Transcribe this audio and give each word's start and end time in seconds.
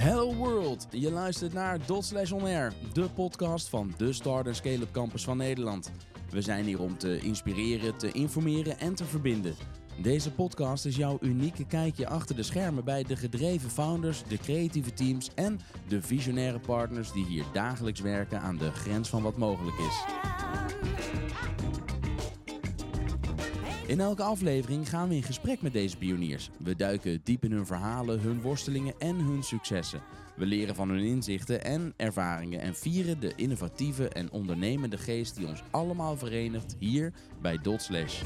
Hello 0.00 0.34
World, 0.34 0.86
je 0.90 1.10
luistert 1.10 1.52
naar 1.52 1.78
Dot 1.86 2.04
Slash 2.04 2.32
On 2.32 2.42
Air, 2.42 2.72
de 2.92 3.08
podcast 3.14 3.68
van 3.68 3.94
de 3.96 4.12
Start 4.12 4.46
en 4.46 4.54
Scale-up 4.54 4.92
Campus 4.92 5.24
van 5.24 5.36
Nederland. 5.36 5.92
We 6.30 6.42
zijn 6.42 6.64
hier 6.64 6.80
om 6.80 6.98
te 6.98 7.18
inspireren, 7.18 7.96
te 7.96 8.12
informeren 8.12 8.78
en 8.78 8.94
te 8.94 9.04
verbinden. 9.04 9.54
Deze 10.02 10.32
podcast 10.32 10.84
is 10.84 10.96
jouw 10.96 11.18
unieke 11.20 11.66
kijkje 11.66 12.08
achter 12.08 12.36
de 12.36 12.42
schermen 12.42 12.84
bij 12.84 13.02
de 13.02 13.16
gedreven 13.16 13.70
founders, 13.70 14.22
de 14.28 14.38
creatieve 14.38 14.92
teams 14.92 15.30
en 15.34 15.60
de 15.88 16.02
visionaire 16.02 16.60
partners 16.60 17.12
die 17.12 17.24
hier 17.24 17.44
dagelijks 17.52 18.00
werken 18.00 18.40
aan 18.40 18.56
de 18.56 18.70
grens 18.70 19.08
van 19.08 19.22
wat 19.22 19.36
mogelijk 19.36 19.78
is. 19.78 20.04
In 23.90 24.00
elke 24.00 24.22
aflevering 24.22 24.88
gaan 24.88 25.08
we 25.08 25.14
in 25.14 25.22
gesprek 25.22 25.62
met 25.62 25.72
deze 25.72 25.96
pioniers. 25.96 26.50
We 26.58 26.76
duiken 26.76 27.20
diep 27.24 27.44
in 27.44 27.52
hun 27.52 27.66
verhalen, 27.66 28.20
hun 28.20 28.40
worstelingen 28.40 28.94
en 28.98 29.16
hun 29.16 29.42
successen. 29.42 30.00
We 30.36 30.46
leren 30.46 30.74
van 30.74 30.88
hun 30.88 31.04
inzichten 31.04 31.64
en 31.64 31.92
ervaringen 31.96 32.60
en 32.60 32.74
vieren 32.74 33.20
de 33.20 33.32
innovatieve 33.36 34.08
en 34.08 34.30
ondernemende 34.30 34.98
geest 34.98 35.36
die 35.36 35.46
ons 35.46 35.62
allemaal 35.70 36.16
verenigt 36.16 36.76
hier 36.78 37.12
bij 37.40 37.58
Dot 37.62 37.82
Slash. 37.82 38.22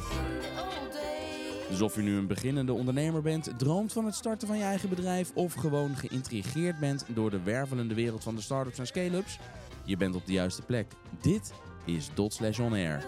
Dus 1.69 1.81
of 1.81 1.95
je 1.95 2.03
nu 2.03 2.17
een 2.17 2.27
beginnende 2.27 2.73
ondernemer 2.73 3.23
bent, 3.23 3.59
droomt 3.59 3.93
van 3.93 4.05
het 4.05 4.15
starten 4.15 4.49
van 4.49 4.59
je 4.59 4.65
eigen 4.65 4.89
bedrijf 4.89 5.31
of 5.35 5.55
gewoon 5.55 5.97
geïntrigeerd 5.97 6.79
bent 6.79 7.05
door 7.15 7.31
de 7.31 7.43
wervelende 7.43 7.95
wereld 7.95 8.23
van 8.23 8.35
de 8.35 8.43
startups 8.43 8.79
en 8.79 8.87
scale-ups, 8.87 9.39
je 9.85 9.97
bent 9.97 10.15
op 10.15 10.27
de 10.27 10.33
juiste 10.33 10.63
plek. 10.63 10.87
Dit 11.21 11.53
is 11.85 12.09
Dot 12.15 12.33
Slash 12.33 12.59
On 12.59 12.73
Air. 12.73 13.07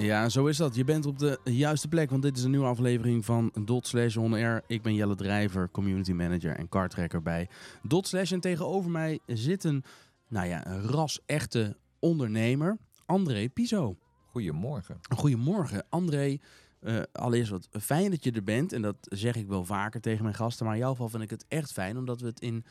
Ja, 0.00 0.28
zo 0.28 0.46
is 0.46 0.56
dat. 0.56 0.74
Je 0.74 0.84
bent 0.84 1.06
op 1.06 1.18
de 1.18 1.38
juiste 1.44 1.88
plek, 1.88 2.10
want 2.10 2.22
dit 2.22 2.36
is 2.36 2.44
een 2.44 2.50
nieuwe 2.50 2.66
aflevering 2.66 3.24
van 3.24 3.52
Dot 3.64 3.86
Slash 3.86 4.16
On 4.16 4.32
Air. 4.32 4.62
Ik 4.66 4.82
ben 4.82 4.94
Jelle 4.94 5.14
Drijver, 5.14 5.70
community 5.70 6.12
manager 6.12 6.56
en 6.56 6.68
kartrekker 6.68 7.22
bij 7.22 7.48
Dot 7.82 8.06
Slash. 8.06 8.32
En 8.32 8.40
tegenover 8.40 8.90
mij 8.90 9.18
zit 9.26 9.64
een, 9.64 9.84
nou 10.28 10.46
ja, 10.46 10.66
een 10.66 10.82
ras-echte 10.82 11.76
ondernemer, 11.98 12.78
André 13.06 13.48
Piso. 13.48 13.96
Goedemorgen. 14.30 14.98
Goedemorgen, 15.16 15.84
André. 15.88 16.38
Uh, 16.80 17.00
allereerst 17.12 17.50
wat 17.50 17.68
fijn 17.70 18.10
dat 18.10 18.24
je 18.24 18.32
er 18.32 18.44
bent. 18.44 18.72
En 18.72 18.82
dat 18.82 18.96
zeg 19.00 19.36
ik 19.36 19.48
wel 19.48 19.64
vaker 19.64 20.00
tegen 20.00 20.22
mijn 20.22 20.34
gasten. 20.34 20.66
Maar 20.66 20.74
in 20.74 20.80
jouw 20.80 20.90
geval 20.90 21.08
vind 21.08 21.22
ik 21.22 21.30
het 21.30 21.44
echt 21.48 21.72
fijn, 21.72 21.98
omdat 21.98 22.20
we 22.20 22.26
het 22.26 22.40
in, 22.40 22.64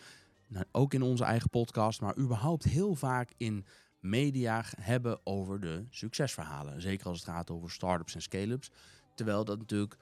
nou, 0.47 0.65
ook 0.71 0.93
in 0.93 1.01
onze 1.01 1.23
eigen 1.23 1.49
podcast, 1.49 2.01
maar 2.01 2.17
überhaupt 2.17 2.63
heel 2.63 2.95
vaak 2.95 3.31
in 3.37 3.65
media 3.99 4.63
hebben 4.81 5.19
over 5.23 5.59
de 5.59 5.85
succesverhalen. 5.89 6.81
Zeker 6.81 7.07
als 7.07 7.19
het 7.19 7.29
gaat 7.29 7.49
over 7.49 7.71
startups 7.71 8.15
en 8.15 8.21
scale-ups. 8.21 8.71
Terwijl 9.15 9.45
dat 9.45 9.57
natuurlijk 9.57 9.97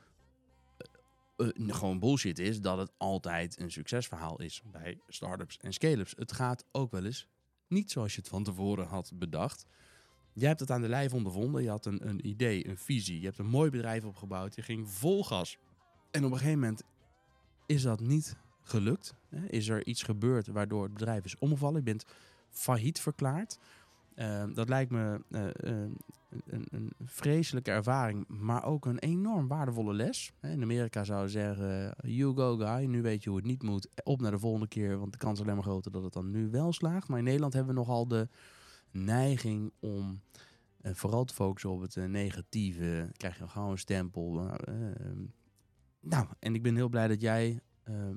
uh, 1.37 1.47
uh, 1.55 1.73
gewoon 1.73 1.99
bullshit 1.99 2.39
is 2.39 2.61
dat 2.61 2.77
het 2.77 2.91
altijd 2.97 3.59
een 3.59 3.71
succesverhaal 3.71 4.41
is 4.41 4.61
bij 4.71 4.99
startups 5.07 5.57
en 5.57 5.73
scale-ups. 5.73 6.13
Het 6.17 6.31
gaat 6.31 6.65
ook 6.71 6.91
wel 6.91 7.05
eens 7.05 7.27
niet 7.67 7.91
zoals 7.91 8.13
je 8.13 8.19
het 8.19 8.29
van 8.29 8.43
tevoren 8.43 8.87
had 8.87 9.11
bedacht. 9.15 9.65
Jij 10.33 10.47
hebt 10.47 10.59
het 10.59 10.71
aan 10.71 10.81
de 10.81 10.89
lijf 10.89 11.13
ondervonden. 11.13 11.63
Je 11.63 11.69
had 11.69 11.85
een, 11.85 12.07
een 12.07 12.27
idee, 12.27 12.67
een 12.67 12.77
visie. 12.77 13.19
Je 13.19 13.25
hebt 13.25 13.37
een 13.37 13.45
mooi 13.45 13.69
bedrijf 13.69 14.05
opgebouwd. 14.05 14.55
Je 14.55 14.61
ging 14.61 14.89
vol 14.89 15.23
gas. 15.23 15.57
En 16.11 16.25
op 16.25 16.31
een 16.31 16.37
gegeven 16.37 16.59
moment 16.59 16.83
is 17.65 17.81
dat 17.81 17.99
niet 17.99 18.37
gelukt. 18.61 19.13
Is 19.47 19.67
er 19.67 19.85
iets 19.85 20.03
gebeurd 20.03 20.47
waardoor 20.47 20.83
het 20.83 20.93
bedrijf 20.93 21.25
is 21.25 21.37
omgevallen. 21.37 21.77
Je 21.77 21.83
bent 21.83 22.05
failliet 22.49 22.99
verklaard. 22.99 23.59
Uh, 24.17 24.43
dat 24.53 24.69
lijkt 24.69 24.91
me 24.91 25.21
uh, 25.29 25.41
uh, 25.41 25.85
een, 26.45 26.67
een, 26.69 26.91
vreselijke 27.03 27.71
ervaring, 27.71 28.27
maar 28.27 28.65
ook 28.65 28.85
een 28.85 28.99
enorm 28.99 29.47
waardevolle 29.47 29.93
les. 29.93 30.33
In 30.41 30.61
Amerika 30.61 31.03
zou 31.03 31.23
je 31.23 31.29
zeggen, 31.29 31.95
you 32.01 32.35
go 32.35 32.57
guy, 32.57 32.85
nu 32.85 33.01
weet 33.01 33.23
je 33.23 33.29
hoe 33.29 33.37
het 33.37 33.47
niet 33.47 33.63
moet. 33.63 33.89
Op 34.03 34.21
naar 34.21 34.31
de 34.31 34.39
volgende 34.39 34.67
keer, 34.67 34.99
want 34.99 35.11
de 35.11 35.17
kans 35.17 35.33
is 35.33 35.43
alleen 35.43 35.55
maar 35.55 35.63
groter 35.63 35.91
dat 35.91 36.03
het 36.03 36.13
dan 36.13 36.31
nu 36.31 36.49
wel 36.49 36.73
slaagt. 36.73 37.07
Maar 37.07 37.17
in 37.17 37.23
Nederland 37.23 37.53
hebben 37.53 37.73
we 37.73 37.79
nogal 37.79 38.07
de 38.07 38.27
neiging 38.91 39.71
om 39.79 40.21
vooral 40.83 41.23
te 41.23 41.33
focussen 41.33 41.69
op 41.69 41.81
het 41.81 41.95
negatieve. 41.95 43.09
krijg 43.17 43.37
je 43.37 43.47
gewoon 43.47 43.71
een 43.71 43.77
stempel. 43.77 44.49
nou, 45.99 46.27
en 46.39 46.55
ik 46.55 46.63
ben 46.63 46.75
heel 46.75 46.89
blij 46.89 47.07
dat 47.07 47.21
jij 47.21 47.59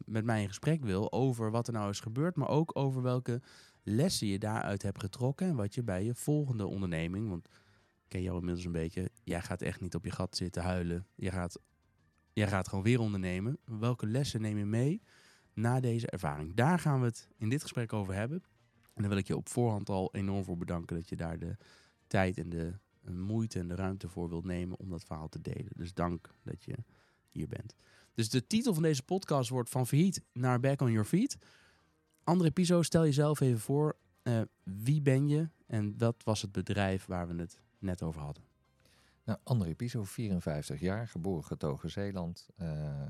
met 0.05 0.25
mij 0.25 0.43
in 0.43 0.49
gesprek 0.49 0.84
wil 0.84 1.12
over 1.12 1.50
wat 1.50 1.67
er 1.67 1.72
nou 1.72 1.91
is 1.91 2.00
gebeurd, 2.00 2.37
maar 2.37 2.49
ook 2.49 2.77
over 2.77 3.03
welke 3.03 3.41
lessen 3.83 4.27
je 4.27 4.39
daaruit 4.39 4.83
hebt 4.83 5.01
getrokken 5.01 5.47
en 5.47 5.57
wat 5.57 5.75
je 5.75 5.83
bij 5.83 6.05
je 6.05 6.15
volgende 6.15 6.67
onderneming, 6.67 7.29
want 7.29 7.47
ik 7.47 8.09
ken 8.09 8.23
jou 8.23 8.39
inmiddels 8.39 8.67
een 8.67 8.73
beetje, 8.73 9.11
jij 9.25 9.43
gaat 9.43 9.63
echt 9.63 9.81
niet 9.81 9.95
op 9.95 10.05
je 10.05 10.11
gat 10.11 10.37
zitten 10.37 10.63
huilen. 10.63 11.07
Je 11.15 11.31
gaat, 11.31 11.59
jij 12.33 12.49
gaat 12.49 12.69
gewoon 12.69 12.85
weer 12.85 13.01
ondernemen. 13.01 13.59
Welke 13.65 14.07
lessen 14.07 14.41
neem 14.41 14.59
je 14.59 14.65
mee 14.65 15.03
na 15.55 15.81
deze 15.81 16.07
ervaring? 16.07 16.55
Daar 16.55 16.79
gaan 16.79 17.01
we 17.01 17.07
het 17.07 17.29
in 17.37 17.49
dit 17.49 17.63
gesprek 17.63 17.93
over 17.93 18.15
hebben. 18.15 18.43
En 18.95 19.03
daar 19.03 19.09
wil 19.09 19.19
ik 19.19 19.27
je 19.27 19.37
op 19.37 19.49
voorhand 19.49 19.89
al 19.89 20.15
enorm 20.15 20.45
voor 20.45 20.57
bedanken 20.57 20.97
dat 20.97 21.09
je 21.09 21.17
daar 21.17 21.39
de 21.39 21.57
tijd 22.07 22.39
en 22.39 22.49
de 22.49 22.75
moeite 23.11 23.59
en 23.59 23.69
de 23.69 23.75
ruimte 23.75 24.09
voor 24.09 24.29
wilt 24.29 24.45
nemen 24.45 24.79
om 24.79 24.89
dat 24.89 25.05
verhaal 25.05 25.29
te 25.29 25.41
delen. 25.41 25.73
Dus 25.77 25.95
dank 25.95 26.35
dat 26.43 26.65
je 26.65 26.75
hier 27.31 27.49
bent. 27.49 27.75
Dus 28.15 28.29
de 28.29 28.47
titel 28.47 28.75
van 28.75 28.83
deze 28.83 29.03
podcast 29.03 29.49
wordt 29.49 29.71
van 29.71 29.87
failliet 29.87 30.23
naar 30.33 30.61
back 30.61 30.81
on 30.81 30.93
your 30.93 31.07
feet. 31.07 31.37
André 32.25 32.50
Piso, 32.50 32.82
stel 32.82 33.04
jezelf 33.04 33.41
even 33.41 33.60
voor. 33.60 33.97
Uh, 34.22 34.41
wie 34.62 35.03
ben 35.03 35.28
je 35.28 35.48
en 35.66 35.94
wat 35.98 36.22
was 36.25 36.42
het 36.42 36.53
bedrijf 36.53 37.06
waar 37.06 37.28
we 37.28 37.41
het 37.41 37.60
net 37.78 38.03
over 38.03 38.20
hadden? 38.20 38.42
Nou, 39.25 39.38
André 39.42 39.75
Piso, 39.75 40.04
54 40.04 40.81
jaar, 40.81 41.08
geboren 41.08 41.44
getogen 41.44 41.91
Zeeland. 41.91 42.48
Uh, 42.58 43.03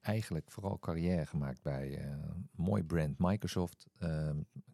eigenlijk 0.00 0.50
vooral 0.50 0.78
carrière 0.78 1.26
gemaakt 1.26 1.62
bij 1.62 2.06
uh, 2.06 2.14
mooi 2.50 2.84
brand 2.84 3.18
Microsoft. 3.18 3.86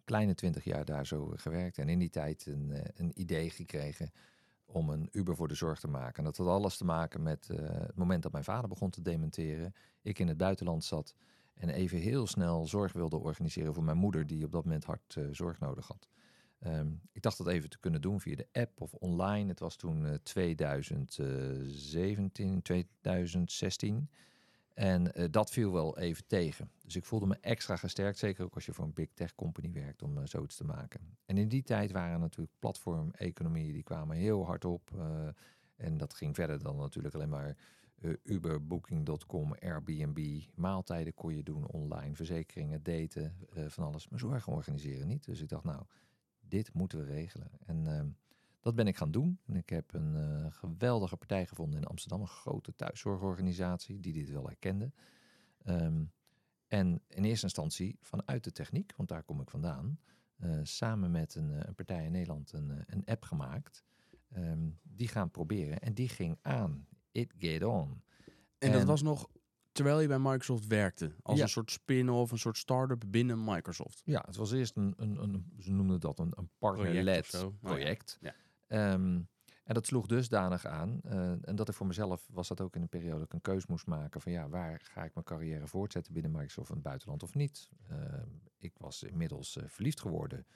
kleine 0.04 0.34
20 0.34 0.64
jaar 0.64 0.84
daar 0.84 1.06
zo 1.06 1.32
gewerkt 1.36 1.78
en 1.78 1.88
in 1.88 1.98
die 1.98 2.10
tijd 2.10 2.46
een, 2.46 2.72
een 2.94 3.20
idee 3.20 3.50
gekregen 3.50 4.10
om 4.64 4.90
een 4.90 5.08
Uber 5.12 5.36
voor 5.36 5.48
de 5.48 5.54
zorg 5.54 5.80
te 5.80 5.88
maken. 5.88 6.16
En 6.16 6.24
dat 6.24 6.36
had 6.36 6.46
alles 6.46 6.76
te 6.76 6.84
maken 6.84 7.22
met 7.22 7.48
het 7.48 7.96
moment 7.96 8.22
dat 8.22 8.32
mijn 8.32 8.44
vader 8.44 8.68
begon 8.68 8.90
te 8.90 9.02
dementeren. 9.02 9.74
Ik 10.02 10.18
in 10.18 10.28
het 10.28 10.36
buitenland 10.36 10.84
zat. 10.84 11.14
En 11.54 11.68
even 11.68 11.98
heel 11.98 12.26
snel 12.26 12.66
zorg 12.66 12.92
wilde 12.92 13.16
organiseren 13.16 13.74
voor 13.74 13.84
mijn 13.84 13.96
moeder, 13.96 14.26
die 14.26 14.44
op 14.44 14.52
dat 14.52 14.64
moment 14.64 14.84
hard 14.84 15.14
uh, 15.14 15.26
zorg 15.30 15.58
nodig 15.58 15.86
had. 15.86 16.08
Um, 16.66 17.00
ik 17.12 17.22
dacht 17.22 17.38
dat 17.38 17.46
even 17.46 17.70
te 17.70 17.78
kunnen 17.78 18.00
doen 18.00 18.20
via 18.20 18.36
de 18.36 18.48
app 18.52 18.80
of 18.80 18.94
online. 18.94 19.48
Het 19.48 19.58
was 19.58 19.76
toen 19.76 20.04
uh, 20.04 20.14
2017, 20.22 22.62
2016. 22.62 24.10
En 24.74 25.20
uh, 25.20 25.24
dat 25.30 25.50
viel 25.50 25.72
wel 25.72 25.98
even 25.98 26.26
tegen. 26.26 26.70
Dus 26.84 26.96
ik 26.96 27.04
voelde 27.04 27.26
me 27.26 27.36
extra 27.40 27.76
gesterkt, 27.76 28.18
zeker 28.18 28.44
ook 28.44 28.54
als 28.54 28.66
je 28.66 28.72
voor 28.72 28.84
een 28.84 28.92
big 28.92 29.08
tech 29.14 29.34
company 29.34 29.72
werkt, 29.72 30.02
om 30.02 30.26
zoiets 30.26 30.56
te 30.56 30.64
maken. 30.64 31.16
En 31.26 31.38
in 31.38 31.48
die 31.48 31.62
tijd 31.62 31.90
waren 31.90 32.20
natuurlijk 32.20 32.52
platformeconomieën, 32.58 33.72
die 33.72 33.82
kwamen 33.82 34.16
heel 34.16 34.46
hard 34.46 34.64
op. 34.64 34.90
en 35.76 35.96
dat 35.96 36.14
ging 36.14 36.34
verder 36.34 36.62
dan 36.62 36.76
natuurlijk 36.76 37.14
alleen 37.14 37.28
maar 37.28 37.56
uh, 38.02 38.14
Uber, 38.22 38.66
Booking.com, 38.66 39.54
Airbnb, 39.54 40.42
maaltijden 40.54 41.14
kon 41.14 41.34
je 41.34 41.42
doen 41.42 41.66
online, 41.66 42.14
verzekeringen, 42.14 42.82
daten, 42.82 43.36
uh, 43.56 43.68
van 43.68 43.84
alles. 43.84 44.08
Maar 44.08 44.18
zorg 44.18 44.48
organiseren 44.48 45.06
niet. 45.06 45.24
Dus 45.24 45.40
ik 45.40 45.48
dacht, 45.48 45.64
nou, 45.64 45.82
dit 46.40 46.72
moeten 46.72 46.98
we 46.98 47.04
regelen. 47.04 47.50
En 47.66 47.84
uh, 47.84 48.02
dat 48.60 48.74
ben 48.74 48.86
ik 48.86 48.96
gaan 48.96 49.10
doen. 49.10 49.38
En 49.46 49.56
ik 49.56 49.68
heb 49.68 49.94
een 49.94 50.14
uh, 50.14 50.46
geweldige 50.50 51.16
partij 51.16 51.46
gevonden 51.46 51.80
in 51.80 51.86
Amsterdam, 51.86 52.20
een 52.20 52.26
grote 52.26 52.74
thuiszorgorganisatie 52.74 54.00
die 54.00 54.12
dit 54.12 54.30
wel 54.30 54.46
herkende. 54.46 54.92
Um, 55.64 56.12
en 56.68 57.00
in 57.08 57.24
eerste 57.24 57.44
instantie 57.44 57.98
vanuit 58.00 58.44
de 58.44 58.52
techniek, 58.52 58.92
want 58.96 59.08
daar 59.08 59.22
kom 59.22 59.40
ik 59.40 59.50
vandaan, 59.50 59.98
samen 60.62 61.10
met 61.10 61.34
een, 61.34 61.68
een, 61.68 61.74
partij 61.74 62.04
in 62.04 62.12
Nederland 62.12 62.52
een, 62.52 62.84
een 62.86 63.04
app 63.04 63.22
gemaakt. 63.22 63.84
Um, 64.36 64.78
die 64.82 65.08
gaan 65.08 65.30
proberen 65.30 65.80
en 65.80 65.94
die 65.94 66.08
ging 66.08 66.38
aan 66.42 66.86
It 67.12 67.32
Get 67.38 67.64
On. 67.64 68.02
En, 68.58 68.68
en 68.70 68.72
dat 68.72 68.84
was 68.84 69.02
nog 69.02 69.28
terwijl 69.72 70.00
je 70.00 70.08
bij 70.08 70.18
Microsoft 70.18 70.66
werkte. 70.66 71.12
Als 71.22 71.36
ja. 71.36 71.42
een 71.42 71.48
soort 71.48 71.70
spin-off, 71.70 72.32
een 72.32 72.38
soort 72.38 72.56
start-up 72.56 73.04
binnen 73.06 73.44
Microsoft. 73.44 74.02
Ja, 74.04 74.22
het 74.26 74.36
was 74.36 74.52
eerst 74.52 74.76
een, 74.76 74.94
een, 74.96 75.22
een 75.22 75.52
ze 75.58 75.72
noemden 75.72 76.00
dat 76.00 76.18
een, 76.18 76.32
een 76.36 76.50
partner-led 76.58 77.26
project. 77.28 77.60
project. 77.60 78.18
Oh, 78.22 78.30
ja. 78.68 78.92
Um, 78.92 79.28
en 79.64 79.74
dat 79.74 79.86
sloeg 79.86 80.06
dusdanig 80.06 80.66
aan. 80.66 81.00
Uh, 81.04 81.30
en 81.30 81.56
dat 81.56 81.68
ik 81.68 81.74
voor 81.74 81.86
mezelf 81.86 82.28
was 82.32 82.48
dat 82.48 82.60
ook 82.60 82.74
in 82.76 82.82
een 82.82 82.88
periode 82.88 83.18
dat 83.18 83.26
ik 83.26 83.32
een 83.32 83.40
keus 83.40 83.66
moest 83.66 83.86
maken 83.86 84.20
van 84.20 84.32
ja, 84.32 84.48
waar 84.48 84.80
ga 84.84 85.04
ik 85.04 85.14
mijn 85.14 85.26
carrière 85.26 85.66
voortzetten 85.66 86.12
binnen 86.12 86.32
Microsoft 86.32 86.68
in 86.68 86.74
het 86.74 86.84
buitenland 86.84 87.22
of 87.22 87.34
niet. 87.34 87.68
Uh, 87.90 87.96
ik 88.58 88.72
was 88.78 89.02
inmiddels 89.02 89.56
uh, 89.56 89.64
verliefd 89.66 90.00
geworden 90.00 90.46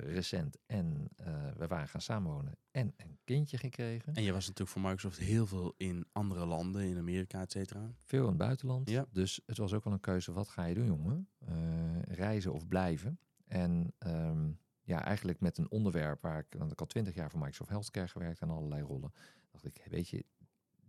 recent. 0.00 0.58
En 0.66 1.08
uh, 1.20 1.26
we 1.56 1.66
waren 1.66 1.88
gaan 1.88 2.00
samenwonen 2.00 2.56
en 2.70 2.94
een 2.96 3.18
kindje 3.24 3.58
gekregen. 3.58 4.14
En 4.14 4.22
je 4.22 4.32
was 4.32 4.46
natuurlijk 4.46 4.78
voor 4.78 4.88
Microsoft 4.90 5.18
heel 5.18 5.46
veel 5.46 5.74
in 5.76 6.06
andere 6.12 6.46
landen, 6.46 6.82
in 6.82 6.98
Amerika, 6.98 7.40
et 7.40 7.52
cetera. 7.52 7.94
Veel 8.02 8.22
in 8.22 8.28
het 8.28 8.36
buitenland. 8.36 8.90
Ja. 8.90 9.06
Dus 9.10 9.40
het 9.46 9.58
was 9.58 9.72
ook 9.72 9.84
wel 9.84 9.92
een 9.92 10.00
keuze, 10.00 10.32
wat 10.32 10.48
ga 10.48 10.64
je 10.64 10.74
doen, 10.74 10.86
jongen? 10.86 11.28
Uh, 11.48 12.02
reizen 12.02 12.52
of 12.52 12.68
blijven? 12.68 13.18
En 13.44 13.94
um, 13.98 14.60
ja, 14.82 15.04
eigenlijk 15.04 15.40
met 15.40 15.58
een 15.58 15.70
onderwerp 15.70 16.22
waar 16.22 16.38
ik, 16.38 16.54
want 16.58 16.72
ik 16.72 16.80
al 16.80 16.86
twintig 16.86 17.14
jaar 17.14 17.30
voor 17.30 17.38
Microsoft 17.38 17.70
Healthcare 17.70 18.08
gewerkt 18.08 18.42
aan 18.42 18.50
allerlei 18.50 18.82
rollen, 18.82 19.12
dacht 19.50 19.64
ik, 19.64 19.86
weet 19.90 20.08
je, 20.08 20.24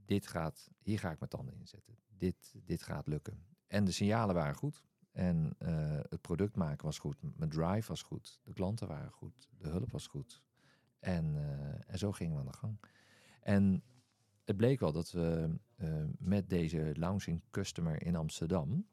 dit 0.06 0.27
gaat, 0.27 0.69
hier 0.80 1.00
ga 1.00 1.12
ik 1.12 1.19
mijn 1.19 1.31
tanden 1.31 1.56
inzetten. 1.56 1.98
Dit, 2.07 2.54
dit 2.63 2.83
gaat 2.83 3.07
lukken. 3.07 3.45
En 3.68 3.86
de 3.86 3.92
signalen 3.92 4.36
waren 4.36 4.56
goed. 4.56 4.83
En 5.19 5.56
uh, 5.60 6.00
het 6.10 6.21
product 6.21 6.56
maken 6.56 6.86
was 6.86 7.00
goed. 7.00 7.18
Mijn 7.21 7.50
drive 7.50 7.88
was 7.88 8.01
goed. 8.01 8.39
De 8.44 8.54
klanten 8.54 8.88
waren 8.88 9.12
goed. 9.12 9.50
De 9.57 9.69
hulp 9.69 9.92
was 9.92 10.07
goed. 10.07 10.44
En, 11.00 11.36
uh, 11.36 11.92
en 11.92 11.98
zo 11.98 12.12
gingen 12.12 12.33
we 12.33 12.39
aan 12.39 12.45
de 12.45 12.57
gang. 12.57 12.80
En 13.42 13.83
het 14.45 14.57
bleek 14.57 14.80
wel 14.80 14.92
dat 14.92 15.12
we 15.12 15.56
uh, 15.77 16.04
met 16.18 16.50
deze 16.50 16.92
launching 16.95 17.44
customer 17.51 18.01
in 18.01 18.16
Amsterdam 18.16 18.88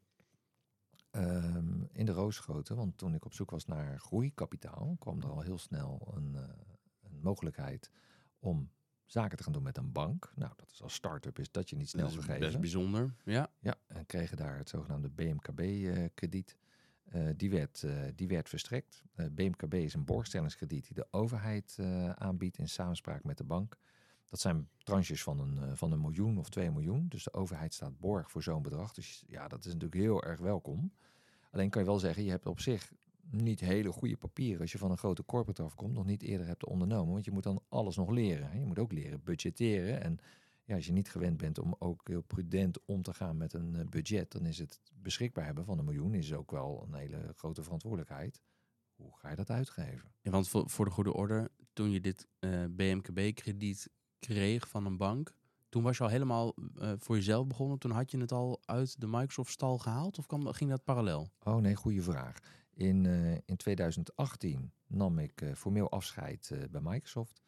ehm, 1.09 1.83
in 1.91 2.05
de 2.05 2.11
roos. 2.11 2.45
Want 2.45 2.97
toen 2.97 3.13
ik 3.13 3.25
op 3.25 3.33
zoek 3.33 3.51
was 3.51 3.65
naar 3.65 3.99
groeikapitaal, 3.99 4.95
kwam 4.99 5.21
er 5.21 5.29
al 5.29 5.41
heel 5.41 5.57
snel 5.57 6.11
een, 6.15 6.35
een 7.01 7.19
mogelijkheid 7.21 7.91
om 8.39 8.71
zaken 9.07 9.37
te 9.37 9.43
gaan 9.43 9.53
doen 9.53 9.63
met 9.63 9.77
een 9.77 9.91
bank. 9.91 10.31
Nou, 10.35 10.51
dat 10.55 10.71
is 10.71 10.81
als 10.81 10.93
start-up 10.93 11.39
is 11.39 11.51
dat 11.51 11.69
je 11.69 11.75
niet 11.75 11.89
snel 11.89 12.09
Dat 12.09 12.29
is 12.29 12.37
best 12.37 12.59
bijzonder. 12.59 13.13
Ja. 13.23 13.49
Ja, 13.59 13.75
en 13.87 14.05
kregen 14.05 14.37
daar 14.37 14.57
het 14.57 14.69
zogenaamde 14.69 15.09
BMKB-krediet. 15.09 16.57
Uh, 17.15 17.29
die, 17.35 17.49
werd, 17.49 17.83
uh, 17.85 18.01
die 18.15 18.27
werd 18.27 18.49
verstrekt. 18.49 19.03
Uh, 19.15 19.25
BMKB 19.31 19.73
is 19.73 19.93
een 19.93 20.05
borgstellingskrediet 20.05 20.85
die 20.85 20.95
de 20.95 21.07
overheid 21.11 21.77
aanbiedt 22.15 22.57
in 22.57 22.69
samenspraak 22.69 23.23
met 23.23 23.37
de 23.37 23.43
bank. 23.43 23.77
Dat 24.25 24.39
zijn 24.39 24.69
tranches 24.77 25.23
van 25.23 25.39
een, 25.39 25.77
van 25.77 25.91
een 25.91 26.01
miljoen 26.01 26.37
of 26.37 26.49
twee 26.49 26.71
miljoen. 26.71 27.07
Dus 27.07 27.23
de 27.23 27.33
overheid 27.33 27.73
staat 27.73 27.99
borg 27.99 28.31
voor 28.31 28.43
zo'n 28.43 28.61
bedrag. 28.61 28.93
Dus 28.93 29.23
ja, 29.27 29.47
dat 29.47 29.59
is 29.59 29.65
natuurlijk 29.65 30.01
heel 30.01 30.23
erg 30.23 30.39
welkom. 30.39 30.91
Alleen 31.51 31.69
kan 31.69 31.81
je 31.81 31.87
wel 31.87 31.99
zeggen, 31.99 32.23
je 32.23 32.29
hebt 32.29 32.45
op 32.45 32.59
zich 32.59 32.91
niet 33.29 33.59
hele 33.59 33.91
goede 33.91 34.17
papieren 34.17 34.61
als 34.61 34.71
je 34.71 34.77
van 34.77 34.91
een 34.91 34.97
grote 34.97 35.25
corporate 35.25 35.63
afkomt, 35.63 35.93
nog 35.93 36.05
niet 36.05 36.21
eerder 36.21 36.47
hebt 36.47 36.65
ondernomen. 36.65 37.13
Want 37.13 37.25
je 37.25 37.31
moet 37.31 37.43
dan 37.43 37.61
alles 37.69 37.95
nog 37.95 38.09
leren. 38.09 38.59
Je 38.59 38.65
moet 38.65 38.79
ook 38.79 38.91
leren 38.91 39.23
budgetteren. 39.23 40.01
En 40.01 40.19
ja, 40.63 40.75
als 40.75 40.85
je 40.85 40.91
niet 40.91 41.09
gewend 41.09 41.37
bent 41.37 41.59
om 41.59 41.75
ook 41.79 42.07
heel 42.07 42.21
prudent 42.21 42.85
om 42.85 43.01
te 43.01 43.13
gaan 43.13 43.37
met 43.37 43.53
een 43.53 43.87
budget, 43.89 44.31
dan 44.31 44.45
is 44.45 44.57
het 44.57 44.81
beschikbaar 45.01 45.45
hebben 45.45 45.65
van 45.65 45.77
een 45.77 45.85
miljoen 45.85 46.13
is 46.13 46.33
ook 46.33 46.51
wel 46.51 46.83
een 46.87 46.93
hele 46.93 47.33
grote 47.35 47.63
verantwoordelijkheid. 47.63 48.41
Hoe 48.95 49.17
ga 49.17 49.29
je 49.29 49.35
dat 49.35 49.49
uitgeven? 49.49 50.11
Ja, 50.21 50.31
want 50.31 50.49
voor, 50.49 50.69
voor 50.69 50.85
de 50.85 50.91
goede 50.91 51.13
orde, 51.13 51.51
toen 51.73 51.91
je 51.91 52.01
dit 52.01 52.27
uh, 52.39 52.63
BMKB-krediet 52.69 53.89
kreeg 54.19 54.67
van 54.67 54.85
een 54.85 54.97
bank, 54.97 55.33
toen 55.69 55.83
was 55.83 55.97
je 55.97 56.03
al 56.03 56.09
helemaal 56.09 56.53
uh, 56.57 56.91
voor 56.97 57.15
jezelf 57.15 57.47
begonnen. 57.47 57.79
Toen 57.79 57.91
had 57.91 58.11
je 58.11 58.17
het 58.17 58.31
al 58.31 58.61
uit 58.65 59.01
de 59.01 59.07
Microsoft-stal 59.07 59.77
gehaald 59.77 60.17
of 60.17 60.25
kwam, 60.25 60.53
ging 60.53 60.69
dat 60.69 60.83
parallel? 60.83 61.29
Oh 61.43 61.55
nee, 61.55 61.75
goede 61.75 62.01
vraag. 62.01 62.39
In, 62.77 63.03
uh, 63.03 63.31
in 63.45 63.55
2018 63.57 64.71
nam 64.87 65.19
ik 65.19 65.41
uh, 65.41 65.53
formeel 65.53 65.91
afscheid 65.91 66.49
uh, 66.53 66.63
bij 66.71 66.81
Microsoft. 66.81 67.41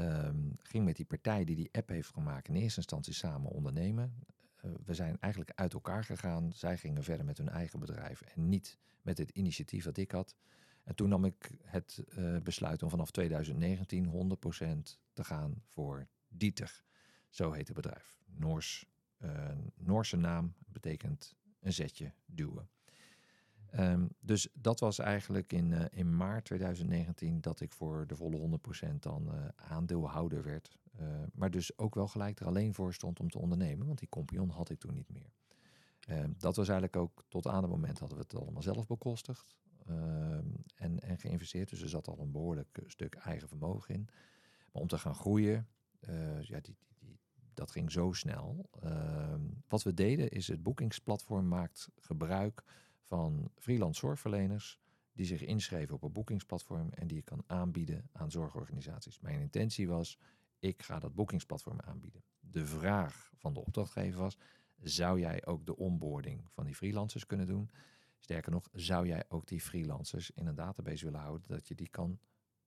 Um, 0.00 0.56
ging 0.62 0.84
met 0.84 0.96
die 0.96 1.04
partij 1.04 1.44
die 1.44 1.56
die 1.56 1.68
app 1.72 1.88
heeft 1.88 2.08
gemaakt 2.08 2.48
in 2.48 2.54
eerste 2.54 2.80
instantie 2.80 3.12
samen 3.12 3.50
ondernemen. 3.50 4.14
we 4.84 4.94
zijn 4.94 5.20
eigenlijk 5.20 5.52
uit 5.54 5.74
elkaar 5.74 6.04
gegaan. 6.04 6.52
Zij 6.52 6.76
gingen 6.76 7.04
verder 7.04 7.26
met 7.26 7.38
hun 7.38 7.48
eigen 7.48 7.78
bedrijf 7.78 8.20
en 8.20 8.48
niet 8.48 8.78
met 9.02 9.18
het 9.18 9.30
initiatief 9.30 9.84
dat 9.84 9.96
ik 9.96 10.10
had. 10.10 10.36
En 10.84 10.94
toen 10.94 11.08
nam 11.08 11.24
ik 11.24 11.50
het 11.62 12.04
besluit 12.42 12.82
om 12.82 12.90
vanaf 12.90 13.10
2019 13.10 14.38
100% 14.86 14.98
te 15.12 15.24
gaan 15.24 15.62
voor 15.66 16.06
Dieter. 16.28 16.82
Zo 17.28 17.52
heet 17.52 17.66
het 17.66 17.76
bedrijf. 17.76 18.18
Noors, 18.26 18.86
Noorse 19.74 20.16
naam 20.16 20.54
betekent 20.66 21.34
een 21.60 21.72
zetje 21.72 22.12
duwen. 22.26 22.68
Um, 23.78 24.08
dus 24.20 24.48
dat 24.52 24.80
was 24.80 24.98
eigenlijk 24.98 25.52
in, 25.52 25.70
uh, 25.70 25.84
in 25.90 26.16
maart 26.16 26.44
2019 26.44 27.40
dat 27.40 27.60
ik 27.60 27.72
voor 27.72 28.06
de 28.06 28.16
volle 28.16 28.58
100% 28.88 28.94
dan 28.98 29.28
uh, 29.34 29.46
aandeelhouder 29.56 30.42
werd. 30.42 30.78
Uh, 31.00 31.06
maar 31.32 31.50
dus 31.50 31.78
ook 31.78 31.94
wel 31.94 32.08
gelijk 32.08 32.40
er 32.40 32.46
alleen 32.46 32.74
voor 32.74 32.94
stond 32.94 33.20
om 33.20 33.30
te 33.30 33.38
ondernemen, 33.38 33.86
want 33.86 33.98
die 33.98 34.08
compagnon 34.08 34.50
had 34.50 34.70
ik 34.70 34.78
toen 34.78 34.94
niet 34.94 35.12
meer. 35.12 35.30
Um, 36.08 36.34
dat 36.38 36.56
was 36.56 36.68
eigenlijk 36.68 36.96
ook 36.96 37.24
tot 37.28 37.46
aan 37.46 37.62
het 37.62 37.70
moment 37.70 37.98
hadden 37.98 38.18
we 38.18 38.24
het 38.28 38.34
allemaal 38.34 38.62
zelf 38.62 38.86
bekostigd 38.86 39.56
um, 39.88 40.64
en, 40.74 41.00
en 41.00 41.18
geïnvesteerd. 41.18 41.70
Dus 41.70 41.82
er 41.82 41.88
zat 41.88 42.08
al 42.08 42.18
een 42.18 42.32
behoorlijk 42.32 42.82
stuk 42.86 43.14
eigen 43.14 43.48
vermogen 43.48 43.94
in. 43.94 44.08
Maar 44.72 44.82
om 44.82 44.88
te 44.88 44.98
gaan 44.98 45.14
groeien, 45.14 45.68
ja, 46.40 46.60
die, 46.60 46.76
die, 46.78 46.96
die, 46.98 47.18
dat 47.54 47.70
ging 47.70 47.92
zo 47.92 48.12
snel. 48.12 48.70
wat 49.68 49.82
we 49.82 49.94
deden 49.94 50.30
is 50.30 50.48
het 50.48 50.62
boekingsplatform 50.62 51.48
maakt 51.48 51.88
gebruik 51.96 52.64
van 53.06 53.50
freelance 53.56 54.00
zorgverleners 54.00 54.80
die 55.12 55.26
zich 55.26 55.42
inschreven 55.42 55.94
op 55.94 56.02
een 56.02 56.12
boekingsplatform 56.12 56.90
en 56.90 57.06
die 57.06 57.16
je 57.16 57.22
kan 57.22 57.42
aanbieden 57.46 58.08
aan 58.12 58.30
zorgorganisaties. 58.30 59.20
Mijn 59.20 59.40
intentie 59.40 59.88
was, 59.88 60.18
ik 60.58 60.82
ga 60.82 60.98
dat 60.98 61.14
boekingsplatform 61.14 61.80
aanbieden. 61.80 62.22
De 62.40 62.66
vraag 62.66 63.32
van 63.36 63.54
de 63.54 63.60
opdrachtgever 63.60 64.20
was, 64.20 64.38
zou 64.76 65.20
jij 65.20 65.46
ook 65.46 65.66
de 65.66 65.76
onboarding 65.76 66.44
van 66.50 66.64
die 66.64 66.74
freelancers 66.74 67.26
kunnen 67.26 67.46
doen? 67.46 67.70
Sterker 68.18 68.52
nog, 68.52 68.68
zou 68.72 69.06
jij 69.06 69.24
ook 69.28 69.46
die 69.46 69.60
freelancers 69.60 70.30
in 70.30 70.46
een 70.46 70.54
database 70.54 71.04
willen 71.04 71.20
houden, 71.20 71.48
dat 71.48 71.68
je 71.68 71.74
die 71.74 71.88
kan 71.88 72.18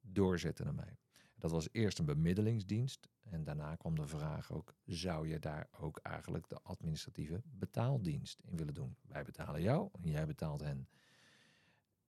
doorzetten 0.02 0.66
naar 0.66 0.76
mij? 0.76 0.98
Dat 1.40 1.52
was 1.52 1.68
eerst 1.72 2.00
een 2.00 2.06
bemiddelingsdienst 2.06 3.10
en 3.24 3.44
daarna 3.44 3.76
kwam 3.76 3.96
de 3.96 4.08
vraag 4.08 4.52
ook, 4.52 4.76
zou 4.86 5.28
je 5.28 5.40
daar 5.40 5.68
ook 5.80 5.98
eigenlijk 5.98 6.48
de 6.48 6.62
administratieve 6.62 7.42
betaaldienst 7.46 8.40
in 8.40 8.58
willen 8.58 8.74
doen? 8.74 8.96
Wij 9.02 9.24
betalen 9.24 9.62
jou 9.62 9.90
en 10.02 10.10
jij 10.10 10.26
betaalt 10.26 10.62
hen. 10.62 10.88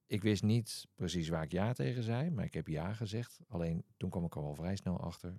Ik 0.06 0.22
wist 0.22 0.44
niet 0.44 0.88
precies 0.96 1.30
waar 1.30 1.44
ik 1.44 1.52
ja 1.52 1.74
tegen 1.74 2.04
zei, 2.04 2.30
maar 2.30 2.46
ik 2.46 2.54
heb 2.54 2.68
ja 2.68 2.94
gezegd. 2.94 3.40
Alleen 3.48 3.86
toen 3.98 4.10
kwam 4.10 4.24
ik 4.26 4.36
al 4.36 4.56
vrij 4.56 4.76
snel 4.76 5.00
achter, 5.00 5.38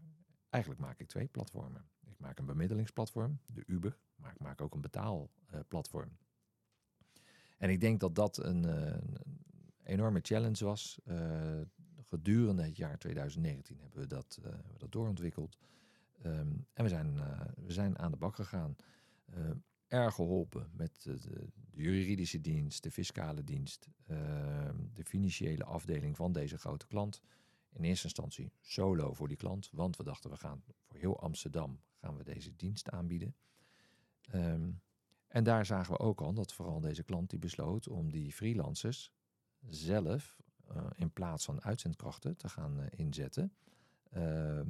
eigenlijk 0.51 0.83
maak 0.83 1.01
ik 1.01 1.09
twee 1.09 1.29
platformen. 1.29 1.85
Ik 2.07 2.19
maak 2.19 2.39
een 2.39 2.47
bemiddelingsplatform, 2.47 3.39
de 3.47 3.63
Uber, 3.67 3.99
maar 4.17 4.33
ik 4.33 4.41
maak 4.41 4.61
ook 4.61 4.75
een 4.75 4.81
betaalplatform. 4.81 6.17
En 7.59 7.71
ik 7.71 7.81
denk 7.81 8.01
dat 8.01 8.15
dat 8.15 8.37
een, 8.37 8.65
een 8.65 9.19
enorme 9.83 10.21
challenge 10.23 10.65
was. 10.65 11.01
Uh, 11.05 11.61
gedurende 12.13 12.63
het 12.63 12.77
jaar 12.77 12.99
2019 12.99 13.79
hebben 13.81 14.01
we 14.01 14.07
dat, 14.07 14.39
we 14.43 14.51
dat 14.77 14.93
doorontwikkeld. 14.93 15.59
Um, 16.27 16.67
en 16.73 16.85
we 16.85 16.89
zijn, 16.89 17.15
uh, 17.15 17.41
we 17.57 17.73
zijn 17.73 17.99
aan 17.99 18.11
de 18.11 18.17
bak 18.17 18.35
gegaan. 18.35 18.77
Uh, 19.35 19.51
erg 19.87 20.15
geholpen 20.15 20.71
met 20.73 21.03
de, 21.03 21.19
de, 21.19 21.49
juridische 21.71 22.41
dienst, 22.41 22.83
de 22.83 22.91
fiscale 22.91 23.45
dienst, 23.45 23.89
ehm, 24.07 24.77
de 24.93 25.05
financiële 25.05 25.65
afdeling 25.65 26.17
van 26.17 26.33
deze 26.33 26.59
grote 26.59 26.87
klant. 26.87 27.21
In 27.73 27.85
eerste 27.85 28.05
instantie 28.05 28.53
solo 28.61 29.13
voor 29.13 29.29
die 29.29 29.37
klant, 29.37 29.71
want 29.73 29.97
we 29.97 30.05
dachten 30.05 30.31
we 30.31 30.37
gaan 30.37 30.63
voor 30.87 30.97
heel 30.97 31.21
Amsterdam 31.21 31.81
gaan 31.95 32.17
we 32.17 32.25
deze 32.25 32.57
dienst 32.57 32.91
aanbieden. 32.91 33.35
Um, 34.35 34.81
en 35.29 35.45
daar 35.45 35.67
zagen 35.67 35.93
we 35.93 35.99
ook 35.99 36.21
al 36.21 36.33
dat 36.33 36.53
vooral 36.53 36.81
deze 36.81 37.03
klant 37.03 37.31
die 37.31 37.39
besloot 37.39 37.89
om 37.89 38.11
die 38.11 38.33
freelancers 38.33 39.13
zelf 39.69 40.37
in 40.95 41.11
plaats 41.11 41.45
van 41.45 41.63
uitzendkrachten 41.63 42.37
te 42.37 42.49
gaan 42.49 42.81
uh, 42.81 42.87
inzetten. 42.91 43.53
Uh, 44.17 44.61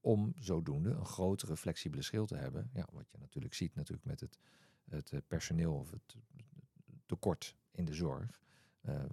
om 0.00 0.32
zodoende 0.38 0.90
een 0.90 1.04
grotere 1.04 1.56
flexibele 1.56 2.02
schil 2.02 2.26
te 2.26 2.36
hebben. 2.36 2.70
Ja, 2.72 2.86
wat 2.92 3.10
je 3.10 3.18
natuurlijk 3.18 3.54
ziet 3.54 3.74
natuurlijk 3.74 4.06
met 4.06 4.20
het, 4.20 4.38
het 5.10 5.26
personeel 5.26 5.74
of 5.74 5.90
het 5.90 6.16
tekort 7.06 7.56
in 7.70 7.84
de 7.84 7.94
zorg. 7.94 8.40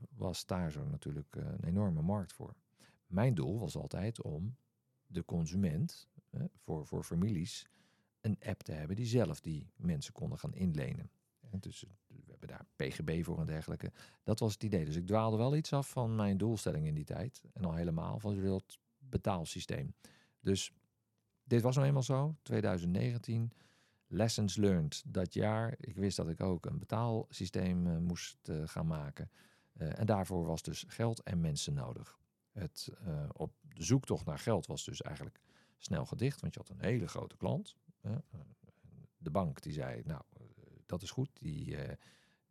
Was 0.09 0.45
daar 0.45 0.71
zo 0.71 0.88
natuurlijk 0.88 1.36
een 1.36 1.63
enorme 1.63 2.01
markt 2.01 2.33
voor. 2.33 2.55
Mijn 3.07 3.36
doel 3.36 3.59
was 3.59 3.75
altijd 3.75 4.21
om 4.21 4.55
de 5.07 5.25
consument 5.25 6.07
voor, 6.55 6.86
voor 6.86 7.03
families 7.03 7.67
een 8.21 8.38
app 8.43 8.62
te 8.62 8.71
hebben 8.71 8.95
die 8.95 9.05
zelf 9.05 9.41
die 9.41 9.71
mensen 9.75 10.13
konden 10.13 10.39
gaan 10.39 10.53
inlenen. 10.53 11.09
Dus 11.59 11.86
PGB 12.75 13.24
voor 13.24 13.39
en 13.39 13.46
dergelijke. 13.46 13.91
Dat 14.24 14.39
was 14.39 14.53
het 14.53 14.63
idee. 14.63 14.86
Dus 14.86 14.96
ik 14.96 15.06
dwaalde 15.06 15.38
wel 15.38 15.56
iets 15.56 15.74
af 15.74 15.89
van 15.89 16.15
mijn 16.15 16.38
doelstelling 16.38 16.88
in 16.88 16.94
die 16.94 17.06
tijd. 17.06 17.44
En 17.53 17.65
al 17.65 17.74
helemaal 17.74 18.20
van 18.20 18.38
het 18.38 18.79
betaalsysteem. 18.98 19.94
Dus 20.39 20.74
dit 21.44 21.62
was 21.62 21.75
nou 21.75 21.88
eenmaal 21.88 22.03
zo. 22.03 22.36
2019. 22.41 23.51
Lessons 24.08 24.56
learned 24.56 25.03
dat 25.06 25.34
jaar. 25.34 25.75
Ik 25.79 25.96
wist 25.96 26.18
dat 26.18 26.29
ik 26.29 26.41
ook 26.41 26.65
een 26.65 26.79
betaalsysteem 26.79 27.88
uh, 27.88 27.98
moest 27.98 28.50
uh, 28.50 28.68
gaan 28.68 28.88
maken. 28.88 29.32
Uh, 29.74 30.00
en 30.00 30.06
daarvoor 30.06 30.46
was 30.46 30.62
dus 30.62 30.86
geld 30.88 31.24
en 31.24 31.41
mensen 31.41 31.74
nodig. 31.74 32.18
Het 32.51 32.91
op 33.34 33.53
de 33.62 33.84
zoektocht 33.84 34.25
naar 34.25 34.39
geld 34.39 34.65
was 34.65 34.84
dus 34.84 35.01
eigenlijk 35.01 35.39
snel 35.77 36.06
gedicht. 36.06 36.41
Want 36.41 36.53
je 36.53 36.60
had 36.60 36.70
een 36.70 36.86
hele 36.86 37.08
grote 37.08 37.38
klant. 37.38 37.75
de 39.18 39.29
bank 39.32 39.62
die 39.62 39.74
zei, 39.74 40.01
nou, 40.06 40.22
dat 40.86 41.01
is 41.01 41.12
goed. 41.12 41.29
Die, 41.34 41.77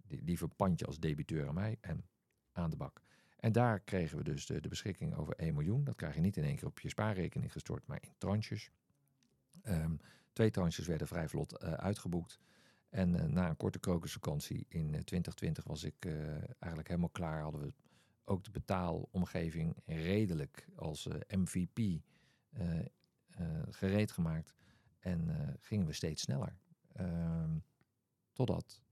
die, 0.08 0.24
die 0.24 0.38
verpand 0.38 0.78
je 0.78 0.86
als 0.86 0.98
debiteur 0.98 1.48
aan 1.48 1.54
mij 1.54 1.76
en 1.80 2.04
aan 2.52 2.70
de 2.70 2.76
bak. 2.76 3.02
En 3.36 3.52
daar 3.52 3.80
kregen 3.80 4.18
we 4.18 4.24
dus 4.24 4.46
de, 4.46 4.60
de, 4.60 4.68
beschikking 4.68 5.14
over 5.14 5.34
1 5.34 5.54
miljoen. 5.54 5.84
Dat 5.84 5.94
krijg 5.94 6.14
je 6.14 6.20
niet 6.20 6.36
in 6.36 6.44
één 6.44 6.56
keer 6.56 6.68
op 6.68 6.80
je 6.80 6.88
spaarrekening 6.88 7.52
gestort, 7.52 7.86
maar 7.86 7.98
in 8.02 8.14
tranches. 8.18 8.70
Um, 9.62 10.00
twee 10.32 10.50
tranches 10.50 10.86
werden 10.86 11.06
vrij 11.06 11.28
vlot 11.28 11.62
uh, 11.62 11.72
uitgeboekt. 11.72 12.38
En 12.88 13.14
uh, 13.14 13.22
na 13.22 13.48
een 13.48 13.56
korte 13.56 13.78
krokusvakantie 13.78 14.66
in 14.68 14.90
2020 14.90 15.64
was 15.64 15.84
ik 15.84 16.06
eigenlijk 16.58 16.88
helemaal 16.88 17.08
klaar. 17.08 17.42
Hadden 17.42 17.60
we 17.60 17.72
ook 18.24 18.44
de 18.44 18.50
betaalomgeving 18.50 19.76
redelijk 19.84 20.68
als 20.76 21.08
MVP 21.28 22.02
gereed 23.70 24.12
gemaakt. 24.12 24.54
En 24.98 25.28
eh, 25.28 25.54
gingen 25.60 25.86
we 25.86 25.92
steeds 25.92 26.22
sneller. 26.22 26.56
Ehm, 26.92 27.58
totdat 28.32 28.82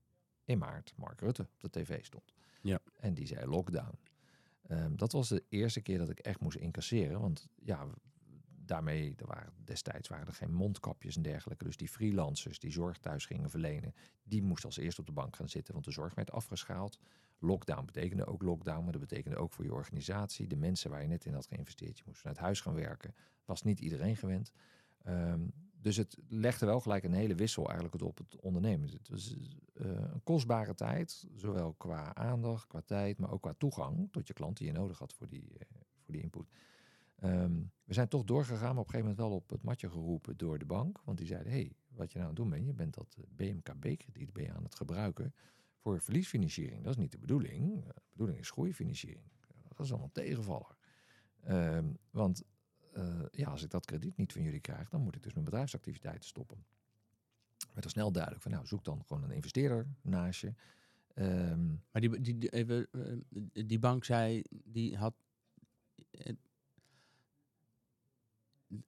in 0.47 0.57
maart 0.57 0.93
Mark 0.95 1.21
Rutte 1.21 1.41
op 1.41 1.61
de 1.61 1.69
tv 1.69 2.05
stond. 2.05 2.33
Ja. 2.61 2.79
En 2.99 3.13
die 3.13 3.27
zei 3.27 3.45
lockdown. 3.45 3.97
Ehm, 4.67 4.95
dat 4.95 5.11
was 5.11 5.27
de 5.27 5.43
eerste 5.49 5.81
keer 5.81 5.97
dat 5.97 6.09
ik 6.09 6.19
echt 6.19 6.39
moest 6.39 6.57
incasseren. 6.57 7.19
Want 7.19 7.47
ja, 7.55 7.87
daarmee, 8.65 9.13
er 9.17 9.27
waren, 9.27 9.53
destijds 9.63 10.07
waren 10.07 10.27
er 10.27 10.33
geen 10.33 10.53
mondkapjes 10.53 11.15
en 11.15 11.21
dergelijke. 11.21 11.63
Dus 11.63 11.77
die 11.77 11.89
freelancers 11.89 12.59
die 12.59 12.71
zorg 12.71 12.97
thuis 12.97 13.25
gingen 13.25 13.49
verlenen, 13.49 13.93
die 14.23 14.41
moesten 14.41 14.65
als 14.69 14.77
eerste 14.77 15.01
op 15.01 15.07
de 15.07 15.13
bank 15.13 15.35
gaan 15.35 15.49
zitten, 15.49 15.73
want 15.73 15.85
de 15.85 15.91
zorg 15.91 16.15
werd 16.15 16.31
afgeschaald. 16.31 16.99
Lockdown 17.39 17.85
betekende 17.85 18.25
ook 18.25 18.41
lockdown, 18.41 18.83
maar 18.83 18.91
dat 18.91 19.01
betekende 19.01 19.37
ook 19.37 19.51
voor 19.51 19.65
je 19.65 19.73
organisatie. 19.73 20.47
De 20.47 20.55
mensen 20.55 20.89
waar 20.89 21.01
je 21.01 21.07
net 21.07 21.25
in 21.25 21.33
had 21.33 21.47
geïnvesteerd, 21.47 21.97
je 21.97 22.03
moest 22.05 22.19
vanuit 22.19 22.37
huis 22.37 22.61
gaan 22.61 22.73
werken. 22.73 23.15
Was 23.45 23.63
niet 23.63 23.79
iedereen 23.79 24.15
gewend. 24.15 24.51
Ehm, 25.03 25.41
dus 25.81 25.97
het 25.97 26.17
legde 26.27 26.65
wel 26.65 26.79
gelijk 26.79 27.03
een 27.03 27.13
hele 27.13 27.35
wissel 27.35 27.65
eigenlijk 27.69 28.01
op 28.03 28.17
het 28.17 28.35
ondernemen. 28.39 28.89
Het 28.89 29.09
was 29.09 29.35
eh, 29.73 29.85
een 29.85 30.23
kostbare 30.23 30.73
tijd, 30.73 31.27
zowel 31.35 31.73
qua 31.73 32.15
aandacht, 32.15 32.67
qua 32.67 32.81
tijd, 32.81 33.17
maar 33.17 33.31
ook 33.31 33.41
qua 33.41 33.53
toegang 33.57 34.11
tot 34.11 34.27
je 34.27 34.33
klant 34.33 34.57
die 34.57 34.67
je 34.67 34.73
nodig 34.73 34.99
had 34.99 35.13
voor 35.13 35.27
die, 35.27 35.57
eh, 35.57 35.67
voor 36.01 36.13
die 36.13 36.21
input. 36.21 36.49
Ehm, 37.19 37.61
we 37.83 37.93
zijn 37.93 38.07
toch 38.07 38.23
doorgegaan, 38.23 38.75
maar 38.75 38.83
op 38.83 38.93
een 38.93 38.93
gegeven 38.93 39.09
moment 39.09 39.29
wel 39.29 39.31
op 39.31 39.49
het 39.49 39.63
matje 39.63 39.89
geroepen 39.89 40.37
door 40.37 40.57
de 40.59 40.65
bank. 40.65 41.01
Want 41.03 41.17
die 41.17 41.27
zeiden, 41.27 41.51
hey, 41.51 41.75
wat 41.87 42.11
je 42.11 42.19
nou 42.19 42.29
aan 42.29 42.35
het 42.35 42.43
doen 42.43 42.49
bent, 42.49 42.65
je 42.65 42.73
bent 42.73 42.93
dat 42.93 43.17
eh, 43.17 43.23
BMKB-krediet 43.35 44.33
ben 44.33 44.55
aan 44.55 44.63
het 44.63 44.75
gebruiken 44.75 45.33
voor 45.77 46.01
verliesfinanciering. 46.01 46.83
Dat 46.83 46.93
is 46.93 47.01
niet 47.01 47.11
de 47.11 47.17
bedoeling. 47.17 47.83
De 47.85 47.93
bedoeling 48.11 48.39
is 48.39 48.49
groeifinanciering. 48.49 49.31
Dat 49.75 49.85
is 49.85 49.91
allemaal 49.91 50.11
tegenvaller. 50.11 50.77
Ehm, 51.43 51.85
want 52.11 52.43
uh, 52.97 53.25
ja, 53.31 53.49
als 53.49 53.63
ik 53.63 53.69
dat 53.69 53.85
krediet 53.85 54.17
niet 54.17 54.33
van 54.33 54.41
jullie 54.43 54.59
krijg, 54.59 54.89
dan 54.89 55.01
moet 55.01 55.15
ik 55.15 55.23
dus 55.23 55.33
mijn 55.33 55.45
bedrijfsactiviteiten 55.45 56.27
stoppen. 56.27 56.65
Werd 57.73 57.85
er 57.85 57.89
snel 57.89 58.11
duidelijk 58.11 58.43
van, 58.43 58.51
nou, 58.51 58.65
zoek 58.65 58.83
dan 58.83 59.03
gewoon 59.05 59.23
een 59.23 59.31
investeerder 59.31 59.87
naast 60.01 60.41
je. 60.41 60.53
Um, 61.15 61.83
maar 61.91 62.01
die, 62.01 62.21
die, 62.21 62.37
die, 62.37 62.49
even, 62.49 62.87
die 63.53 63.79
bank 63.79 64.03
zei, 64.03 64.43
die 64.49 64.97
had. 64.97 65.13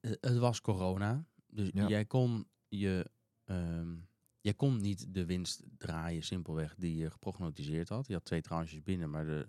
Het 0.00 0.36
was 0.36 0.60
corona. 0.60 1.24
Dus 1.46 1.70
ja. 1.72 1.88
jij 1.88 2.04
kon 2.04 2.46
je. 2.68 3.10
Um, 3.44 4.08
jij 4.40 4.54
kon 4.54 4.76
niet 4.76 5.14
de 5.14 5.26
winst 5.26 5.62
draaien, 5.78 6.22
simpelweg, 6.22 6.74
die 6.78 6.96
je 6.96 7.10
geprognotiseerd 7.10 7.88
had. 7.88 8.06
Je 8.06 8.12
had 8.12 8.24
twee 8.24 8.40
tranches 8.40 8.82
binnen, 8.82 9.10
maar 9.10 9.24
de, 9.24 9.46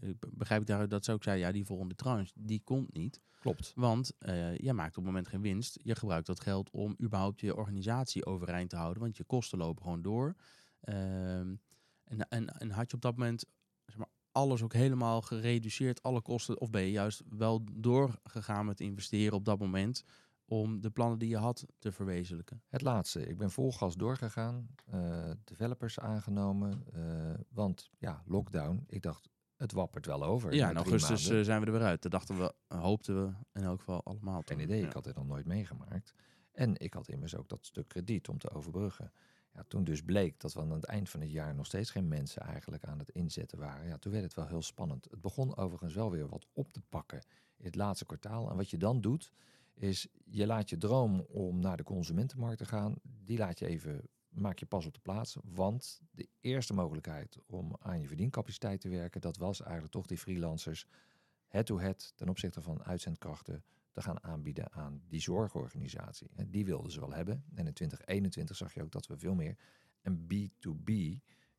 ik 0.00 0.16
begrijp 0.30 0.60
ik 0.60 0.66
daaruit 0.66 0.90
dat 0.90 1.04
ze 1.04 1.12
ook 1.12 1.22
zei, 1.22 1.38
ja, 1.38 1.52
die 1.52 1.64
volgende 1.64 1.94
tranche, 1.94 2.32
die 2.36 2.60
komt 2.64 2.92
niet. 2.92 3.20
Klopt. 3.40 3.72
Want 3.74 4.12
uh, 4.18 4.56
je 4.56 4.72
maakt 4.72 4.90
op 4.90 4.96
het 4.96 5.04
moment 5.04 5.28
geen 5.28 5.40
winst. 5.40 5.78
Je 5.82 5.94
gebruikt 5.94 6.26
dat 6.26 6.40
geld 6.40 6.70
om 6.70 6.96
überhaupt 7.02 7.40
je 7.40 7.56
organisatie 7.56 8.26
overeind 8.26 8.70
te 8.70 8.76
houden. 8.76 9.02
Want 9.02 9.16
je 9.16 9.24
kosten 9.24 9.58
lopen 9.58 9.82
gewoon 9.82 10.02
door. 10.02 10.36
Uh, 10.84 11.38
en, 11.38 11.58
en, 12.04 12.46
en 12.46 12.70
had 12.70 12.90
je 12.90 12.96
op 12.96 13.02
dat 13.02 13.16
moment 13.16 13.44
zeg 13.86 13.96
maar, 13.96 14.08
alles 14.32 14.62
ook 14.62 14.72
helemaal 14.72 15.22
gereduceerd, 15.22 16.02
alle 16.02 16.22
kosten? 16.22 16.60
Of 16.60 16.70
ben 16.70 16.82
je 16.82 16.90
juist 16.90 17.22
wel 17.28 17.64
doorgegaan 17.72 18.66
met 18.66 18.80
investeren 18.80 19.34
op 19.34 19.44
dat 19.44 19.58
moment 19.58 20.04
om 20.50 20.80
de 20.80 20.90
plannen 20.90 21.18
die 21.18 21.28
je 21.28 21.36
had 21.36 21.66
te 21.78 21.92
verwezenlijken? 21.92 22.62
Het 22.68 22.82
laatste. 22.82 23.26
Ik 23.26 23.38
ben 23.38 23.50
vol 23.50 23.72
gas 23.72 23.96
doorgegaan. 23.96 24.68
Uh, 24.94 25.30
developers 25.44 26.00
aangenomen. 26.00 26.84
Uh, 26.96 27.34
want 27.48 27.90
ja, 27.98 28.22
lockdown. 28.26 28.84
Ik 28.86 29.02
dacht, 29.02 29.28
het 29.56 29.72
wappert 29.72 30.06
wel 30.06 30.24
over. 30.24 30.54
Ja, 30.54 30.70
in 30.70 30.76
augustus 30.76 31.30
uh, 31.30 31.40
zijn 31.40 31.60
we 31.60 31.66
er 31.66 31.72
weer 31.72 31.82
uit. 31.82 32.02
Dat 32.02 32.10
dachten 32.10 32.38
we, 32.38 32.54
hoopten 32.66 33.26
we 33.26 33.32
in 33.52 33.62
elk 33.62 33.78
geval 33.78 34.04
allemaal. 34.04 34.42
Geen 34.44 34.60
idee, 34.60 34.80
ja. 34.80 34.86
ik 34.86 34.92
had 34.92 35.04
dit 35.04 35.14
nog 35.14 35.26
nooit 35.26 35.46
meegemaakt. 35.46 36.14
En 36.52 36.76
ik 36.76 36.94
had 36.94 37.08
immers 37.08 37.36
ook 37.36 37.48
dat 37.48 37.66
stuk 37.66 37.88
krediet 37.88 38.28
om 38.28 38.38
te 38.38 38.50
overbruggen. 38.50 39.12
Ja, 39.54 39.64
toen 39.68 39.84
dus 39.84 40.02
bleek 40.02 40.40
dat 40.40 40.52
we 40.52 40.60
aan 40.60 40.70
het 40.70 40.84
eind 40.84 41.08
van 41.08 41.20
het 41.20 41.30
jaar 41.30 41.54
nog 41.54 41.66
steeds 41.66 41.90
geen 41.90 42.08
mensen 42.08 42.42
eigenlijk 42.42 42.84
aan 42.84 42.98
het 42.98 43.10
inzetten 43.10 43.58
waren. 43.58 43.86
Ja, 43.86 43.98
toen 43.98 44.12
werd 44.12 44.24
het 44.24 44.34
wel 44.34 44.46
heel 44.46 44.62
spannend. 44.62 45.06
Het 45.10 45.20
begon 45.20 45.56
overigens 45.56 45.94
wel 45.94 46.10
weer 46.10 46.28
wat 46.28 46.46
op 46.52 46.72
te 46.72 46.80
pakken 46.88 47.22
in 47.56 47.64
het 47.64 47.74
laatste 47.74 48.06
kwartaal. 48.06 48.50
En 48.50 48.56
wat 48.56 48.70
je 48.70 48.78
dan 48.78 49.00
doet, 49.00 49.32
is 49.82 50.06
je 50.24 50.46
laat 50.46 50.70
je 50.70 50.76
droom 50.76 51.20
om 51.20 51.60
naar 51.60 51.76
de 51.76 51.82
consumentenmarkt 51.82 52.58
te 52.58 52.64
gaan, 52.64 52.94
die 53.02 53.38
laat 53.38 53.58
je 53.58 53.66
even, 53.66 54.08
maak 54.28 54.58
je 54.58 54.66
pas 54.66 54.86
op 54.86 54.94
de 54.94 55.00
plaats. 55.00 55.36
Want 55.44 56.00
de 56.10 56.28
eerste 56.40 56.74
mogelijkheid 56.74 57.38
om 57.46 57.76
aan 57.78 58.00
je 58.00 58.06
verdiencapaciteit 58.06 58.80
te 58.80 58.88
werken, 58.88 59.20
dat 59.20 59.36
was 59.36 59.60
eigenlijk 59.60 59.92
toch 59.92 60.06
die 60.06 60.18
freelancers 60.18 60.86
head-to-head 61.46 62.12
ten 62.16 62.28
opzichte 62.28 62.62
van 62.62 62.82
uitzendkrachten 62.82 63.64
te 63.92 64.02
gaan 64.02 64.22
aanbieden 64.22 64.72
aan 64.72 65.02
die 65.08 65.20
zorgorganisatie. 65.20 66.30
En 66.34 66.50
die 66.50 66.64
wilden 66.64 66.92
ze 66.92 67.00
wel 67.00 67.12
hebben. 67.12 67.44
En 67.54 67.66
in 67.66 67.72
2021 67.72 68.56
zag 68.56 68.74
je 68.74 68.82
ook 68.82 68.92
dat 68.92 69.06
we 69.06 69.18
veel 69.18 69.34
meer 69.34 69.56
een 70.02 70.26
B2B 70.34 70.92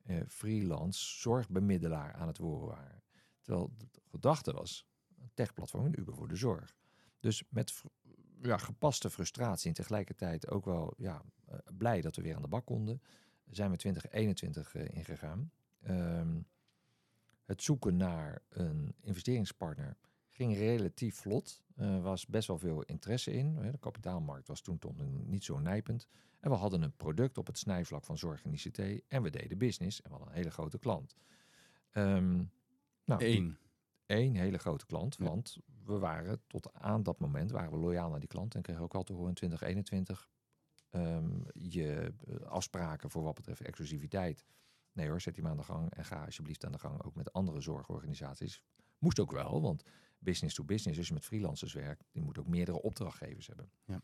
eh, 0.04 0.22
freelance 0.28 1.20
zorgbemiddelaar 1.20 2.14
aan 2.14 2.28
het 2.28 2.38
worden 2.38 2.68
waren. 2.68 3.04
Terwijl 3.42 3.74
de 3.78 3.88
gedachte 4.10 4.52
was, 4.54 4.88
een 5.20 5.32
techplatform, 5.34 5.86
een 5.86 6.00
Uber 6.00 6.16
voor 6.16 6.28
de 6.28 6.36
zorg. 6.36 6.76
Dus 7.20 7.44
met 7.50 7.84
ja, 8.42 8.58
gepaste 8.58 9.10
frustratie 9.10 9.68
en 9.68 9.76
tegelijkertijd 9.76 10.50
ook 10.50 10.66
wel 10.66 10.94
ja, 10.98 11.22
uh, 11.50 11.56
blij 11.78 12.02
dat 12.02 12.16
we 12.16 12.22
weer 12.22 12.36
aan 12.36 12.42
de 12.42 12.48
bak 12.48 12.66
konden, 12.66 13.02
zijn 13.50 13.72
we 13.72 13.78
2021 13.78 14.76
uh, 14.76 14.90
ingegaan. 14.90 15.52
Um, 15.90 16.46
het 17.46 17.64
zoeken 17.64 17.98
naar 17.98 18.42
een 18.50 18.96
investeringspartner 19.02 19.98
ging 20.30 20.58
relatief 20.58 21.16
vlot. 21.16 21.64
Er 21.76 22.02
was 22.02 22.28
best 22.28 22.48
wel 22.48 22.58
veel 22.58 22.82
interesse 22.84 23.32
in. 23.32 23.56
De 23.56 23.78
kapitaalmarkt 23.80 24.48
was 24.48 24.62
toen 24.62 24.80
toch 24.80 24.94
niet 25.26 25.44
zo 25.44 25.60
nijpend. 25.60 26.08
En 26.40 26.50
we 26.50 26.56
hadden 26.56 26.82
een 26.82 26.96
product 26.96 27.38
op 27.38 27.48
het 27.48 27.58
snijvlak 27.58 28.04
van 28.04 28.18
zorg 28.18 28.44
en 28.44 28.54
ICT. 28.54 28.80
En 29.08 29.22
we 29.24 29.30
deden 29.30 29.58
business. 29.58 30.02
En 30.02 30.10
we 30.10 30.16
hadden 30.16 30.34
een 30.34 30.38
hele 30.38 30.52
grote 30.52 30.80
klant. 30.80 31.16
Um, 31.94 32.52
nou. 33.06 33.56
Eén 34.12 34.36
hele 34.36 34.58
grote 34.58 34.86
klant. 34.86 35.16
Ja. 35.20 35.26
Want 35.26 35.58
we 35.86 35.98
waren 35.98 36.42
tot 36.48 36.74
aan 36.74 37.04
dat 37.04 37.20
moment 37.20 37.52
waren 37.52 37.72
we 37.72 37.78
loyaal 37.78 38.10
naar 38.10 38.20
die 38.20 38.30
klant. 38.30 38.56
En 38.56 38.62
kregen 38.62 38.84
ook 38.84 38.96
al 38.96 39.04
te 39.04 39.14
horen 39.14 39.30
in 39.30 39.36
2021 39.36 40.30
um, 40.92 41.44
je 41.54 42.14
afspraken 42.46 43.10
voor 43.10 43.24
wat 43.24 43.36
betreft 43.36 43.62
exclusiviteit. 43.62 44.46
Nee 44.92 45.08
hoor, 45.08 45.22
zet 45.22 45.34
die 45.34 45.44
maar 45.44 45.52
aan 45.52 45.58
de 45.58 45.64
gang. 45.64 45.94
En 45.94 46.06
ga 46.06 46.26
alsjeblieft 46.26 46.66
aan 46.66 46.72
de 46.72 46.80
gang 46.80 47.04
ook 47.04 47.16
met 47.16 47.34
andere 47.34 47.62
zorgorganisaties. 47.62 48.64
Moest 48.98 49.20
ook 49.20 49.32
wel, 49.32 49.62
want 49.62 49.84
business 50.20 50.56
to 50.56 50.64
business, 50.64 50.98
als 50.98 51.08
je 51.08 51.14
met 51.14 51.26
freelancers 51.26 51.74
werkt, 51.74 52.08
die 52.12 52.22
moet 52.22 52.40
ook 52.40 52.48
meerdere 52.48 52.82
opdrachtgevers 52.82 53.48
hebben. 53.48 53.72
Ja. 53.86 54.02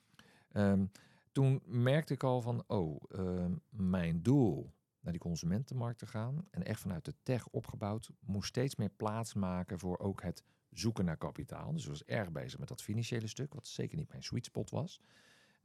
Um, 0.71 0.91
toen 1.31 1.61
merkte 1.65 2.13
ik 2.13 2.23
al 2.23 2.41
van, 2.41 2.63
oh, 2.67 3.03
um, 3.09 3.61
mijn 3.69 4.21
doel 4.21 4.73
naar 5.07 5.15
die 5.15 5.25
consumentenmarkt 5.25 5.99
te 5.99 6.07
gaan 6.07 6.47
en 6.51 6.63
echt 6.63 6.81
vanuit 6.81 7.05
de 7.05 7.13
tech 7.23 7.47
opgebouwd, 7.47 8.09
moest 8.19 8.47
steeds 8.47 8.75
meer 8.75 8.89
plaats 8.89 9.33
maken 9.33 9.79
voor 9.79 9.97
ook 9.97 10.21
het 10.21 10.43
zoeken 10.69 11.05
naar 11.05 11.17
kapitaal. 11.17 11.73
Dus 11.73 11.83
ik 11.83 11.89
was 11.89 12.05
erg 12.05 12.31
bezig 12.31 12.59
met 12.59 12.67
dat 12.67 12.81
financiële 12.81 13.27
stuk, 13.27 13.53
wat 13.53 13.67
zeker 13.67 13.97
niet 13.97 14.09
mijn 14.09 14.23
sweet 14.23 14.45
spot 14.45 14.69
was. 14.69 15.01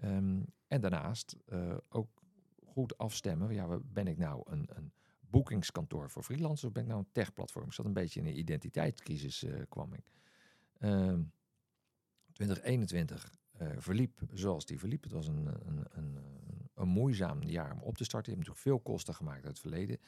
Um, 0.04 0.44
en 0.68 0.80
daarnaast 0.80 1.36
uh, 1.48 1.76
ook 1.88 2.22
goed 2.64 2.98
afstemmen, 2.98 3.54
ja, 3.54 3.78
ben 3.84 4.06
ik 4.06 4.18
nou 4.18 4.42
een, 4.50 4.68
een 4.72 4.92
boekingskantoor 5.20 6.10
voor 6.10 6.22
freelancers 6.22 6.64
of 6.64 6.72
ben 6.72 6.82
ik 6.82 6.88
nou 6.88 7.00
een 7.00 7.12
techplatform? 7.12 7.66
Ik 7.66 7.72
zat 7.72 7.86
een 7.86 7.92
beetje 7.92 8.20
in 8.20 8.26
een 8.26 8.38
identiteitscrisis, 8.38 9.44
uh, 9.44 9.62
kwam 9.68 9.94
ik. 9.94 10.10
Uh, 10.78 11.18
2021 12.32 13.34
uh, 13.62 13.68
verliep 13.76 14.20
zoals 14.32 14.66
die 14.66 14.78
verliep. 14.78 15.02
Het 15.02 15.12
was 15.12 15.26
een, 15.26 15.46
een, 15.46 15.86
een, 15.90 16.18
een, 16.74 16.88
moeizaam 16.88 17.42
jaar 17.42 17.72
om 17.72 17.80
op 17.80 17.96
te 17.96 18.04
starten. 18.04 18.32
Je 18.32 18.38
hebt 18.38 18.48
natuurlijk 18.48 18.82
veel 18.84 18.92
kosten 18.92 19.14
gemaakt 19.14 19.44
uit 19.44 19.46
het 19.46 19.60
verleden. 19.60 19.98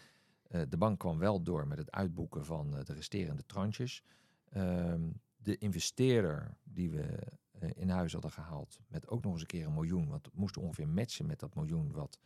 Uh, 0.50 0.62
de 0.68 0.76
bank 0.76 0.98
kwam 0.98 1.18
wel 1.18 1.42
door 1.42 1.66
met 1.66 1.78
het 1.78 1.90
uitboeken 1.92 2.44
van 2.44 2.76
uh, 2.76 2.84
de 2.84 2.92
resterende 2.92 3.46
tranches. 3.46 4.02
Ehm, 4.50 5.10
de 5.36 5.58
investeerder 5.58 6.56
die 6.62 6.90
we 6.90 7.18
in 7.74 7.88
huis 7.88 8.12
hadden 8.12 8.30
gehaald 8.30 8.80
met 8.88 9.08
ook 9.08 9.22
nog 9.22 9.32
eens 9.32 9.40
een 9.40 9.46
keer 9.46 9.66
een 9.66 9.74
miljoen. 9.74 10.08
Want 10.08 10.26
het 10.26 10.34
moest 10.34 10.56
ongeveer 10.56 10.88
matchen 10.88 11.26
met 11.26 11.40
dat 11.40 11.54
miljoen 11.54 11.92
wat 11.92 12.18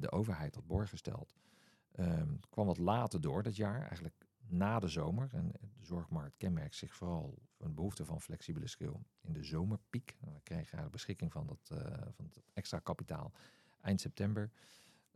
de 0.00 0.10
overheid 0.10 0.54
had 0.54 0.66
borggesteld. 0.66 1.34
Um, 1.98 2.40
kwam 2.50 2.66
wat 2.66 2.78
later 2.78 3.20
door 3.20 3.42
dat 3.42 3.56
jaar, 3.56 3.80
eigenlijk 3.80 4.26
na 4.48 4.78
de 4.78 4.88
zomer. 4.88 5.28
En 5.32 5.52
de 5.78 5.84
zorgmarkt 5.84 6.36
kenmerkt 6.36 6.74
zich 6.74 6.94
vooral 6.94 7.38
van 7.58 7.74
behoefte 7.74 8.04
van 8.04 8.20
flexibele 8.20 8.66
schil 8.66 9.02
in 9.20 9.32
de 9.32 9.42
zomerpiek. 9.42 10.16
We 10.20 10.40
kregen 10.42 10.82
de 10.82 10.90
beschikking 10.90 11.32
van 11.32 11.46
dat, 11.46 11.70
van 12.10 12.28
dat 12.32 12.42
extra 12.52 12.78
kapitaal 12.78 13.32
eind 13.86 14.00
september. 14.00 14.50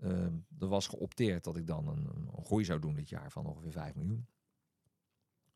Uh, 0.03 0.11
er 0.59 0.69
was 0.69 0.87
geopteerd 0.87 1.45
dat 1.45 1.57
ik 1.57 1.67
dan 1.67 1.89
een, 1.89 2.29
groei 2.45 2.65
zou 2.65 2.81
doen 2.81 2.95
dit 2.95 3.09
jaar 3.09 3.31
van 3.31 3.47
ongeveer 3.47 3.73
5 3.73 3.95
miljoen. 3.95 4.27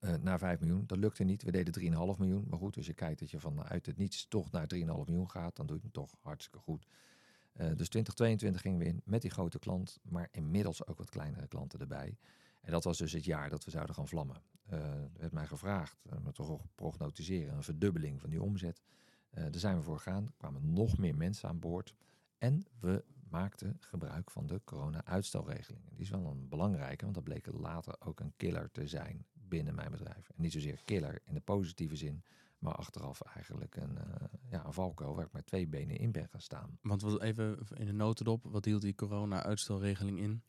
Uh, 0.01 0.15
naar 0.15 0.39
5 0.39 0.61
miljoen. 0.61 0.87
Dat 0.87 0.99
lukte 0.99 1.25
niet. 1.25 1.43
We 1.43 1.51
deden 1.51 1.81
3,5 2.15 2.19
miljoen. 2.19 2.45
Maar 2.49 2.59
goed, 2.59 2.77
als 2.77 2.87
je 2.87 2.95
kijkt 2.95 3.21
dat 3.21 3.31
je 3.31 3.41
vanuit 3.41 3.87
het 3.87 3.97
niets 3.97 4.29
toch 4.29 4.51
naar 4.51 4.67
3,5 4.75 4.81
miljoen 4.81 5.31
gaat, 5.31 5.57
dan 5.57 5.67
doe 5.67 5.77
je 5.77 5.83
het 5.83 5.93
toch 5.93 6.15
hartstikke 6.21 6.59
goed. 6.59 6.87
Uh, 6.87 7.61
dus 7.61 7.89
2022 7.89 8.61
gingen 8.61 8.79
we 8.79 8.85
in 8.85 9.01
met 9.05 9.23
die 9.23 9.31
grote 9.31 9.59
klant, 9.59 9.99
maar 10.03 10.29
inmiddels 10.31 10.87
ook 10.87 10.99
wat 10.99 11.11
kleinere 11.11 11.47
klanten 11.47 11.81
erbij. 11.81 12.17
En 12.61 12.73
dat 12.73 12.85
was 12.85 12.99
dus 12.99 13.13
het 13.13 13.25
jaar 13.25 13.51
dat 13.51 13.65
we 13.65 13.71
zouden 13.71 13.95
gaan 13.95 14.09
vlammen. 14.09 14.43
Uh, 14.73 14.79
er 14.79 15.11
werd 15.17 15.33
mij 15.33 15.47
gevraagd, 15.47 16.05
uh, 16.07 16.29
toch 16.29 16.61
prognostiseren, 16.75 17.55
een 17.57 17.63
verdubbeling 17.63 18.21
van 18.21 18.31
die 18.31 18.43
omzet. 18.43 18.83
Daar 19.31 19.51
zijn 19.59 19.77
we 19.77 19.83
voor 19.83 19.97
gegaan. 19.97 20.27
Er 20.27 20.33
kwamen 20.37 20.73
nog 20.73 20.99
meer 20.99 21.15
mensen 21.15 21.49
aan 21.49 21.59
boord. 21.59 21.95
En 22.39 22.67
we 22.81 23.05
maakten 23.31 23.77
gebruik 23.81 24.31
van 24.31 24.47
de 24.47 24.61
corona-uitstelregeling. 24.65 25.83
Die 25.91 26.01
is 26.01 26.11
wel 26.11 26.27
een 26.27 26.49
belangrijke, 26.49 27.03
want 27.03 27.15
dat 27.15 27.25
bleek 27.25 27.47
later 27.47 27.97
ook 28.01 28.21
een 28.21 28.33
killer 28.37 28.71
te 28.71 28.87
zijn 28.87 29.27
binnen 29.33 29.75
mijn 29.75 29.91
bedrijf. 29.91 30.29
En 30.29 30.43
niet 30.43 30.53
zozeer 30.53 30.81
killer 30.85 31.21
in 31.25 31.35
de 31.35 31.41
positieve 31.41 31.97
zin, 31.97 32.23
maar 32.59 32.75
achteraf 32.75 33.21
eigenlijk 33.21 33.77
een, 33.77 33.97
uh, 33.97 34.15
ja, 34.51 34.65
een 34.65 34.95
waar 34.95 35.25
ik 35.25 35.33
met 35.33 35.47
twee 35.47 35.67
benen 35.67 35.97
in 35.97 36.13
ben 36.13 36.29
gaan 36.29 36.41
staan. 36.41 36.79
Want 36.83 37.03
wat 37.03 37.21
even 37.21 37.59
in 37.75 37.87
de 37.87 37.93
notendop, 37.93 38.45
wat 38.45 38.65
hield 38.65 38.83
die 38.83 38.95
corona-uitstelregeling 38.95 40.19
in? 40.19 40.43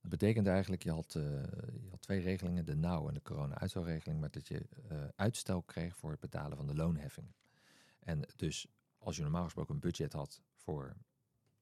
Dat 0.00 0.10
betekent 0.10 0.46
eigenlijk, 0.46 0.82
je 0.82 0.90
had, 0.90 1.14
uh, 1.14 1.22
je 1.82 1.88
had 1.90 2.00
twee 2.00 2.20
regelingen, 2.20 2.64
de 2.64 2.76
nauw 2.76 3.08
en 3.08 3.14
de 3.14 3.22
corona-uitstelregeling, 3.22 4.20
maar 4.20 4.30
dat 4.30 4.48
je 4.48 4.66
uh, 4.92 5.04
uitstel 5.16 5.62
kreeg 5.62 5.96
voor 5.96 6.10
het 6.10 6.20
betalen 6.20 6.56
van 6.56 6.66
de 6.66 6.74
loonheffing. 6.74 7.26
En 7.98 8.20
dus 8.36 8.66
als 8.98 9.16
je 9.16 9.22
normaal 9.22 9.44
gesproken 9.44 9.74
een 9.74 9.80
budget 9.80 10.12
had 10.12 10.42
voor 10.54 10.96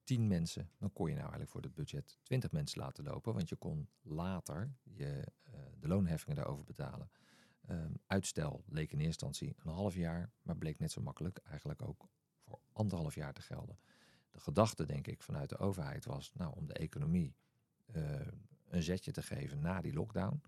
10 0.03 0.27
mensen, 0.27 0.69
dan 0.77 0.93
kon 0.93 1.05
je 1.05 1.11
nou 1.13 1.21
eigenlijk 1.23 1.51
voor 1.51 1.61
het 1.61 1.73
budget 1.73 2.17
20 2.23 2.51
mensen 2.51 2.81
laten 2.81 3.03
lopen, 3.03 3.33
want 3.33 3.49
je 3.49 3.55
kon 3.55 3.89
later 4.01 4.75
je, 4.83 5.27
uh, 5.47 5.53
de 5.79 5.87
loonheffingen 5.87 6.35
daarover 6.35 6.65
betalen. 6.65 7.09
Um, 7.69 7.93
uitstel 8.07 8.63
leek 8.67 8.91
in 8.91 8.99
eerste 8.99 9.25
instantie 9.25 9.55
een 9.63 9.71
half 9.71 9.95
jaar, 9.95 10.31
maar 10.41 10.57
bleek 10.57 10.79
net 10.79 10.91
zo 10.91 11.01
makkelijk 11.01 11.37
eigenlijk 11.37 11.81
ook 11.81 12.09
voor 12.39 12.59
anderhalf 12.71 13.15
jaar 13.15 13.33
te 13.33 13.41
gelden. 13.41 13.79
De 14.31 14.39
gedachte, 14.39 14.85
denk 14.85 15.07
ik, 15.07 15.21
vanuit 15.21 15.49
de 15.49 15.57
overheid 15.57 16.05
was 16.05 16.33
nou, 16.33 16.55
om 16.55 16.67
de 16.67 16.73
economie 16.73 17.35
uh, 17.95 18.19
een 18.67 18.83
zetje 18.83 19.11
te 19.11 19.21
geven 19.21 19.59
na 19.59 19.81
die 19.81 19.93
lockdown. 19.93 20.41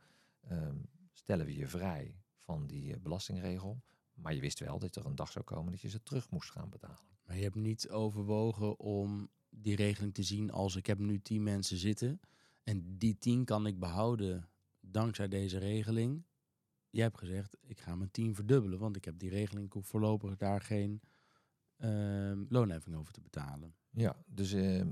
Um, 0.52 0.90
stellen 1.14 1.46
we 1.46 1.56
je 1.56 1.68
vrij 1.68 2.20
van 2.38 2.68
die 2.68 2.96
uh, 2.96 3.02
belastingregel. 3.02 3.82
Maar 4.14 4.34
je 4.34 4.42
wist 4.42 4.60
wel 4.60 4.80
dat 4.80 4.96
er 4.96 5.06
een 5.06 5.16
dag 5.16 5.32
zou 5.32 5.46
komen 5.46 5.72
dat 5.72 5.82
je 5.82 5.90
ze 5.90 6.04
terug 6.04 6.30
moest 6.30 6.52
gaan 6.52 6.70
betalen. 6.70 7.16
Maar 7.26 7.36
je 7.36 7.44
hebt 7.44 7.56
niet 7.56 7.90
overwogen 7.90 8.80
om 8.80 9.30
die 9.58 9.76
regeling 9.76 10.14
te 10.14 10.24
zien 10.24 10.52
als 10.52 10.76
ik 10.76 10.86
heb 10.86 11.00
nu 11.00 11.22
tien 11.22 11.44
mensen 11.44 11.78
zitten. 11.78 12.20
En 12.64 12.98
die 12.98 13.18
tien 13.18 13.46
kan 13.46 13.66
ik 13.66 13.80
behouden 13.80 14.50
dankzij 14.80 15.28
deze 15.28 15.58
regeling. 15.58 16.26
Je 16.90 17.02
hebt 17.02 17.18
gezegd, 17.18 17.58
ik 17.62 17.80
ga 17.80 17.96
mijn 17.96 18.12
team 18.12 18.36
verdubbelen, 18.36 18.80
want 18.80 18.96
ik 18.96 19.06
heb 19.06 19.20
die 19.20 19.30
regeling, 19.30 19.66
ik 19.66 19.74
hoef 19.74 19.88
voorlopig 19.88 20.36
daar 20.36 20.62
geen 20.62 21.02
uh, 21.78 22.42
loonheffing 22.50 22.96
over 22.96 23.14
te 23.14 23.22
betalen. 23.22 23.76
Ja, 23.90 24.24
dus 24.26 24.54
uh, 24.54 24.84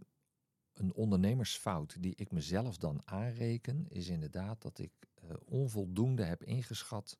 een 0.74 0.94
ondernemersfout 0.94 2.02
die 2.02 2.16
ik 2.16 2.32
mezelf 2.32 2.78
dan 2.78 3.02
aanreken, 3.06 3.86
is 3.90 4.08
inderdaad 4.08 4.62
dat 4.62 4.80
ik 4.80 4.92
uh, 5.24 5.32
onvoldoende 5.46 6.24
heb 6.24 6.44
ingeschat 6.44 7.20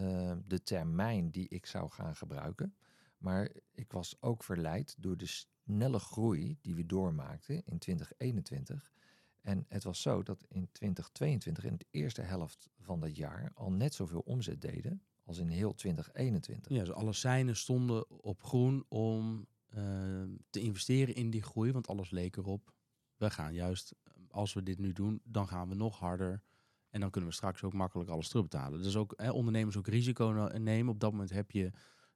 uh, 0.00 0.36
de 0.46 0.62
termijn 0.62 1.30
die 1.30 1.48
ik 1.48 1.66
zou 1.66 1.90
gaan 1.90 2.16
gebruiken. 2.16 2.74
Maar 3.18 3.50
ik 3.72 3.92
was 3.92 4.16
ook 4.20 4.44
verleid 4.44 4.96
door 4.98 5.16
de 5.16 5.26
snelle 5.64 5.98
groei 5.98 6.58
die 6.60 6.74
we 6.74 6.86
doormaakten 6.86 7.64
in 7.64 7.78
2021. 7.78 8.92
En 9.40 9.64
het 9.68 9.84
was 9.84 10.02
zo 10.02 10.22
dat 10.22 10.44
in 10.48 10.68
2022, 10.72 11.64
in 11.64 11.76
de 11.76 11.86
eerste 11.90 12.22
helft 12.22 12.68
van 12.78 13.00
dat 13.00 13.16
jaar, 13.16 13.50
al 13.54 13.72
net 13.72 13.94
zoveel 13.94 14.20
omzet 14.20 14.60
deden 14.60 15.02
als 15.24 15.38
in 15.38 15.48
heel 15.48 15.74
2021. 15.74 16.72
Ja, 16.72 16.78
dus 16.78 16.92
alle 16.92 17.12
seinen 17.12 17.56
stonden 17.56 18.10
op 18.10 18.42
groen 18.42 18.84
om 18.88 19.46
uh, 19.74 20.22
te 20.50 20.60
investeren 20.60 21.14
in 21.14 21.30
die 21.30 21.42
groei, 21.42 21.72
want 21.72 21.88
alles 21.88 22.10
leek 22.10 22.36
erop. 22.36 22.72
We 23.16 23.30
gaan 23.30 23.54
juist, 23.54 23.94
als 24.28 24.52
we 24.52 24.62
dit 24.62 24.78
nu 24.78 24.92
doen, 24.92 25.20
dan 25.24 25.48
gaan 25.48 25.68
we 25.68 25.74
nog 25.74 25.98
harder. 25.98 26.42
En 26.90 27.00
dan 27.00 27.10
kunnen 27.10 27.30
we 27.30 27.36
straks 27.36 27.62
ook 27.62 27.72
makkelijk 27.72 28.10
alles 28.10 28.28
terugbetalen. 28.28 28.82
Dus 28.82 28.96
ook 28.96 29.32
ondernemers 29.32 29.76
ook 29.76 29.86
risico 29.86 30.50
nemen. 30.58 30.92
Op 30.92 31.00
dat 31.00 31.10
moment 31.10 31.30
heb 31.30 31.50
je, 31.50 31.66
eh, 31.66 31.72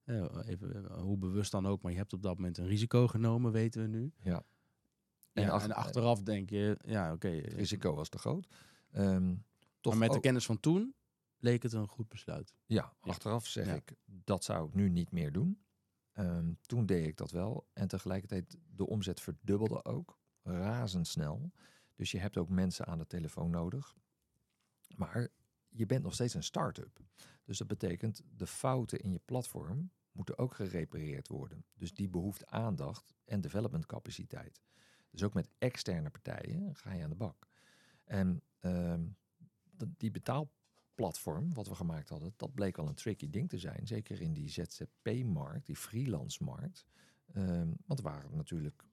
even, 0.07 0.93
hoe 0.93 1.17
bewust 1.17 1.51
dan 1.51 1.67
ook, 1.67 1.83
maar 1.83 1.93
je 1.93 1.99
hebt 1.99 2.13
op 2.13 2.23
dat 2.23 2.37
moment 2.37 2.59
een 2.59 2.67
risico 2.67 3.07
genomen, 3.07 3.53
weten 3.53 3.83
we 3.83 3.89
nu. 3.89 4.13
Ja. 4.23 4.45
En, 5.33 5.43
ja, 5.43 5.61
en 5.61 5.73
achteraf 5.73 6.23
denk 6.23 6.51
je, 6.51 6.79
ja, 6.85 7.13
oké. 7.13 7.29
Het 7.29 7.53
risico 7.53 7.95
was 7.95 8.09
te 8.09 8.19
groot. 8.19 8.47
Um, 8.93 9.45
toch 9.81 9.93
maar 9.93 10.03
met 10.03 10.13
de 10.13 10.21
kennis 10.21 10.47
van 10.47 10.61
toen 10.61 10.95
leek 11.39 11.63
het 11.63 11.73
een 11.73 11.89
goed 11.89 12.09
besluit. 12.09 12.55
Ja, 12.67 12.93
achteraf 13.01 13.47
zeg 13.47 13.67
ja. 13.67 13.75
ik, 13.75 13.95
dat 14.05 14.45
zou 14.45 14.69
ik 14.69 14.75
nu 14.75 14.89
niet 14.89 15.11
meer 15.11 15.33
doen. 15.33 15.61
Um, 16.19 16.59
toen 16.61 16.87
deed 16.87 17.07
ik 17.07 17.17
dat 17.17 17.31
wel. 17.31 17.69
En 17.73 17.89
tegelijkertijd, 17.89 18.59
de 18.75 18.87
omzet 18.87 19.21
verdubbelde 19.21 19.85
ook. 19.85 20.19
Razendsnel. 20.43 21.53
Dus 21.95 22.11
je 22.11 22.19
hebt 22.19 22.37
ook 22.37 22.49
mensen 22.49 22.87
aan 22.87 22.99
de 22.99 23.07
telefoon 23.07 23.51
nodig. 23.51 23.97
Maar 24.97 25.29
je 25.77 25.87
bent 25.87 26.03
nog 26.03 26.15
steeds 26.15 26.35
een 26.35 26.43
start-up. 26.43 27.01
Dus 27.45 27.59
dat 27.59 27.67
betekent, 27.67 28.23
de 28.37 28.47
fouten 28.47 29.01
in 29.01 29.13
je 29.13 29.21
platform 29.25 29.91
moeten 30.13 30.39
ook 30.39 30.55
gerepareerd 30.55 31.29
worden. 31.29 31.65
Dus 31.75 31.95
die 31.95 32.09
behoeft 32.09 32.47
aandacht 32.47 33.15
en 33.25 33.41
development 33.41 33.87
capaciteit. 33.87 34.61
Dus 35.11 35.23
ook 35.23 35.35
met 35.35 35.49
externe 35.59 36.11
partijen 36.11 36.77
ga 36.77 36.93
je 36.93 37.03
aan 37.03 37.11
de 37.11 37.17
bak. 37.17 37.49
En 38.05 38.43
uh, 38.61 38.95
die 39.97 40.11
betaalplatform, 40.11 41.55
wat 41.55 41.69
we 41.69 41.75
gemaakt 41.75 42.09
hadden, 42.09 42.33
dat 42.37 42.55
bleek 42.55 42.79
al 42.79 42.89
een 42.89 42.95
tricky 42.95 43.31
ding 43.31 43.49
te 43.49 43.59
zijn. 43.59 43.87
Zeker 43.87 44.21
in 44.21 44.33
die 44.33 44.49
ZZP-markt, 44.49 45.67
die 45.67 45.77
freelance-markt. 45.77 46.87
Um, 47.37 47.77
want 47.87 47.99
er 47.99 48.05
waren 48.05 48.37
natuurlijk, 48.37 48.85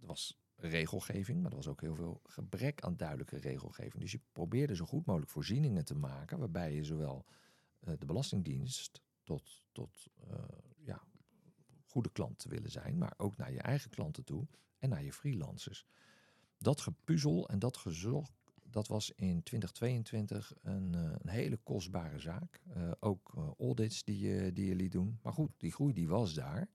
er 0.00 0.06
was 0.06 0.40
regelgeving, 0.56 1.42
maar 1.42 1.50
er 1.50 1.56
was 1.56 1.68
ook 1.68 1.80
heel 1.80 1.94
veel 1.94 2.20
gebrek 2.24 2.80
aan 2.80 2.96
duidelijke 2.96 3.36
regelgeving. 3.36 4.02
Dus 4.02 4.12
je 4.12 4.20
probeerde 4.32 4.76
zo 4.76 4.84
goed 4.84 5.06
mogelijk 5.06 5.30
voorzieningen 5.30 5.84
te 5.84 5.94
maken, 5.94 6.38
waarbij 6.38 6.74
je 6.74 6.84
zowel 6.84 7.24
uh, 7.80 7.94
de 7.98 8.06
Belastingdienst 8.06 9.02
tot, 9.22 9.64
tot 9.72 10.06
uh, 10.30 10.38
ja, 10.78 11.02
goede 11.84 12.10
klant 12.10 12.38
te 12.38 12.48
willen 12.48 12.70
zijn, 12.70 12.98
maar 12.98 13.14
ook 13.16 13.36
naar 13.36 13.52
je 13.52 13.60
eigen 13.60 13.90
klanten 13.90 14.24
toe 14.24 14.46
en 14.78 14.88
naar 14.88 15.02
je 15.02 15.12
freelancers. 15.12 15.86
Dat 16.58 16.80
gepuzzel 16.80 17.48
en 17.48 17.58
dat 17.58 17.76
gezocht, 17.76 18.32
dat 18.62 18.88
was 18.88 19.10
in 19.10 19.42
2022 19.42 20.54
een, 20.62 20.92
uh, 20.96 21.12
een 21.18 21.28
hele 21.28 21.56
kostbare 21.56 22.18
zaak. 22.18 22.62
Uh, 22.76 22.90
ook 23.00 23.54
audits 23.58 24.04
die 24.04 24.18
je, 24.18 24.52
die 24.52 24.66
je 24.66 24.74
liet 24.74 24.92
doen. 24.92 25.18
Maar 25.22 25.32
goed, 25.32 25.52
die 25.56 25.72
groei 25.72 25.92
die 25.92 26.08
was 26.08 26.34
daar. 26.34 26.68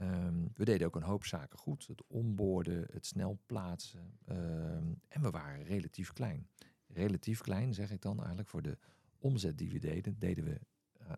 Um, 0.00 0.50
we 0.54 0.64
deden 0.64 0.86
ook 0.86 0.96
een 0.96 1.02
hoop 1.02 1.24
zaken 1.24 1.58
goed. 1.58 1.86
Het 1.86 2.02
onboorden, 2.06 2.86
het 2.92 3.06
snel 3.06 3.38
plaatsen. 3.46 4.18
Um, 4.28 5.00
en 5.08 5.22
we 5.22 5.30
waren 5.30 5.64
relatief 5.64 6.12
klein. 6.12 6.48
Relatief 6.86 7.40
klein 7.40 7.74
zeg 7.74 7.90
ik 7.90 8.02
dan 8.02 8.18
eigenlijk 8.18 8.48
voor 8.48 8.62
de 8.62 8.78
omzet 9.18 9.58
die 9.58 9.70
we 9.70 9.78
deden. 9.78 10.18
Deden 10.18 10.44
we 10.44 10.60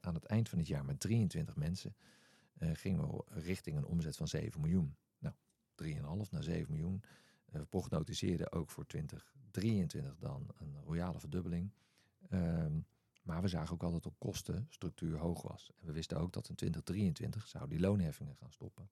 aan 0.01 0.15
het 0.15 0.25
eind 0.25 0.49
van 0.49 0.59
het 0.59 0.67
jaar 0.67 0.85
met 0.85 1.01
23 1.01 1.57
mensen. 1.57 1.95
gingen 2.59 3.09
we 3.09 3.25
richting 3.27 3.77
een 3.77 3.87
omzet 3.87 4.17
van 4.17 4.29
7 4.29 4.61
miljoen. 4.61 4.97
3,5 5.83 6.31
naar 6.31 6.43
7 6.43 6.73
miljoen. 6.73 7.03
Uh, 7.53 7.61
we 7.61 7.65
prognotiseerden 7.67 8.53
ook 8.53 8.71
voor 8.71 8.87
2023 8.87 10.19
dan 10.19 10.47
een 10.59 10.77
royale 10.85 11.21
verdubbeling. 11.21 11.71
Um, 12.31 12.87
maar 13.29 13.43
we 13.43 13.49
zagen 13.49 13.75
ook 13.75 13.83
al 13.83 13.93
dat 13.93 14.03
de 14.03 14.13
kostenstructuur 14.19 15.19
hoog 15.19 15.43
was. 15.43 15.71
En 15.81 15.87
we 15.87 15.93
wisten 15.93 16.17
ook 16.17 16.33
dat 16.33 16.49
in 16.49 16.55
2023 16.55 17.49
zouden 17.49 17.77
die 17.77 17.87
loonheffingen 17.87 18.37
gaan 18.37 18.53
stoppen. 18.53 18.91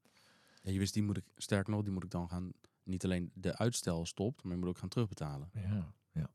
Ja, 0.62 0.70
je 0.70 0.78
wist, 0.78 0.94
die 0.94 1.02
moet 1.02 1.16
ik, 1.16 1.24
sterk 1.36 1.66
nog, 1.66 1.82
die 1.82 1.92
moet 1.92 2.04
ik 2.04 2.10
dan 2.10 2.28
gaan, 2.28 2.52
niet 2.82 3.04
alleen 3.04 3.30
de 3.34 3.56
uitstel 3.56 4.06
stopt, 4.06 4.42
maar 4.42 4.52
je 4.52 4.58
moet 4.58 4.68
ook 4.68 4.78
gaan 4.78 4.88
terugbetalen. 4.88 5.50
Ja, 5.52 5.94
ja. 6.12 6.30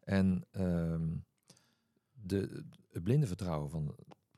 en 0.00 0.44
um, 0.52 1.24
de, 2.12 2.64
het 2.90 3.02
blinde 3.02 3.26
vertrouwen 3.26 3.70
van 3.70 3.94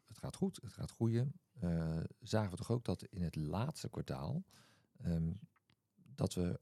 het 0.07 0.18
gaat 0.18 0.37
goed, 0.37 0.59
het 0.62 0.72
gaat 0.72 0.90
groeien, 0.90 1.33
uh, 1.62 2.01
zagen 2.20 2.51
we 2.51 2.57
toch 2.57 2.70
ook 2.70 2.85
dat 2.85 3.03
in 3.03 3.22
het 3.22 3.37
laatste 3.37 3.88
kwartaal 3.88 4.44
um, 5.05 5.38
dat 6.14 6.35
we 6.35 6.61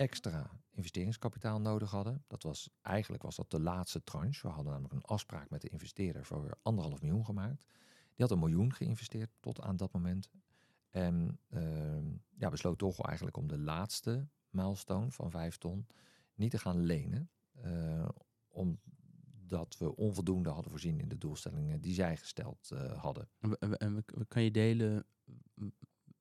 extra 0.00 0.50
investeringskapitaal 0.70 1.60
nodig 1.60 1.90
hadden. 1.90 2.24
Dat 2.26 2.42
was, 2.42 2.70
eigenlijk 2.82 3.22
was 3.22 3.36
dat 3.36 3.50
de 3.50 3.60
laatste 3.60 4.04
tranche. 4.04 4.46
We 4.46 4.52
hadden 4.52 4.72
namelijk 4.72 4.94
een 4.94 5.04
afspraak 5.04 5.50
met 5.50 5.60
de 5.60 5.68
investeerder 5.68 6.24
voor 6.24 6.58
anderhalf 6.62 7.00
miljoen 7.00 7.24
gemaakt. 7.24 7.64
Die 8.14 8.26
had 8.26 8.30
een 8.30 8.38
miljoen 8.38 8.72
geïnvesteerd 8.72 9.30
tot 9.40 9.60
aan 9.60 9.76
dat 9.76 9.92
moment. 9.92 10.30
En 10.90 11.38
uh, 11.48 12.02
ja, 12.36 12.48
besloot 12.50 12.78
toch 12.78 13.02
eigenlijk 13.02 13.36
om 13.36 13.46
de 13.46 13.58
laatste 13.58 14.28
milestone 14.50 15.10
van 15.10 15.30
vijf 15.30 15.56
ton 15.56 15.86
niet 16.34 16.50
te 16.50 16.58
gaan 16.58 16.80
lenen. 16.80 17.30
Uh, 17.64 18.08
omdat 18.48 19.78
we 19.78 19.96
onvoldoende 19.96 20.50
hadden 20.50 20.70
voorzien 20.70 21.00
in 21.00 21.08
de 21.08 21.18
doelstellingen 21.18 21.80
die 21.80 21.94
zij 21.94 22.16
gesteld 22.16 22.70
uh, 22.72 23.02
hadden. 23.02 23.28
En, 23.58 23.76
en 23.78 24.04
kan 24.28 24.42
je 24.42 24.50
delen 24.50 25.06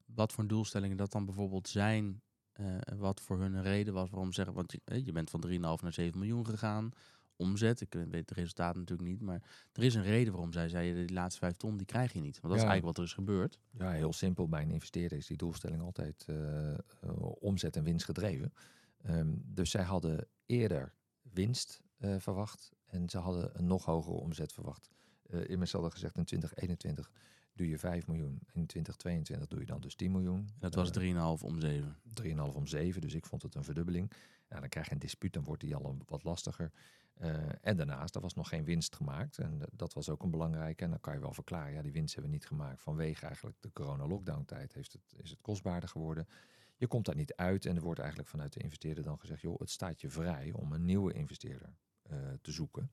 wat 0.05 0.33
voor 0.33 0.47
doelstellingen 0.47 0.97
dat 0.97 1.11
dan 1.11 1.25
bijvoorbeeld 1.25 1.67
zijn? 1.67 2.21
Uh, 2.59 2.77
wat 2.97 3.21
voor 3.21 3.39
hun 3.39 3.53
een 3.53 3.63
reden 3.63 3.93
was 3.93 4.09
waarom 4.09 4.33
zeggen, 4.33 4.53
want 4.53 4.71
je, 4.71 5.05
je 5.05 5.11
bent 5.11 5.29
van 5.29 5.43
3,5 5.47 5.57
naar 5.59 5.93
7 5.93 6.19
miljoen 6.19 6.45
gegaan. 6.45 6.91
Omzet, 7.35 7.81
ik 7.81 7.93
weet 7.93 8.29
het 8.29 8.31
resultaat 8.31 8.75
natuurlijk 8.75 9.09
niet, 9.09 9.21
maar 9.21 9.41
er 9.71 9.83
is 9.83 9.95
een 9.95 10.03
reden 10.03 10.33
waarom 10.33 10.53
zij 10.53 10.69
zeiden, 10.69 11.07
die 11.07 11.15
laatste 11.15 11.39
5 11.39 11.55
ton, 11.55 11.77
die 11.77 11.85
krijg 11.85 12.13
je 12.13 12.19
niet. 12.19 12.39
Want 12.41 12.53
dat 12.53 12.61
ja. 12.61 12.67
is 12.67 12.69
eigenlijk 12.69 12.85
wat 12.85 12.97
er 12.97 13.03
is 13.03 13.13
gebeurd. 13.13 13.59
Ja, 13.71 13.91
heel 13.91 14.13
simpel. 14.13 14.47
Bij 14.47 14.61
een 14.61 14.71
investeerder 14.71 15.17
is 15.17 15.27
die 15.27 15.37
doelstelling 15.37 15.81
altijd 15.81 16.25
uh, 16.29 16.71
uh, 16.71 16.77
omzet 17.39 17.75
en 17.75 17.83
winst 17.83 18.05
gedreven. 18.05 18.53
Um, 19.09 19.43
dus 19.45 19.71
zij 19.71 19.83
hadden 19.83 20.27
eerder 20.45 20.93
winst 21.21 21.81
verwacht 22.17 22.71
en 22.85 23.09
ze 23.09 23.17
hadden 23.17 23.49
een 23.53 23.67
nog 23.67 23.85
hogere 23.85 24.15
omzet 24.15 24.53
verwacht. 24.53 24.89
immers 25.29 25.71
hadden 25.71 25.91
gezegd 25.91 26.17
in 26.17 26.25
2021 26.25 27.11
doe 27.59 27.69
je 27.69 27.77
5 27.77 28.07
miljoen. 28.07 28.39
In 28.53 28.65
2022 28.65 29.47
doe 29.47 29.59
je 29.59 29.65
dan 29.65 29.81
dus 29.81 29.95
10 29.95 30.11
miljoen. 30.11 30.49
Dat 30.59 30.75
was 30.75 30.91
3,5 30.99 31.05
om 31.41 31.59
7. 31.59 31.97
3,5 32.23 32.35
om 32.53 32.67
7. 32.67 33.01
Dus 33.01 33.13
ik 33.13 33.25
vond 33.25 33.41
het 33.41 33.55
een 33.55 33.63
verdubbeling. 33.63 34.11
Ja, 34.49 34.59
dan 34.59 34.69
krijg 34.69 34.85
je 34.85 34.93
een 34.93 34.99
dispuut, 34.99 35.33
dan 35.33 35.43
wordt 35.43 35.61
die 35.61 35.75
al 35.75 35.85
een, 35.85 36.01
wat 36.05 36.23
lastiger. 36.23 36.71
Uh, 37.21 37.35
en 37.61 37.77
daarnaast, 37.77 38.15
er 38.15 38.21
was 38.21 38.33
nog 38.33 38.49
geen 38.49 38.63
winst 38.63 38.95
gemaakt. 38.95 39.37
En 39.37 39.61
dat 39.71 39.93
was 39.93 40.09
ook 40.09 40.23
een 40.23 40.31
belangrijke. 40.31 40.83
En 40.83 40.89
dan 40.89 40.99
kan 40.99 41.13
je 41.13 41.19
wel 41.19 41.33
verklaren, 41.33 41.73
ja, 41.73 41.81
die 41.81 41.91
winst 41.91 42.13
hebben 42.13 42.31
we 42.31 42.37
niet 42.37 42.47
gemaakt. 42.47 42.81
Vanwege 42.81 43.25
eigenlijk 43.25 43.57
de 43.59 43.71
corona-lockdown-tijd 43.73 44.73
heeft 44.73 44.93
het, 44.93 45.13
is 45.17 45.29
het 45.29 45.41
kostbaarder 45.41 45.89
geworden. 45.89 46.27
Je 46.77 46.87
komt 46.87 47.05
daar 47.05 47.15
niet 47.15 47.35
uit 47.35 47.65
en 47.65 47.75
er 47.75 47.81
wordt 47.81 47.99
eigenlijk 47.99 48.29
vanuit 48.29 48.53
de 48.53 48.59
investeerder 48.59 49.03
dan 49.03 49.19
gezegd... 49.19 49.41
joh, 49.41 49.59
het 49.59 49.69
staat 49.69 50.01
je 50.01 50.09
vrij 50.09 50.51
om 50.51 50.73
een 50.73 50.85
nieuwe 50.85 51.13
investeerder 51.13 51.69
uh, 52.11 52.17
te 52.41 52.51
zoeken. 52.51 52.91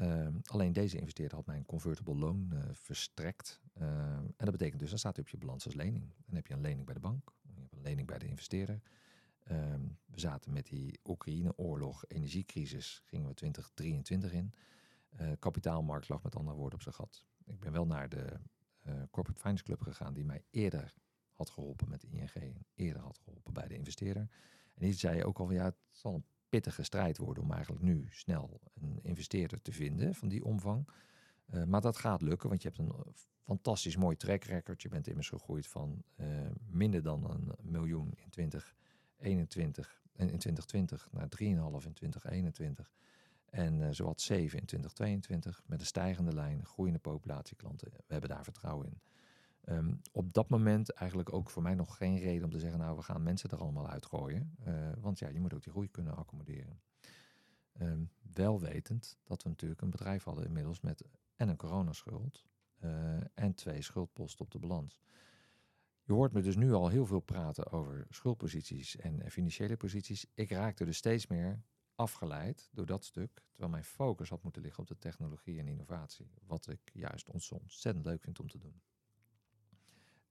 Uh, 0.00 0.26
alleen 0.44 0.72
deze 0.72 0.98
investeerder 0.98 1.36
had 1.36 1.46
mij 1.46 1.56
een 1.56 1.66
convertible 1.66 2.14
loan 2.14 2.50
uh, 2.52 2.60
verstrekt. 2.72 3.60
Uh, 3.80 3.86
en 4.16 4.34
dat 4.36 4.50
betekent 4.50 4.80
dus, 4.80 4.88
dan 4.90 4.98
staat 4.98 5.16
hij 5.16 5.24
op 5.24 5.30
je 5.30 5.36
balans 5.36 5.64
als 5.64 5.74
lening. 5.74 6.12
Dan 6.26 6.34
heb 6.34 6.46
je 6.46 6.54
een 6.54 6.60
lening 6.60 6.84
bij 6.84 6.94
de 6.94 7.00
bank, 7.00 7.32
je 7.42 7.60
hebt 7.60 7.72
een 7.72 7.82
lening 7.82 8.06
bij 8.06 8.18
de 8.18 8.26
investeerder. 8.26 8.82
Ehm, 9.44 9.80
we 10.06 10.20
zaten 10.20 10.52
met 10.52 10.66
die 10.66 11.00
Oekraïne-oorlog, 11.04 12.04
energiecrisis, 12.08 13.02
gingen 13.04 13.28
we 13.28 13.34
2023 13.34 14.32
in. 14.32 14.54
kapitaalmarkt 15.38 16.08
lag 16.08 16.22
met 16.22 16.36
andere 16.36 16.56
woorden 16.56 16.74
op 16.74 16.82
zijn 16.82 16.94
gat. 16.94 17.24
Ik 17.44 17.60
ben 17.60 17.72
wel 17.72 17.86
naar 17.86 18.08
de 18.08 18.40
Corporate 19.10 19.40
Finance 19.40 19.64
Club 19.64 19.80
gegaan, 19.82 20.14
die 20.14 20.24
mij 20.24 20.44
eerder 20.50 20.94
had 21.32 21.50
geholpen 21.50 21.88
met 21.88 22.02
ING, 22.02 22.56
eerder 22.74 23.02
had 23.02 23.18
geholpen 23.18 23.52
bij 23.52 23.68
de 23.68 23.74
investeerder. 23.74 24.22
En 24.74 24.84
die 24.84 24.92
zei 24.92 25.24
ook 25.24 25.38
al, 25.38 25.50
ja, 25.50 25.64
het 25.64 25.76
zal 25.90 26.14
een 26.14 26.24
pittige 26.54 26.82
strijd 26.82 27.18
worden 27.18 27.42
om 27.42 27.52
eigenlijk 27.52 27.82
nu 27.82 28.06
snel 28.10 28.60
een 28.74 28.98
investeerder 29.02 29.62
te 29.62 29.72
vinden 29.72 30.14
van 30.14 30.28
die 30.28 30.44
omvang. 30.44 30.88
Uh, 31.54 31.64
maar 31.64 31.80
dat 31.80 31.96
gaat 31.96 32.22
lukken, 32.22 32.48
want 32.48 32.62
je 32.62 32.68
hebt 32.68 32.80
een 32.80 32.92
fantastisch 33.44 33.96
mooi 33.96 34.16
track 34.16 34.44
record. 34.44 34.82
Je 34.82 34.88
bent 34.88 35.06
immers 35.06 35.28
gegroeid 35.28 35.66
van 35.66 36.02
uh, 36.16 36.26
minder 36.66 37.02
dan 37.02 37.30
een 37.30 37.52
miljoen 37.60 38.12
in 38.16 38.30
2021 38.30 40.02
en 40.12 40.30
in 40.30 40.38
2020 40.38 41.08
naar 41.10 41.28
3,5 41.40 41.86
in 41.86 41.92
2021. 41.92 42.92
En 43.50 43.80
uh, 43.80 43.88
zowat 43.90 44.20
7 44.20 44.58
in 44.58 44.66
2022 44.66 45.62
met 45.66 45.80
een 45.80 45.86
stijgende 45.86 46.32
lijn, 46.32 46.64
groeiende 46.64 46.98
populatie 46.98 47.56
klanten. 47.56 47.90
We 47.90 48.12
hebben 48.12 48.30
daar 48.30 48.44
vertrouwen 48.44 48.86
in. 48.86 49.00
Um, 49.68 50.00
op 50.12 50.34
dat 50.34 50.48
moment 50.48 50.90
eigenlijk 50.90 51.32
ook 51.32 51.50
voor 51.50 51.62
mij 51.62 51.74
nog 51.74 51.96
geen 51.96 52.18
reden 52.18 52.44
om 52.44 52.50
te 52.50 52.58
zeggen, 52.58 52.78
nou 52.78 52.96
we 52.96 53.02
gaan 53.02 53.22
mensen 53.22 53.50
er 53.50 53.58
allemaal 53.58 53.88
uitgooien. 53.88 54.56
Uh, 54.66 54.92
want 55.00 55.18
ja, 55.18 55.28
je 55.28 55.40
moet 55.40 55.54
ook 55.54 55.62
die 55.62 55.72
groei 55.72 55.90
kunnen 55.90 56.16
accommoderen. 56.16 56.80
Um, 57.80 58.10
wel 58.32 58.60
wetend 58.60 59.18
dat 59.24 59.42
we 59.42 59.48
natuurlijk 59.48 59.80
een 59.80 59.90
bedrijf 59.90 60.24
hadden 60.24 60.46
inmiddels 60.46 60.80
met 60.80 61.04
en 61.36 61.48
een 61.48 61.56
coronaschuld 61.56 62.46
uh, 62.80 63.16
en 63.34 63.54
twee 63.54 63.82
schuldposten 63.82 64.44
op 64.44 64.50
de 64.50 64.58
balans. 64.58 65.00
Je 66.02 66.12
hoort 66.12 66.32
me 66.32 66.40
dus 66.40 66.56
nu 66.56 66.72
al 66.72 66.88
heel 66.88 67.06
veel 67.06 67.20
praten 67.20 67.72
over 67.72 68.06
schuldposities 68.10 68.96
en 68.96 69.30
financiële 69.30 69.76
posities. 69.76 70.26
Ik 70.34 70.50
raakte 70.50 70.84
dus 70.84 70.96
steeds 70.96 71.26
meer 71.26 71.62
afgeleid 71.94 72.68
door 72.72 72.86
dat 72.86 73.04
stuk, 73.04 73.42
terwijl 73.50 73.70
mijn 73.70 73.84
focus 73.84 74.28
had 74.28 74.42
moeten 74.42 74.62
liggen 74.62 74.82
op 74.82 74.88
de 74.88 74.98
technologie 74.98 75.58
en 75.58 75.68
innovatie. 75.68 76.30
Wat 76.46 76.68
ik 76.68 76.90
juist 76.92 77.28
ontzettend 77.28 78.04
leuk 78.04 78.22
vind 78.22 78.40
om 78.40 78.48
te 78.48 78.58
doen. 78.58 78.82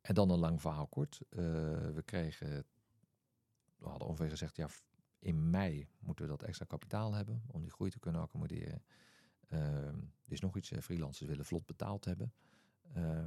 En 0.04 0.13
dan 0.13 0.30
een 0.30 0.39
lang 0.39 0.62
verhaal 0.62 0.88
kort. 0.88 1.22
Uh, 1.30 1.39
we 1.94 2.02
kregen, 2.06 2.66
we 3.78 3.88
hadden 3.88 4.08
ongeveer 4.08 4.30
gezegd, 4.30 4.56
ja, 4.56 4.68
in 5.20 5.50
mei 5.50 5.88
moeten 6.00 6.26
we 6.26 6.32
dat 6.32 6.44
extra 6.44 6.66
kapitaal 6.66 7.13
hebben 7.13 7.44
om 7.48 7.62
die 7.62 7.72
groei 7.72 7.89
te 7.89 8.00
kunnen 8.00 8.22
accommoderen. 8.22 8.84
Uh, 9.50 9.88
er 9.88 10.32
is 10.32 10.39
nog 10.39 10.58
iets, 10.58 10.72
freelancers 10.80 11.30
willen 11.30 11.46
vlot 11.46 11.66
betaald 11.66 12.06
hebben. 12.06 12.34
Uh, 12.98 13.26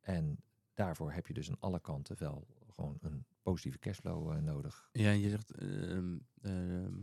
en 0.00 0.42
daarvoor 0.74 1.12
heb 1.12 1.26
je 1.26 1.34
dus 1.34 1.48
aan 1.48 1.60
alle 1.60 1.80
kanten 1.80 2.18
wel 2.18 2.46
gewoon 2.68 2.98
een 3.00 3.24
positieve 3.42 3.78
cashflow 3.78 4.32
uh, 4.32 4.38
nodig. 4.42 4.88
Ja, 4.92 5.10
je 5.10 5.28
zegt 5.28 5.50
ehm, 5.50 6.18
ehm, 6.42 6.94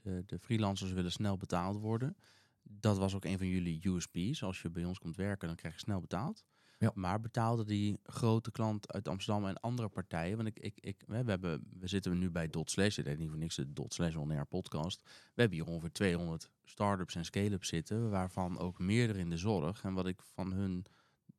de, 0.00 0.22
de 0.26 0.38
freelancers 0.38 0.92
willen 0.92 1.12
snel 1.12 1.36
betaald 1.36 1.76
worden. 1.76 2.16
Dat 2.62 2.98
was 2.98 3.14
ook 3.14 3.24
een 3.24 3.38
van 3.38 3.46
jullie 3.46 3.88
USP's. 3.88 4.42
Als 4.42 4.62
je 4.62 4.70
bij 4.70 4.84
ons 4.84 4.98
komt 4.98 5.16
werken, 5.16 5.46
dan 5.46 5.56
krijg 5.56 5.74
je 5.74 5.80
snel 5.80 6.00
betaald. 6.00 6.44
Ja. 6.80 6.90
Maar 6.94 7.20
betaalde 7.20 7.64
die 7.64 7.98
grote 8.02 8.50
klant 8.50 8.92
uit 8.92 9.08
Amsterdam 9.08 9.46
en 9.46 9.60
andere 9.60 9.88
partijen? 9.88 10.36
Want 10.36 10.48
ik, 10.48 10.58
ik, 10.58 10.78
ik, 10.80 11.02
we, 11.06 11.14
hebben, 11.14 11.66
we 11.78 11.86
zitten 11.86 12.18
nu 12.18 12.30
bij 12.30 12.48
Dot 12.48 12.70
Slash, 12.70 12.98
ik 12.98 13.18
niet 13.18 13.28
voor 13.28 13.38
niks 13.38 13.56
de 13.56 13.72
Dot 13.72 13.94
Slash 13.94 14.14
On 14.14 14.46
podcast. 14.48 15.00
We 15.04 15.40
hebben 15.40 15.58
hier 15.58 15.66
ongeveer 15.66 15.92
200 15.92 16.50
start-ups 16.64 17.14
en 17.14 17.24
scale-ups 17.24 17.68
zitten, 17.68 18.10
waarvan 18.10 18.58
ook 18.58 18.78
meerdere 18.78 19.18
in 19.18 19.30
de 19.30 19.36
zorg. 19.36 19.84
En 19.84 19.94
wat 19.94 20.06
ik 20.06 20.22
van 20.22 20.52
hun 20.52 20.86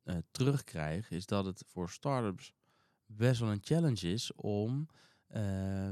uh, 0.04 0.16
terugkrijg, 0.30 1.10
is 1.10 1.26
dat 1.26 1.44
het 1.44 1.64
voor 1.66 1.90
start-ups 1.90 2.52
best 3.06 3.40
wel 3.40 3.50
een 3.50 3.62
challenge 3.62 4.12
is 4.12 4.34
om... 4.34 4.88
Uh, 5.28 5.90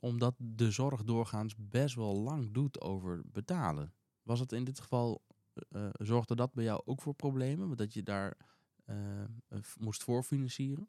omdat 0.00 0.34
de 0.38 0.70
zorg 0.70 1.04
doorgaans 1.04 1.54
best 1.56 1.94
wel 1.94 2.16
lang 2.16 2.52
doet 2.52 2.80
over 2.80 3.22
betalen. 3.24 3.92
Was 4.22 4.40
het 4.40 4.52
in 4.52 4.64
dit 4.64 4.80
geval, 4.80 5.24
zorgde 5.92 6.34
dat 6.34 6.52
bij 6.52 6.64
jou 6.64 6.82
ook 6.84 7.02
voor 7.02 7.14
problemen? 7.14 7.76
Dat 7.76 7.94
je 7.94 8.02
daar 8.02 8.36
moest 9.78 10.02
voorfinancieren? 10.02 10.88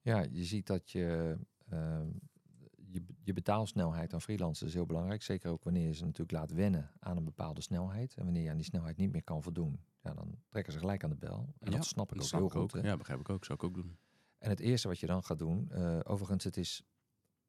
Ja, 0.00 0.26
je 0.30 0.44
ziet 0.44 0.66
dat 0.66 0.90
je, 0.90 1.36
uh, 1.72 2.00
je, 2.76 3.04
je 3.22 3.32
betaalsnelheid 3.32 4.14
aan 4.14 4.22
freelancers 4.22 4.68
is 4.68 4.74
heel 4.74 4.86
belangrijk. 4.86 5.22
Zeker 5.22 5.50
ook 5.50 5.64
wanneer 5.64 5.86
je 5.86 5.94
ze 5.94 6.04
natuurlijk 6.04 6.32
laat 6.32 6.52
wennen 6.52 6.90
aan 6.98 7.16
een 7.16 7.24
bepaalde 7.24 7.60
snelheid. 7.60 8.14
En 8.14 8.24
wanneer 8.24 8.42
je 8.42 8.50
aan 8.50 8.56
die 8.56 8.64
snelheid 8.64 8.96
niet 8.96 9.12
meer 9.12 9.22
kan 9.22 9.42
voldoen, 9.42 9.80
ja, 10.00 10.14
dan 10.14 10.38
trekken 10.48 10.72
ze 10.72 10.78
gelijk 10.78 11.04
aan 11.04 11.10
de 11.10 11.16
bel. 11.16 11.54
En 11.58 11.70
ja, 11.70 11.76
dat 11.76 11.86
snap 11.86 12.12
ik 12.12 12.18
dat 12.18 12.34
ook 12.34 12.52
heel 12.52 12.62
goed. 12.62 12.76
Ook. 12.76 12.84
Ja, 12.84 12.96
begrijp 12.96 13.20
ik 13.20 13.28
ook. 13.28 13.44
Zou 13.44 13.58
ik 13.58 13.64
ook 13.64 13.74
doen. 13.74 13.98
En 14.38 14.50
het 14.50 14.60
eerste 14.60 14.88
wat 14.88 14.98
je 14.98 15.06
dan 15.06 15.24
gaat 15.24 15.38
doen, 15.38 15.68
uh, 15.72 15.98
overigens, 16.02 16.44
het 16.44 16.56
is 16.56 16.82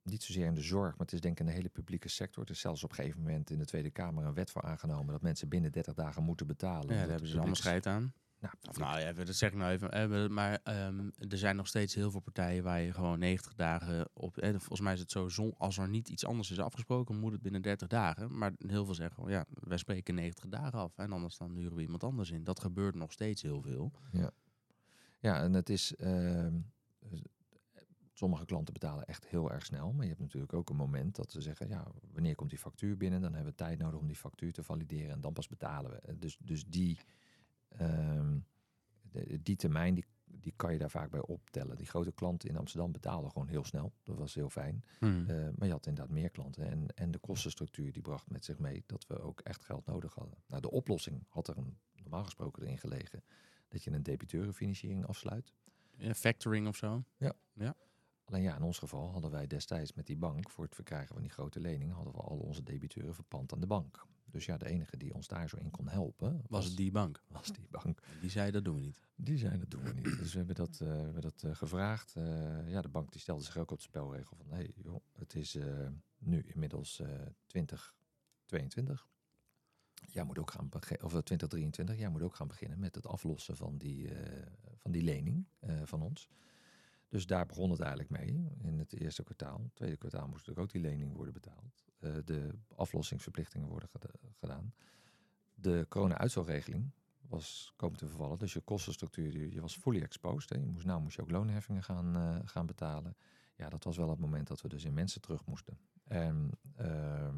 niet 0.02 0.24
zozeer 0.24 0.46
in 0.46 0.54
de 0.54 0.62
zorg, 0.62 0.90
maar 0.90 1.06
het 1.06 1.14
is 1.14 1.22
denk 1.22 1.34
ik 1.34 1.40
in 1.40 1.46
de 1.46 1.52
hele 1.52 1.70
publieke 1.70 2.10
sector. 2.10 2.44
Er 2.44 2.50
is 2.50 2.60
zelfs 2.60 2.84
op 2.84 2.90
een 2.90 2.96
gegeven 2.96 3.22
moment 3.22 3.50
in 3.50 3.58
de 3.58 3.66
Tweede 3.66 3.90
Kamer 3.90 4.26
een 4.26 4.34
wet 4.34 4.52
voor 4.52 4.62
aangenomen 4.62 5.12
dat 5.12 5.22
mensen 5.22 5.50
binnen 5.50 5.72
30 5.72 5.94
dagen 5.94 6.24
moeten 6.24 6.48
betalen. 6.48 6.94
Ja, 6.94 7.00
daar 7.00 7.10
hebben 7.10 7.28
ze 7.30 7.38
allemaal 7.38 7.56
scheid 7.56 7.86
aan. 7.86 8.14
Nou, 8.62 8.80
nou 8.80 9.00
ja, 9.00 9.14
dat 9.14 9.36
zeg 9.36 9.52
ik 9.52 9.58
nou 9.58 9.72
even. 9.72 10.34
Maar 10.34 10.60
um, 10.88 11.12
er 11.30 11.38
zijn 11.38 11.56
nog 11.56 11.68
steeds 11.68 11.96
heel 11.96 12.12
veel 12.12 12.20
partijen 12.20 12.64
waar 12.64 12.82
je 12.82 12.94
gewoon 12.94 13.20
90 13.20 13.54
dagen 13.54 14.10
op. 14.14 14.38
Eh, 14.38 14.50
volgens 14.50 14.80
mij 14.80 14.94
is 14.94 15.00
het 15.00 15.12
zo, 15.12 15.54
als 15.58 15.78
er 15.78 15.90
niet 15.90 16.10
iets 16.10 16.26
anders 16.26 16.52
is 16.52 16.60
afgesproken, 16.60 17.20
moet 17.20 17.32
het 17.32 17.42
binnen 17.42 17.62
30 17.62 17.88
dagen. 17.88 18.38
Maar 18.38 18.52
heel 18.58 18.86
veel 18.86 18.94
zeggen, 18.94 19.30
ja, 19.30 19.46
wij 19.50 19.78
spreken 19.78 20.16
90 20.16 20.48
dagen 20.48 20.80
af. 20.80 20.98
En 20.98 21.12
anders 21.12 21.38
dan 21.38 21.56
huren 21.56 21.76
we 21.76 21.82
iemand 21.82 22.04
anders 22.04 22.32
in. 22.32 22.44
Dat 22.44 22.60
gebeurt 22.60 22.96
nog 22.96 23.12
steeds 23.12 23.42
heel 23.42 23.62
veel. 23.62 23.92
Ja, 24.12 24.32
ja 25.20 25.42
en 25.42 25.54
het 25.54 25.70
is. 25.70 25.94
Uh, 25.98 26.48
sommige 28.18 28.46
klanten 28.46 28.74
betalen 28.74 29.06
echt 29.06 29.28
heel 29.28 29.52
erg 29.52 29.66
snel. 29.66 29.92
Maar 29.92 30.04
je 30.04 30.10
hebt 30.10 30.22
natuurlijk 30.22 30.54
ook 30.54 30.70
een 30.70 30.76
moment 30.76 31.16
dat 31.16 31.32
ze 31.32 31.42
zeggen: 31.42 31.68
ja, 31.68 31.88
wanneer 32.12 32.36
komt 32.36 32.50
die 32.50 32.60
factuur 32.60 32.98
binnen? 32.98 33.22
Dan 33.22 33.34
hebben 33.34 33.52
we 33.52 33.58
tijd 33.58 33.80
nodig 33.80 34.00
om 34.00 34.08
die 34.08 34.16
factuur 34.16 34.54
te 34.54 34.64
valideren. 34.64 35.12
En 35.12 35.22
dan 35.22 35.34
pas 35.34 35.48
betalen 35.48 35.92
we. 35.92 36.18
Dus, 36.18 36.38
dus 36.40 36.66
die 36.66 37.00
Um, 37.82 38.46
de, 39.02 39.42
die 39.42 39.56
termijn, 39.56 39.94
die, 39.94 40.06
die 40.26 40.54
kan 40.56 40.74
je 40.74 40.80
daar 40.80 40.90
vaak 40.90 41.12
bij 41.12 41.22
optellen. 41.22 41.78
Die 41.78 41.86
grote 41.86 42.12
klanten 42.12 42.50
in 42.50 42.58
Amsterdam 42.58 42.92
betaalden 42.92 43.32
gewoon 43.32 43.48
heel 43.48 43.64
snel. 43.64 43.94
Dat 44.04 44.18
was 44.18 44.34
heel 44.34 44.50
fijn. 44.50 44.84
Hmm. 45.00 45.26
Uh, 45.30 45.50
maar 45.56 45.68
je 45.68 45.74
had 45.74 45.88
inderdaad 45.88 46.14
meer 46.14 46.30
klanten. 46.30 46.70
En, 46.70 46.88
en 46.96 47.12
de 47.12 47.18
kostenstructuur 47.18 47.92
die 47.92 48.02
bracht 48.02 48.30
met 48.30 48.46
zich 48.46 48.60
mee 48.60 48.84
dat 48.86 49.08
we 49.08 49.22
ook 49.22 49.40
echt 49.40 49.66
geld 49.66 49.86
nodig 49.86 50.14
hadden. 50.14 50.38
Nou, 50.48 50.62
de 50.62 50.72
oplossing 50.72 51.24
had 51.30 51.48
er 51.48 51.58
een, 51.58 51.78
normaal 52.02 52.24
gesproken 52.24 52.64
erin 52.64 52.78
gelegen. 52.78 53.24
Dat 53.68 53.84
je 53.84 53.92
een 53.92 54.04
debiteurenfinanciering 54.04 55.06
afsluit. 55.06 55.54
Ja, 55.98 56.14
factoring 56.14 56.68
of 56.68 56.76
zo? 56.76 57.04
Ja. 57.18 57.34
ja. 57.54 57.76
Alleen 58.26 58.42
ja, 58.42 58.56
in 58.56 58.62
ons 58.62 58.80
geval 58.80 59.12
hadden 59.12 59.32
wij 59.32 59.48
destijds 59.48 59.94
met 59.94 60.06
die 60.06 60.18
bank... 60.18 60.50
voor 60.50 60.64
het 60.64 60.76
verkrijgen 60.76 61.14
van 61.14 61.22
die 61.22 61.32
grote 61.32 61.60
lening... 61.60 61.92
hadden 61.92 62.14
we 62.14 62.20
al 62.20 62.38
onze 62.38 62.64
debiteuren 62.64 63.16
verpand 63.16 63.54
aan 63.54 63.60
de 63.60 63.68
bank. 63.68 64.06
Dus 64.36 64.46
ja, 64.46 64.58
de 64.58 64.66
enige 64.66 64.98
die 64.98 65.14
ons 65.14 65.28
daar 65.28 65.50
zo 65.50 65.58
in 65.58 65.72
kon 65.72 65.88
helpen... 65.88 66.32
Was, 66.32 66.66
was 66.66 66.76
die 66.76 66.92
bank? 66.92 67.24
Was 67.28 67.52
die 67.54 67.68
bank. 67.70 68.00
Die 68.22 68.30
zei, 68.30 68.52
dat 68.52 68.66
doen 68.66 68.76
we 68.76 68.82
niet. 68.82 69.00
Die 69.16 69.38
zei, 69.38 69.60
dat 69.60 69.70
doen 69.70 69.84
we 69.84 69.94
niet. 69.94 70.18
Dus 70.18 70.32
we 70.32 70.38
hebben 70.38 70.56
dat, 70.56 70.80
uh, 70.82 70.88
we 70.88 71.04
hebben 71.04 71.22
dat 71.22 71.44
uh, 71.46 71.56
gevraagd. 71.56 72.16
Uh, 72.18 72.70
ja, 72.70 72.82
de 72.82 72.88
bank 72.88 73.12
die 73.12 73.22
stelde 73.22 73.44
zich 73.44 73.58
ook 73.58 73.72
op 73.72 73.78
de 73.78 73.84
spelregel 73.84 74.38
van... 74.38 74.46
hé 74.50 74.56
hey, 74.56 74.72
joh, 74.76 75.02
het 75.14 75.36
is 75.36 75.58
nu 76.18 76.44
inmiddels 76.48 77.02
2022. 77.48 79.08
Jij 80.08 80.24
moet 80.24 80.40
ook 80.40 80.52
gaan 80.52 80.70
beginnen, 80.70 81.06
of 81.06 81.12
2023, 81.12 81.98
jij 81.98 82.10
moet 82.10 82.22
ook 82.22 82.36
gaan 82.36 82.48
beginnen 82.48 82.80
met 82.80 82.96
het 82.96 83.08
aflossen 83.08 83.58
van 83.58 83.78
die, 83.78 84.10
van 84.78 84.92
die 84.92 85.04
lening 85.04 85.46
van 85.84 86.02
ons. 86.02 86.30
Dus 87.16 87.26
daar 87.26 87.46
begon 87.46 87.70
het 87.70 87.80
eigenlijk 87.80 88.10
mee 88.10 88.48
in 88.62 88.80
het 88.80 88.94
eerste 88.94 89.24
kwartaal. 89.24 89.62
Het 89.62 89.76
tweede 89.76 89.98
kwartaal 89.98 90.28
moest 90.28 90.58
ook 90.58 90.72
die 90.72 90.82
lening 90.82 91.14
worden 91.14 91.34
betaald. 91.34 91.86
Uh, 92.00 92.16
de 92.26 92.50
aflossingsverplichtingen 92.76 93.68
worden 93.68 93.90
gedaan. 94.40 94.74
De 95.54 95.86
corona-uitzorgregeling 95.90 96.92
was 97.28 97.74
komen 97.76 97.98
te 97.98 98.08
vervallen. 98.08 98.40
Dus 98.40 98.54
je 98.54 98.60
kostenstructuur, 98.60 99.54
je 99.54 99.62
was 99.62 99.78
fully 99.78 100.02
exposed. 100.02 100.50
Hè. 100.50 100.58
Je 100.58 100.66
moest, 100.66 100.86
nou 100.86 101.02
moest 101.02 101.16
je 101.16 101.22
ook 101.22 101.32
loonheffingen 101.32 101.84
gaan, 101.84 102.18
uh, 102.18 102.40
gaan 102.46 102.66
betalen. 102.66 103.16
Ja, 103.56 103.70
dat 103.70 103.84
was 103.84 103.98
wel 103.98 104.10
het 104.10 104.20
moment 104.20 104.48
dat 104.48 104.62
we 104.62 104.68
dus 104.68 104.84
in 104.84 104.94
mensen 104.94 105.22
terug 105.22 105.46
moesten. 105.46 105.78
En 106.04 106.50
uh, 106.80 107.34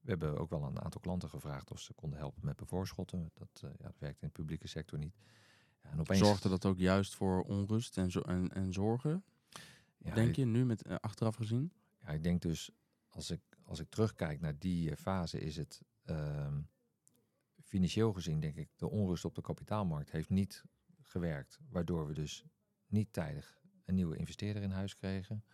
we 0.00 0.10
hebben 0.10 0.38
ook 0.38 0.50
wel 0.50 0.62
een 0.62 0.80
aantal 0.80 1.00
klanten 1.00 1.28
gevraagd 1.28 1.70
of 1.70 1.80
ze 1.80 1.94
konden 1.94 2.18
helpen 2.18 2.44
met 2.44 2.56
bevoorschotten. 2.56 3.30
Dat, 3.34 3.62
uh, 3.64 3.70
ja, 3.78 3.86
dat 3.86 3.98
werkt 3.98 4.22
in 4.22 4.26
de 4.26 4.32
publieke 4.32 4.68
sector 4.68 4.98
niet. 4.98 5.16
Ja, 5.82 5.90
en 5.90 6.00
opeens... 6.00 6.18
Zorgde 6.18 6.48
dat 6.48 6.64
ook 6.64 6.78
juist 6.78 7.14
voor 7.14 7.42
onrust 7.42 7.98
en, 7.98 8.10
zo 8.10 8.20
en, 8.20 8.48
en 8.48 8.72
zorgen? 8.72 9.24
Ja, 9.98 10.14
denk 10.14 10.36
je 10.36 10.44
nu 10.44 10.64
met 10.64 10.82
eh, 10.82 10.96
achteraf 11.00 11.34
gezien? 11.34 11.72
Ja, 12.00 12.08
ik 12.08 12.22
denk 12.22 12.42
dus, 12.42 12.70
als 13.08 13.30
ik, 13.30 13.40
als 13.64 13.80
ik 13.80 13.88
terugkijk 13.88 14.40
naar 14.40 14.58
die 14.58 14.90
eh, 14.90 14.96
fase, 14.96 15.40
is 15.40 15.56
het 15.56 15.82
ehm, 16.04 16.60
financieel 17.64 18.12
gezien, 18.12 18.40
denk 18.40 18.56
ik, 18.56 18.68
de 18.76 18.88
onrust 18.88 19.24
op 19.24 19.34
de 19.34 19.42
kapitaalmarkt 19.42 20.10
heeft 20.10 20.30
niet 20.30 20.64
gewerkt. 21.02 21.58
Waardoor 21.68 22.06
we 22.06 22.12
dus 22.14 22.44
niet 22.86 23.12
tijdig 23.12 23.60
een 23.84 23.94
nieuwe 23.94 24.16
investeerder 24.16 24.62
in 24.62 24.70
huis 24.70 24.96
kregen. 24.96 25.44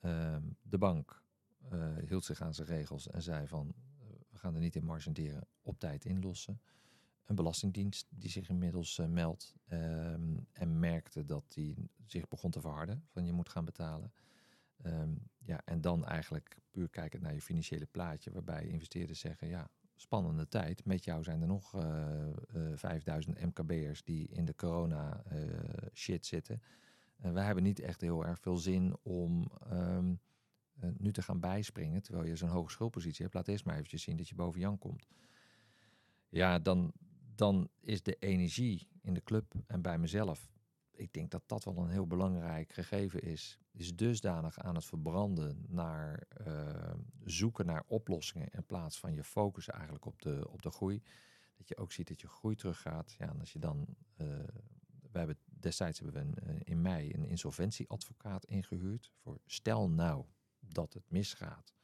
Ehm, 0.00 0.42
de 0.62 0.78
bank 0.78 1.22
eh, 1.70 1.96
hield 2.06 2.24
zich 2.24 2.40
aan 2.40 2.54
zijn 2.54 2.68
regels 2.68 3.08
en 3.08 3.22
zei 3.22 3.46
van, 3.46 3.74
we 4.30 4.38
gaan 4.38 4.54
er 4.54 4.60
niet 4.60 4.76
in 4.76 4.84
margenderen, 4.84 5.46
op 5.62 5.78
tijd 5.78 6.04
inlossen. 6.04 6.60
Een 7.30 7.36
belastingdienst 7.36 8.06
die 8.10 8.30
zich 8.30 8.48
inmiddels 8.48 8.98
eh, 8.98 9.06
meldt 9.06 9.54
ehm, 9.66 10.36
en 10.52 10.78
merkte 10.78 11.24
dat 11.24 11.44
die 11.48 11.90
zich 12.06 12.28
begon 12.28 12.50
te 12.50 12.60
verharden, 12.60 13.04
van 13.06 13.26
je 13.26 13.32
moet 13.32 13.48
gaan 13.48 13.64
betalen. 13.64 14.12
Ehm, 14.82 15.14
ja, 15.38 15.60
en 15.64 15.80
dan 15.80 16.04
eigenlijk 16.04 16.58
puur 16.70 16.88
kijken 16.88 17.22
naar 17.22 17.34
je 17.34 17.40
financiële 17.40 17.86
plaatje, 17.86 18.32
waarbij 18.32 18.66
investeerders 18.66 19.20
zeggen, 19.20 19.48
ja, 19.48 19.70
spannende 19.94 20.48
tijd. 20.48 20.84
Met 20.84 21.04
jou 21.04 21.22
zijn 21.22 21.40
er 21.40 21.46
nog 21.46 21.74
eh, 21.74 22.26
5000 22.74 23.40
MKB'ers 23.40 24.02
die 24.02 24.28
in 24.28 24.44
de 24.44 24.54
corona 24.54 25.22
eh, 25.24 25.38
shit 25.92 26.26
zitten. 26.26 26.62
En 27.16 27.32
wij 27.32 27.44
hebben 27.44 27.62
niet 27.62 27.80
echt 27.80 28.00
heel 28.00 28.24
erg 28.24 28.40
veel 28.40 28.56
zin 28.56 28.96
om 29.02 29.50
ehm, 29.70 30.14
eh, 30.80 30.90
nu 30.96 31.12
te 31.12 31.22
gaan 31.22 31.40
bijspringen, 31.40 32.02
terwijl 32.02 32.26
je 32.26 32.36
zo'n 32.36 32.48
hoge 32.48 32.70
schuldpositie 32.70 33.22
hebt. 33.22 33.34
Laat 33.34 33.48
eerst 33.48 33.64
maar 33.64 33.74
eventjes 33.74 34.02
zien 34.02 34.16
dat 34.16 34.28
je 34.28 34.34
boven 34.34 34.60
Jan 34.60 34.78
komt. 34.78 35.08
Ja, 36.28 36.58
dan, 36.58 36.92
dan 37.40 37.68
is 37.80 38.02
de 38.02 38.16
energie 38.18 38.88
in 39.00 39.14
de 39.14 39.22
club 39.22 39.54
en 39.66 39.82
bij 39.82 39.98
mezelf 39.98 40.50
ik 41.00 41.12
denk 41.12 41.30
dat 41.30 41.42
dat 41.46 41.64
wel 41.64 41.76
een 41.76 41.90
heel 41.90 42.06
belangrijk 42.06 42.72
gegeven 42.72 43.22
is. 43.22 43.58
Is 43.72 43.96
dusdanig 43.96 44.58
aan 44.58 44.74
het 44.74 44.84
verbranden 44.84 45.64
naar 45.68 46.22
eh, 46.28 46.94
zoeken 47.24 47.66
naar 47.66 47.84
oplossingen 47.86 48.48
in 48.50 48.66
plaats 48.66 48.98
van 48.98 49.14
je 49.14 49.24
focus 49.24 49.68
eigenlijk 49.68 50.04
op 50.04 50.22
de, 50.22 50.48
op 50.50 50.62
de 50.62 50.70
groei. 50.70 51.02
Dat 51.56 51.68
je 51.68 51.76
ook 51.76 51.92
ziet 51.92 52.08
dat 52.08 52.20
je 52.20 52.28
groei 52.28 52.54
teruggaat. 52.54 53.14
Ja, 53.18 53.28
en 53.28 53.40
als 53.40 53.52
je 53.52 53.58
dan. 53.58 53.86
eh 54.16 54.26
we 55.12 55.18
hebben 55.18 55.38
destijds 55.44 55.98
hebben 55.98 56.34
we 56.34 56.40
eh, 56.40 56.54
in 56.64 56.80
mei 56.80 57.12
een 57.14 57.24
insolventieadvocaat 57.24 58.44
ingehuurd. 58.44 59.12
Voor 59.16 59.40
stel 59.46 59.90
nou 59.90 60.24
dat 60.58 60.92
het 60.92 61.10
misgaat. 61.10 61.74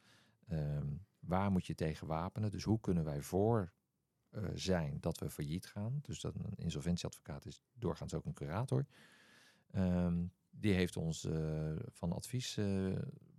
Ehm, 0.47 0.87
waar 1.19 1.51
moet 1.51 1.65
je 1.65 1.75
tegen 1.75 2.07
wapenen? 2.07 2.51
Dus 2.51 2.63
hoe 2.63 2.79
kunnen 2.79 3.03
wij 3.03 3.21
voor 3.21 3.71
eh, 4.29 4.43
zijn 4.53 4.97
dat 4.99 5.17
we 5.17 5.29
failliet 5.29 5.65
gaan? 5.65 5.99
Dus 6.01 6.21
dat 6.21 6.35
een 6.35 6.55
insolventieadvocaat 6.55 7.45
is 7.45 7.61
doorgaans 7.73 8.13
ook 8.13 8.25
een 8.25 8.33
curator. 8.33 8.85
Ehm, 9.71 10.25
die 10.49 10.73
heeft 10.73 10.97
ons 10.97 11.25
eh, 11.25 11.75
van 11.89 12.11
advies 12.11 12.57
eh, 12.57 12.65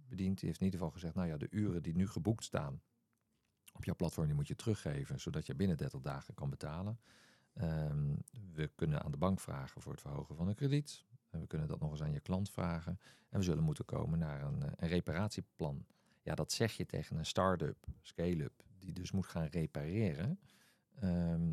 bediend. 0.08 0.38
Die 0.38 0.48
heeft 0.48 0.60
in 0.60 0.64
ieder 0.64 0.80
geval 0.80 0.90
gezegd, 0.90 1.14
nou 1.14 1.28
ja, 1.28 1.36
de 1.36 1.48
uren 1.50 1.82
die 1.82 1.96
nu 1.96 2.08
geboekt 2.08 2.44
staan 2.44 2.80
op 3.72 3.84
jouw 3.84 3.94
platform, 3.94 4.26
die 4.26 4.34
moet 4.34 4.48
je 4.48 4.56
teruggeven, 4.56 5.20
zodat 5.20 5.46
je 5.46 5.54
binnen 5.54 5.76
30 5.76 6.00
dagen 6.00 6.34
kan 6.34 6.50
betalen. 6.50 7.00
Ehm, 7.52 8.14
we 8.52 8.70
kunnen 8.74 9.02
aan 9.02 9.10
de 9.10 9.16
bank 9.16 9.40
vragen 9.40 9.80
voor 9.80 9.92
het 9.92 10.00
verhogen 10.00 10.36
van 10.36 10.48
een 10.48 10.54
krediet. 10.54 11.04
En 11.30 11.40
we 11.40 11.46
kunnen 11.46 11.68
dat 11.68 11.80
nog 11.80 11.90
eens 11.90 12.02
aan 12.02 12.12
je 12.12 12.20
klant 12.20 12.50
vragen. 12.50 12.98
En 13.28 13.38
we 13.38 13.44
zullen 13.44 13.64
moeten 13.64 13.84
komen 13.84 14.18
naar 14.18 14.42
een, 14.42 14.62
een 14.62 14.88
reparatieplan. 14.88 15.86
Ja, 16.22 16.34
dat 16.34 16.52
zeg 16.52 16.72
je 16.72 16.86
tegen 16.86 17.16
een 17.16 17.26
start-up, 17.26 17.86
scale-up, 18.00 18.64
die 18.78 18.92
dus 18.92 19.10
moet 19.10 19.26
gaan 19.26 19.46
repareren. 19.46 20.40
Ehm, 21.00 21.52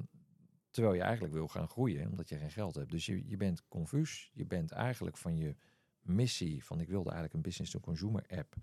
terwijl 0.69 0.95
je 0.95 1.01
eigenlijk 1.01 1.33
wil 1.33 1.47
gaan 1.47 1.67
groeien, 1.67 2.09
omdat 2.09 2.29
je 2.29 2.37
geen 2.37 2.51
geld 2.51 2.75
hebt. 2.75 2.91
Dus 2.91 3.05
je, 3.05 3.27
je 3.27 3.37
bent 3.37 3.67
confuus. 3.67 4.31
Je 4.33 4.45
bent 4.45 4.71
eigenlijk 4.71 5.17
van 5.17 5.37
je 5.37 5.55
missie, 6.01 6.63
van 6.63 6.79
ik 6.79 6.87
wilde 6.87 7.09
eigenlijk 7.09 7.33
een 7.33 7.41
business-to-consumer 7.41 8.25
app, 8.29 8.55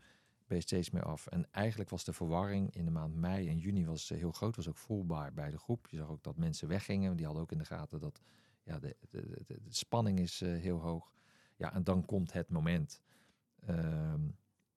ben 0.46 0.56
je 0.56 0.62
steeds 0.62 0.90
meer 0.90 1.02
af. 1.02 1.26
En 1.26 1.46
eigenlijk 1.50 1.90
was 1.90 2.04
de 2.04 2.12
verwarring 2.12 2.74
in 2.74 2.84
de 2.84 2.90
maand 2.90 3.14
mei 3.14 3.48
en 3.48 3.58
juni 3.58 3.86
was 3.86 4.10
eh, 4.10 4.18
heel 4.18 4.32
groot, 4.32 4.56
was 4.56 4.68
ook 4.68 4.76
voelbaar 4.76 5.32
bij 5.32 5.50
de 5.50 5.58
groep. 5.58 5.86
Je 5.88 5.96
zag 5.96 6.08
ook 6.08 6.22
dat 6.22 6.36
mensen 6.36 6.68
weggingen. 6.68 7.16
Die 7.16 7.24
hadden 7.24 7.42
ook 7.42 7.52
in 7.52 7.58
de 7.58 7.64
gaten 7.64 8.00
dat 8.00 8.20
ja, 8.62 8.78
de, 8.78 8.96
de, 9.10 9.22
de, 9.28 9.44
de 9.46 9.74
spanning 9.74 10.18
is 10.18 10.40
eh, 10.40 10.56
heel 10.56 10.80
hoog. 10.80 11.12
Ja, 11.56 11.74
en 11.74 11.84
dan 11.84 12.04
komt 12.04 12.32
het 12.32 12.48
moment. 12.48 13.00
Ehm, 13.66 14.20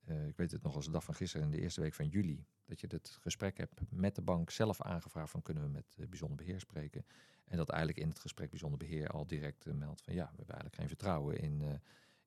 eh, 0.05 0.27
ik 0.27 0.37
weet 0.37 0.51
het 0.51 0.63
nog 0.63 0.75
als 0.75 0.85
de 0.85 0.91
dag 0.91 1.03
van 1.03 1.13
gisteren, 1.13 1.45
in 1.45 1.51
de 1.51 1.61
eerste 1.61 1.81
week 1.81 1.93
van 1.93 2.07
juli, 2.07 2.45
dat 2.65 2.81
je 2.81 2.87
het 2.89 3.17
gesprek 3.21 3.57
hebt 3.57 3.81
met 3.89 4.15
de 4.15 4.21
bank 4.21 4.49
zelf 4.49 4.81
aangevraagd 4.81 5.31
van 5.31 5.41
kunnen 5.41 5.63
we 5.63 5.69
met 5.69 5.95
eh, 5.97 6.07
bijzonder 6.07 6.37
beheer 6.37 6.59
spreken. 6.59 7.05
En 7.45 7.57
dat 7.57 7.69
eigenlijk 7.69 7.99
in 7.99 8.09
het 8.09 8.19
gesprek 8.19 8.49
bijzonder 8.49 8.79
beheer 8.79 9.09
al 9.09 9.27
direct 9.27 9.65
eh, 9.65 9.73
meldt 9.73 10.01
van 10.01 10.13
ja, 10.13 10.23
we 10.23 10.37
hebben 10.37 10.55
eigenlijk 10.55 10.75
geen 10.75 10.87
vertrouwen 10.87 11.39
in, 11.39 11.61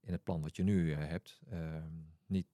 in 0.00 0.12
het 0.12 0.24
plan 0.24 0.40
wat 0.40 0.56
je 0.56 0.62
nu 0.62 0.92
hebt. 0.92 1.40
Ehm, 1.50 1.92
niet, 2.26 2.46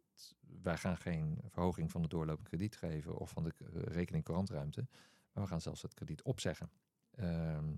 wij 0.62 0.76
gaan 0.76 0.96
geen 0.96 1.38
verhoging 1.48 1.90
van 1.90 2.02
de 2.02 2.08
doorlopende 2.08 2.50
krediet 2.50 2.76
geven 2.76 3.16
of 3.16 3.30
van 3.30 3.42
de 3.42 3.52
eh, 3.58 3.82
rekening 3.82 4.24
courantruimte, 4.24 4.86
maar 5.32 5.42
we 5.42 5.48
gaan 5.48 5.60
zelfs 5.60 5.82
het 5.82 5.94
krediet 5.94 6.22
opzeggen. 6.22 6.70
Ehm, 7.10 7.74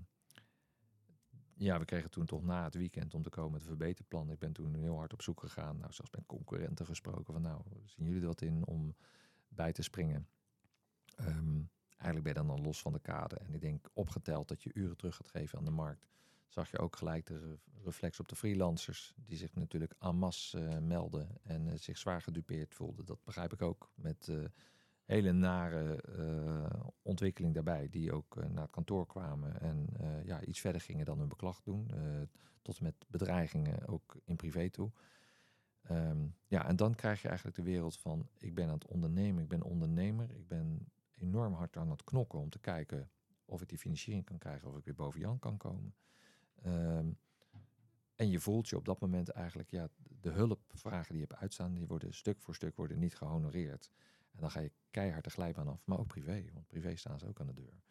ja, 1.57 1.79
we 1.79 1.85
kregen 1.85 2.09
toen 2.09 2.25
toch 2.25 2.43
na 2.43 2.63
het 2.63 2.75
weekend 2.75 3.13
om 3.13 3.21
te 3.23 3.29
komen 3.29 3.51
met 3.51 3.61
een 3.61 3.67
verbeterplan. 3.67 4.31
Ik 4.31 4.39
ben 4.39 4.51
toen 4.51 4.73
heel 4.73 4.97
hard 4.97 5.13
op 5.13 5.21
zoek 5.21 5.39
gegaan. 5.39 5.77
Nou, 5.77 5.93
zelfs 5.93 6.11
met 6.11 6.25
concurrenten 6.25 6.85
gesproken 6.85 7.33
van 7.33 7.41
nou, 7.41 7.61
zien 7.85 8.05
jullie 8.07 8.27
wat 8.27 8.41
in 8.41 8.65
om 8.65 8.95
bij 9.47 9.71
te 9.71 9.81
springen? 9.81 10.27
Ehm, 11.15 11.61
eigenlijk 11.97 12.23
ben 12.23 12.33
je 12.33 12.47
dan 12.47 12.49
al 12.49 12.63
los 12.63 12.81
van 12.81 12.93
de 12.93 12.99
kade. 12.99 13.35
En 13.35 13.53
ik 13.53 13.61
denk 13.61 13.89
opgeteld 13.93 14.47
dat 14.47 14.63
je 14.63 14.71
uren 14.73 14.97
terug 14.97 15.15
gaat 15.15 15.27
geven 15.27 15.57
aan 15.57 15.65
de 15.65 15.71
markt. 15.71 16.07
Zag 16.47 16.71
je 16.71 16.79
ook 16.79 16.95
gelijk 16.95 17.25
de 17.25 17.37
re- 17.37 17.81
reflex 17.83 18.19
op 18.19 18.27
de 18.27 18.35
freelancers. 18.35 19.13
Die 19.15 19.37
zich 19.37 19.55
natuurlijk 19.55 19.93
en 19.99 20.15
masse 20.15 20.59
eh, 20.59 20.77
melden 20.77 21.29
en 21.43 21.67
eh, 21.67 21.77
zich 21.77 21.97
zwaar 21.97 22.21
gedupeerd 22.21 22.73
voelden. 22.73 23.05
Dat 23.05 23.23
begrijp 23.23 23.53
ik 23.53 23.61
ook. 23.61 23.91
Met 23.95 24.27
eh, 24.27 24.43
hele 25.07 25.31
nare 25.31 26.01
eh, 26.01 26.87
ontwikkeling 27.01 27.53
daarbij. 27.53 27.89
Die 27.89 28.13
ook 28.13 28.37
eh, 28.37 28.49
naar 28.49 28.61
het 28.61 28.71
kantoor 28.71 29.05
kwamen 29.05 29.61
en 29.61 29.87
eh, 29.99 30.25
ja, 30.25 30.43
iets 30.43 30.59
verder 30.59 30.81
gingen 30.81 31.05
dan 31.05 31.19
hun 31.19 31.27
beklag 31.27 31.61
doen. 31.61 31.91
tot 32.61 32.81
met 32.81 33.05
bedreigingen 33.07 33.87
ook 33.87 34.17
in 34.25 34.35
privé 34.35 34.69
toe. 34.69 34.91
Ehm, 35.81 36.27
ja, 36.47 36.67
en 36.67 36.75
dan 36.75 36.95
krijg 36.95 37.21
je 37.21 37.27
eigenlijk 37.27 37.57
de 37.57 37.63
wereld 37.63 37.97
van 37.97 38.27
ik 38.37 38.55
ben 38.55 38.67
aan 38.67 38.73
het 38.73 38.87
ondernemen, 38.87 39.43
ik 39.43 39.49
ben 39.49 39.63
ondernemer, 39.63 40.31
ik 40.31 40.47
ben 40.47 40.91
enorm 41.15 41.53
hard 41.53 41.77
aan 41.77 41.89
het 41.89 42.03
knokken 42.03 42.39
om 42.39 42.49
te 42.49 42.59
kijken 42.59 43.09
of 43.45 43.61
ik 43.61 43.69
die 43.69 43.77
financiering 43.77 44.25
kan 44.25 44.37
krijgen, 44.37 44.69
of 44.69 44.77
ik 44.77 44.85
weer 44.85 44.95
boven 44.95 45.19
Jan 45.19 45.39
kan 45.39 45.57
komen. 45.57 45.95
Ehm, 46.63 47.09
en 48.15 48.29
je 48.29 48.39
voelt 48.39 48.69
je 48.69 48.75
op 48.75 48.85
dat 48.85 48.99
moment 48.99 49.29
eigenlijk, 49.29 49.71
ja, 49.71 49.89
de 50.21 50.29
hulpvragen 50.29 51.11
die 51.11 51.21
je 51.21 51.27
hebt 51.27 51.41
uitstaan, 51.41 51.73
die 51.73 51.87
worden 51.87 52.13
stuk 52.13 52.41
voor 52.41 52.55
stuk 52.55 52.75
worden 52.75 52.99
niet 52.99 53.15
gehonoreerd. 53.15 53.91
En 54.37 54.43
dan 54.43 54.51
ga 54.51 54.59
je 54.59 54.71
keihard 54.91 55.23
de 55.23 55.29
glijbaan 55.29 55.67
af, 55.67 55.85
maar 55.85 55.99
ook 55.99 56.07
privé, 56.07 56.45
want 56.53 56.67
privé 56.67 56.95
staan 56.95 57.19
ze 57.19 57.27
ook 57.27 57.39
aan 57.39 57.47
de 57.47 57.53
deur. 57.53 57.81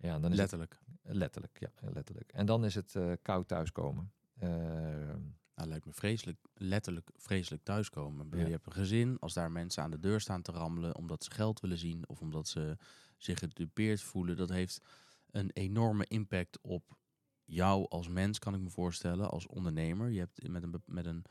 Ja, 0.00 0.18
dan 0.18 0.32
is 0.32 0.38
het- 0.38 0.38
Letterlijk. 0.38 0.78
letterlijk, 1.02 1.58
ja, 1.60 1.70
letterlijk. 1.92 2.32
En 2.32 2.46
dan 2.46 2.64
is 2.64 2.74
het 2.74 2.94
eh, 2.96 3.12
koud 3.22 3.48
thuiskomen. 3.48 4.12
Ehm, 4.38 5.20
Nou, 5.54 5.70
lijkt 5.70 5.86
me 5.86 5.92
vreselijk, 5.92 6.38
letterlijk 6.54 7.10
vreselijk 7.16 7.62
thuiskomen. 7.62 8.28
Ja. 8.30 8.44
Je 8.44 8.50
hebt 8.50 8.66
een 8.66 8.72
gezin, 8.72 9.18
als 9.18 9.32
daar 9.34 9.50
mensen 9.52 9.82
aan 9.82 9.90
de 9.90 9.98
deur 9.98 10.20
staan 10.20 10.42
te 10.42 10.52
rammelen 10.52 10.96
omdat 10.96 11.24
ze 11.24 11.30
geld 11.30 11.60
willen 11.60 11.78
zien 11.78 12.08
of 12.08 12.20
omdat 12.20 12.48
ze 12.48 12.76
zich 13.16 13.38
gedupeerd 13.38 14.00
voelen, 14.02 14.36
dat 14.36 14.48
heeft 14.48 14.80
een 15.30 15.50
enorme 15.52 16.04
impact 16.06 16.58
op 16.60 16.96
jou 17.44 17.88
als 17.88 18.08
mens, 18.08 18.38
kan 18.38 18.54
ik 18.54 18.60
me 18.60 18.70
voorstellen, 18.70 19.30
als 19.30 19.46
ondernemer. 19.46 20.10
Je 20.10 20.18
hebt 20.18 20.48
met 20.48 20.62
een, 20.62 20.82
met 20.86 21.06
een 21.06 21.24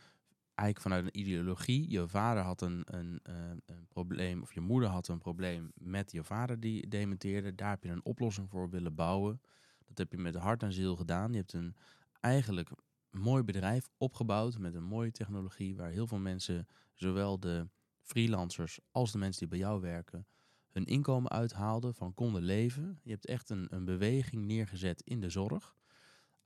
eigenlijk 0.57 0.81
vanuit 0.81 1.03
een 1.05 1.19
ideologie, 1.19 1.89
je 1.89 2.07
vader 2.07 2.43
had 2.43 2.61
een, 2.61 2.81
een, 2.85 3.19
eh, 3.23 3.35
een 3.65 3.87
probleem, 3.87 4.41
of 4.41 4.53
je 4.53 4.61
moeder 4.61 4.89
had 4.89 5.07
een 5.07 5.17
probleem 5.17 5.71
met 5.73 6.11
je 6.11 6.23
vader 6.23 6.59
die 6.59 6.87
dementeerde. 6.87 7.55
Daar 7.55 7.69
heb 7.69 7.83
je 7.83 7.89
een 7.89 8.05
oplossing 8.05 8.49
voor 8.49 8.69
willen 8.69 8.95
bouwen. 8.95 9.41
Dat 9.87 9.97
heb 9.97 10.11
je 10.11 10.17
met 10.17 10.35
hart 10.35 10.63
en 10.63 10.73
ziel 10.73 10.95
gedaan. 10.95 11.31
Je 11.31 11.37
hebt 11.37 11.53
een 11.53 11.75
eigenlijk 12.19 12.69
mooi 13.11 13.43
bedrijf 13.43 13.89
opgebouwd 13.97 14.57
met 14.57 14.73
een 14.73 14.83
mooie 14.83 15.11
technologie 15.11 15.75
waar 15.75 15.89
heel 15.89 16.07
veel 16.07 16.19
mensen, 16.19 16.67
zowel 16.93 17.39
de 17.39 17.67
freelancers 18.01 18.79
als 18.91 19.11
de 19.11 19.17
mensen 19.17 19.39
die 19.39 19.49
bij 19.49 19.67
jou 19.67 19.81
werken, 19.81 20.27
hun 20.69 20.85
inkomen 20.85 21.31
uithaalden, 21.31 21.93
van 21.93 22.13
konden 22.13 22.43
leven. 22.43 22.99
Je 23.03 23.11
hebt 23.11 23.25
echt 23.25 23.49
een, 23.49 23.67
een 23.69 23.85
beweging 23.85 24.45
neergezet 24.45 25.01
in 25.01 25.19
de 25.19 25.29
zorg. 25.29 25.76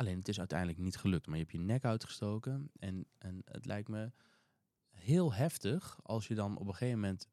Alleen 0.01 0.17
het 0.17 0.27
is 0.27 0.39
uiteindelijk 0.39 0.79
niet 0.79 0.97
gelukt, 0.97 1.27
maar 1.27 1.37
je 1.37 1.41
hebt 1.41 1.55
je 1.55 1.59
nek 1.59 1.85
uitgestoken. 1.85 2.71
En, 2.79 3.05
en 3.17 3.41
het 3.45 3.65
lijkt 3.65 3.87
me 3.87 4.11
heel 4.89 5.33
heftig 5.33 5.99
als 6.03 6.27
je 6.27 6.35
dan 6.35 6.57
op 6.57 6.67
een 6.67 6.73
gegeven 6.73 6.99
moment. 6.99 7.29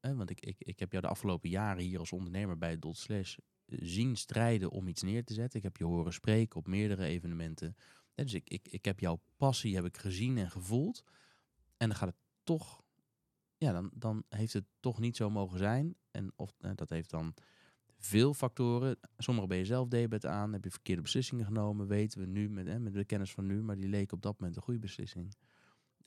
Hè, 0.00 0.14
want 0.14 0.30
ik, 0.30 0.40
ik, 0.40 0.56
ik 0.58 0.78
heb 0.78 0.90
jou 0.90 1.02
de 1.02 1.10
afgelopen 1.10 1.50
jaren 1.50 1.82
hier 1.82 1.98
als 1.98 2.12
ondernemer 2.12 2.58
bij 2.58 2.78
Dot 2.78 2.96
Slash 2.96 3.36
eh, 3.36 3.78
zien 3.82 4.16
strijden 4.16 4.70
om 4.70 4.88
iets 4.88 5.02
neer 5.02 5.24
te 5.24 5.34
zetten. 5.34 5.58
Ik 5.58 5.64
heb 5.64 5.76
je 5.76 5.84
horen 5.84 6.12
spreken 6.12 6.56
op 6.58 6.66
meerdere 6.66 7.04
evenementen. 7.04 7.76
Dus 8.14 8.34
ik, 8.34 8.48
ik, 8.48 8.68
ik 8.68 8.84
heb 8.84 9.00
jouw 9.00 9.20
passie 9.36 9.74
heb 9.74 9.84
ik 9.84 9.96
gezien 9.96 10.38
en 10.38 10.50
gevoeld. 10.50 11.04
En 11.76 11.88
dan 11.88 11.96
gaat 11.96 12.08
het 12.08 12.20
toch. 12.42 12.82
Ja, 13.56 13.72
dan, 13.72 13.90
dan 13.94 14.24
heeft 14.28 14.52
het 14.52 14.66
toch 14.80 14.98
niet 14.98 15.16
zo 15.16 15.30
mogen 15.30 15.58
zijn. 15.58 15.96
En 16.10 16.32
of 16.36 16.54
dat 16.74 16.88
heeft 16.88 17.10
dan 17.10 17.34
veel 18.04 18.34
factoren. 18.34 18.98
Sommige 19.16 19.46
ben 19.46 19.58
je 19.58 19.64
zelf 19.64 19.88
debet 19.88 20.26
aan. 20.26 20.52
Heb 20.52 20.64
je 20.64 20.70
verkeerde 20.70 21.02
beslissingen 21.02 21.44
genomen. 21.44 21.86
Weten 21.86 22.20
we 22.20 22.26
nu 22.26 22.50
met, 22.50 22.66
hè, 22.66 22.78
met 22.78 22.92
de 22.92 23.04
kennis 23.04 23.32
van 23.32 23.46
nu. 23.46 23.62
Maar 23.62 23.76
die 23.76 23.88
leken 23.88 24.16
op 24.16 24.22
dat 24.22 24.38
moment 24.38 24.56
een 24.56 24.62
goede 24.62 24.80
beslissing. 24.80 25.34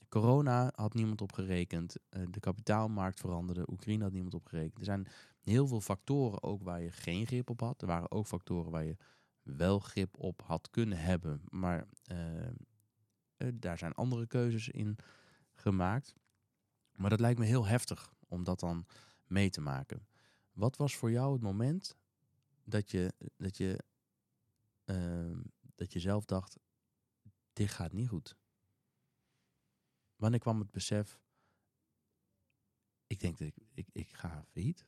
Corona 0.08 0.72
had 0.74 0.94
niemand 0.94 1.20
op 1.20 1.32
gerekend. 1.32 1.96
Eh, 2.08 2.22
de 2.30 2.40
kapitaalmarkt 2.40 3.20
veranderde. 3.20 3.70
Oekraïne 3.70 4.02
had 4.02 4.12
niemand 4.12 4.34
op 4.34 4.46
gerekend. 4.46 4.78
Er 4.78 4.84
zijn 4.84 5.06
heel 5.40 5.66
veel 5.66 5.80
factoren 5.80 6.42
ook 6.42 6.62
waar 6.62 6.82
je 6.82 6.90
geen 6.90 7.26
grip 7.26 7.50
op 7.50 7.60
had. 7.60 7.80
Er 7.80 7.86
waren 7.86 8.10
ook 8.10 8.26
factoren 8.26 8.70
waar 8.70 8.84
je 8.84 8.96
wel 9.42 9.78
grip 9.78 10.18
op 10.18 10.42
had 10.44 10.70
kunnen 10.70 10.98
hebben. 10.98 11.42
Maar 11.48 11.86
eh, 12.02 12.16
daar 13.54 13.78
zijn 13.78 13.94
andere 13.94 14.26
keuzes 14.26 14.68
in 14.68 14.96
gemaakt. 15.54 16.14
Maar 16.96 17.10
dat 17.10 17.20
lijkt 17.20 17.38
me 17.38 17.44
heel 17.44 17.66
heftig 17.66 18.12
om 18.28 18.44
dat 18.44 18.60
dan 18.60 18.86
mee 19.26 19.50
te 19.50 19.60
maken. 19.60 20.06
Wat 20.58 20.76
was 20.76 20.96
voor 20.96 21.10
jou 21.10 21.32
het 21.32 21.42
moment 21.42 21.96
dat 22.64 22.90
je, 22.90 23.14
dat 23.36 23.56
je, 23.56 23.84
ehm, 24.84 25.40
dat 25.74 25.92
je 25.92 26.00
zelf 26.00 26.24
dacht, 26.24 26.58
dit 27.52 27.68
gaat 27.68 27.92
niet 27.92 28.08
goed? 28.08 28.36
Wanneer 30.16 30.40
kwam 30.40 30.58
het 30.58 30.70
besef, 30.70 31.20
ik 33.06 33.20
denk 33.20 33.38
dat 33.38 33.48
ik, 33.48 33.56
ik, 33.74 33.88
ik 33.92 34.08
ga 34.08 34.44
failliet? 34.44 34.86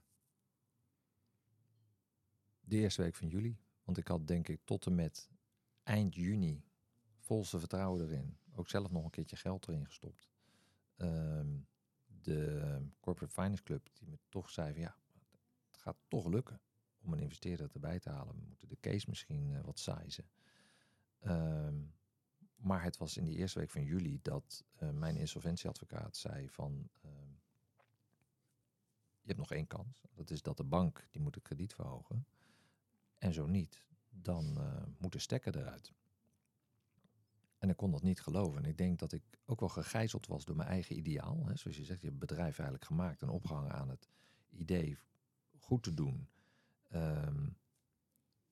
De 2.60 2.76
eerste 2.76 3.02
week 3.02 3.14
van 3.14 3.28
juli. 3.28 3.58
Want 3.84 3.98
ik 3.98 4.08
had 4.08 4.26
denk 4.26 4.48
ik 4.48 4.60
tot 4.64 4.86
en 4.86 4.94
met 4.94 5.30
eind 5.82 6.14
juni 6.14 6.64
volste 7.18 7.58
vertrouwen 7.58 8.02
erin. 8.02 8.38
Ook 8.54 8.68
zelf 8.68 8.90
nog 8.90 9.04
een 9.04 9.10
keertje 9.10 9.36
geld 9.36 9.68
erin 9.68 9.86
gestopt. 9.86 10.30
Ehm, 10.96 11.60
de 12.06 12.88
Corporate 13.00 13.32
Finance 13.32 13.62
Club 13.62 13.88
die 13.92 14.08
me 14.08 14.18
toch 14.28 14.50
zei 14.50 14.72
van 14.72 14.82
ja, 14.82 14.96
gaat 15.80 15.98
toch 16.08 16.26
lukken 16.26 16.60
om 17.02 17.12
een 17.12 17.18
investeerder 17.18 17.70
erbij 17.72 17.98
te 17.98 18.10
halen. 18.10 18.34
We 18.34 18.46
moeten 18.46 18.68
de 18.68 18.80
case 18.80 19.08
misschien 19.08 19.48
uh, 19.48 19.60
wat 19.60 19.78
sizen. 19.78 20.30
Ehm, 21.20 21.74
maar 22.56 22.82
het 22.82 22.96
was 22.96 23.16
in 23.16 23.24
die 23.24 23.36
eerste 23.36 23.58
week 23.58 23.70
van 23.70 23.84
juli 23.84 24.18
dat 24.22 24.64
uh, 24.82 24.90
mijn 24.90 25.16
insolventieadvocaat 25.16 26.16
zei 26.16 26.48
van 26.48 26.88
ehm, 27.02 27.30
je 29.20 29.26
hebt 29.26 29.38
nog 29.38 29.52
één 29.52 29.66
kans. 29.66 30.06
Dat 30.14 30.30
is 30.30 30.42
dat 30.42 30.56
de 30.56 30.64
bank 30.64 31.08
die 31.10 31.22
moet 31.22 31.34
het 31.34 31.44
krediet 31.44 31.74
verhogen. 31.74 32.26
En 33.18 33.32
zo 33.32 33.46
niet, 33.46 33.84
dan 34.08 34.56
uh, 34.58 34.82
moet 34.98 35.12
de 35.12 35.18
stekker 35.18 35.56
eruit. 35.56 35.92
En 37.58 37.68
ik 37.68 37.76
kon 37.76 37.90
dat 37.90 38.02
niet 38.02 38.20
geloven. 38.20 38.62
En 38.62 38.70
ik 38.70 38.78
denk 38.78 38.98
dat 38.98 39.12
ik 39.12 39.22
ook 39.44 39.60
wel 39.60 39.68
gegijzeld 39.68 40.26
was 40.26 40.44
door 40.44 40.56
mijn 40.56 40.68
eigen 40.68 40.96
ideaal. 40.96 41.46
Hè. 41.46 41.56
Zoals 41.56 41.76
je 41.76 41.84
zegt, 41.84 42.00
je 42.00 42.06
hebt 42.06 42.20
het 42.20 42.28
bedrijf 42.28 42.58
eigenlijk 42.58 42.84
gemaakt 42.84 43.22
en 43.22 43.28
opgehangen 43.28 43.72
aan 43.72 43.88
het 43.88 44.08
idee 44.50 44.98
goed 45.60 45.82
te 45.82 45.94
doen. 45.94 46.28
Um, 46.94 47.56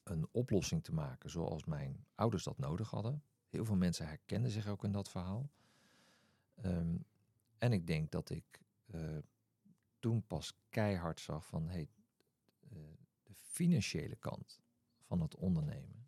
een 0.03 0.29
oplossing 0.31 0.85
te 0.85 0.95
maken 0.95 1.31
zoals 1.31 1.65
mijn 1.65 2.07
ouders 2.15 2.45
dat 2.45 2.59
nodig 2.59 2.91
hadden. 2.91 3.23
Heel 3.49 3.65
veel 3.65 3.77
mensen 3.77 4.07
herkenden 4.07 4.51
zich 4.51 4.67
ook 4.67 4.85
in 4.85 4.93
dat 4.93 5.11
verhaal. 5.11 5.51
Um, 6.65 7.05
en 7.59 7.73
ik 7.73 7.87
denk 7.87 8.11
dat 8.11 8.31
ik 8.31 8.63
uh, 8.87 9.19
toen 9.99 10.27
pas 10.27 10.59
keihard 10.69 11.21
zag 11.21 11.47
van 11.47 11.69
hey, 11.69 11.91
uh, 12.73 12.79
de 13.23 13.35
financiële 13.35 14.17
kant 14.17 14.61
van 15.03 15.21
het 15.21 15.35
ondernemen. 15.35 16.07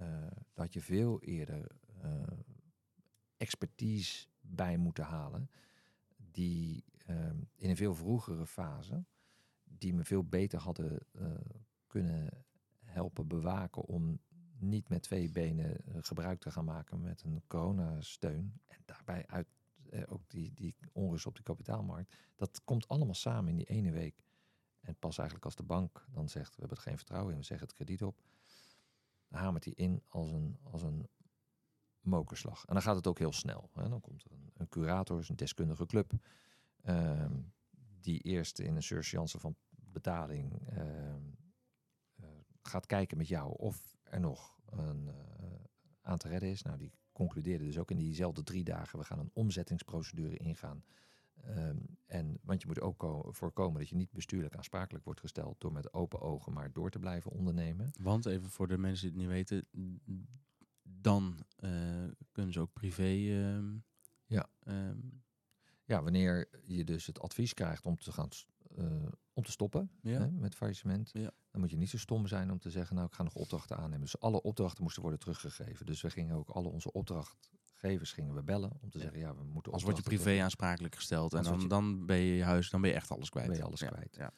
Uh, 0.00 0.26
dat 0.54 0.72
je 0.72 0.80
veel 0.80 1.20
eerder 1.20 1.78
expertise 3.36 4.26
bij 4.40 4.76
moeten 4.76 5.04
halen. 5.04 5.50
Die 6.16 6.84
ehm, 7.06 7.40
in 7.54 7.70
een 7.70 7.76
veel 7.76 7.94
vroegere 7.94 8.46
fase, 8.46 9.04
die 9.78 9.94
me 9.94 10.04
veel 10.04 10.24
beter 10.24 10.58
hadden 10.58 10.98
kunnen 11.86 12.44
helpen 12.80 13.26
bewaken 13.26 13.82
om 13.82 14.20
niet 14.58 14.88
met 14.88 15.02
twee 15.02 15.30
benen 15.30 15.84
eh, 15.86 15.94
gebruik 16.00 16.40
te 16.40 16.50
gaan 16.50 16.64
maken 16.64 17.00
met 17.00 17.22
een 17.22 17.42
coronasteun. 17.46 18.60
En 18.66 18.82
daarbij 18.84 19.26
uit 19.26 19.46
eh, 19.90 20.02
ook 20.06 20.22
die, 20.26 20.52
die 20.54 20.74
onrust 20.92 21.26
op 21.26 21.36
de 21.36 21.42
kapitaalmarkt. 21.42 22.16
Dat 22.36 22.64
komt 22.64 22.88
allemaal 22.88 23.14
samen 23.14 23.50
in 23.50 23.56
die 23.56 23.66
ene 23.66 23.90
week. 23.90 24.24
En 24.80 24.96
pas 24.96 25.16
eigenlijk 25.18 25.46
als 25.46 25.56
de 25.56 25.62
bank 25.62 26.06
dan 26.10 26.28
zegt, 26.28 26.54
we 26.54 26.60
hebben 26.60 26.76
er 26.76 26.82
geen 26.82 26.96
vertrouwen 26.96 27.32
in, 27.32 27.38
we 27.38 27.44
zeggen 27.44 27.66
het 27.66 27.76
krediet 27.76 28.02
op. 28.02 28.22
Dan 29.28 29.40
hamert 29.40 29.64
hij 29.64 29.74
in 29.76 30.02
als 30.06 30.30
een, 30.30 30.58
als 30.62 30.82
een 30.82 31.08
mokerslag. 32.00 32.64
En 32.66 32.74
dan 32.74 32.82
gaat 32.82 32.96
het 32.96 33.06
ook 33.06 33.18
heel 33.18 33.32
snel. 33.32 33.70
Hè. 33.72 33.88
Dan 33.88 34.00
komt 34.00 34.24
er 34.24 34.32
een, 34.32 34.50
een 34.56 34.68
curator, 34.68 35.24
een 35.28 35.36
deskundige 35.36 35.86
club, 35.86 36.12
ehm, 36.82 37.40
die 38.02 38.20
eerst 38.20 38.58
in 38.58 38.76
een 38.76 38.82
surseance 38.82 39.38
van 39.38 39.56
betaling 39.70 40.68
ehm, 40.68 41.22
uh, 42.16 42.26
gaat 42.62 42.86
kijken 42.86 43.16
met 43.16 43.28
jou 43.28 43.54
of 43.56 43.96
er 44.02 44.20
nog 44.20 44.58
een 44.66 45.06
uh, 45.06 45.14
aan 46.00 46.18
te 46.18 46.28
redden 46.28 46.50
is. 46.50 46.62
Nou, 46.62 46.78
die 46.78 46.92
concludeerde 47.12 47.64
dus 47.64 47.78
ook 47.78 47.90
in 47.90 47.96
diezelfde 47.96 48.42
drie 48.42 48.64
dagen, 48.64 48.98
we 48.98 49.04
gaan 49.04 49.18
een 49.18 49.30
omzettingsprocedure 49.32 50.36
ingaan. 50.36 50.84
Um, 51.48 51.98
en, 52.06 52.38
want 52.42 52.60
je 52.60 52.66
moet 52.66 52.80
ook 52.80 53.26
voorkomen 53.28 53.80
dat 53.80 53.88
je 53.88 53.96
niet 53.96 54.12
bestuurlijk 54.12 54.56
aansprakelijk 54.56 55.04
wordt 55.04 55.20
gesteld 55.20 55.60
door 55.60 55.72
met 55.72 55.92
open 55.92 56.20
ogen 56.20 56.52
maar 56.52 56.72
door 56.72 56.90
te 56.90 56.98
blijven 56.98 57.30
ondernemen. 57.30 57.90
Want 58.00 58.26
even 58.26 58.50
voor 58.50 58.68
de 58.68 58.78
mensen 58.78 59.12
die 59.12 59.26
het 59.26 59.28
niet 59.28 59.48
weten, 59.48 59.66
dan 60.82 61.44
uh, 61.58 62.04
kunnen 62.32 62.52
ze 62.52 62.60
ook 62.60 62.72
privé. 62.72 63.12
Uh, 63.12 63.58
ja. 64.26 64.50
Um, 64.64 65.22
ja, 65.90 66.02
wanneer 66.02 66.48
je 66.64 66.84
dus 66.84 67.06
het 67.06 67.20
advies 67.20 67.54
krijgt 67.54 67.84
om 67.86 67.96
te 67.96 68.12
gaan 68.12 68.28
uh, 68.78 69.06
om 69.32 69.42
te 69.42 69.50
stoppen 69.50 69.90
ja. 70.02 70.18
hè, 70.20 70.30
met 70.30 70.54
faillissement. 70.54 71.10
Ja. 71.12 71.30
Dan 71.50 71.60
moet 71.60 71.70
je 71.70 71.76
niet 71.76 71.90
zo 71.90 71.98
stom 71.98 72.26
zijn 72.26 72.50
om 72.50 72.58
te 72.58 72.70
zeggen, 72.70 72.94
nou 72.96 73.06
ik 73.06 73.14
ga 73.14 73.22
nog 73.22 73.34
opdrachten 73.34 73.76
aannemen. 73.76 74.00
Dus 74.00 74.20
alle 74.20 74.42
opdrachten 74.42 74.82
moesten 74.82 75.02
worden 75.02 75.20
teruggegeven. 75.20 75.86
Dus 75.86 76.00
we 76.00 76.10
gingen 76.10 76.36
ook 76.36 76.48
alle 76.48 76.68
onze 76.68 76.92
opdrachtgevers 76.92 78.12
gingen 78.12 78.34
we 78.34 78.42
bellen 78.42 78.70
om 78.80 78.90
te 78.90 78.98
Ja. 78.98 79.04
zeggen, 79.04 79.20
ja 79.20 79.34
we 79.34 79.42
moeten 79.44 79.72
Als 79.72 79.82
word 79.82 79.96
je 79.96 80.02
privé 80.02 80.42
aansprakelijk 80.42 80.94
gesteld 80.94 81.34
en 81.34 81.42
dan, 81.42 81.60
je- 81.60 81.68
dan 81.68 82.06
ben 82.06 82.16
je 82.16 82.34
je 82.36 82.44
huis, 82.44 82.70
dan 82.70 82.80
ben 82.80 82.90
je 82.90 82.96
echt 82.96 83.10
alles 83.10 83.28
kwijt. 83.28 83.46
Ben 83.48 83.56
je 83.56 83.62
alles 83.62 83.84
kwijt. 83.84 84.16
Ja. 84.16 84.32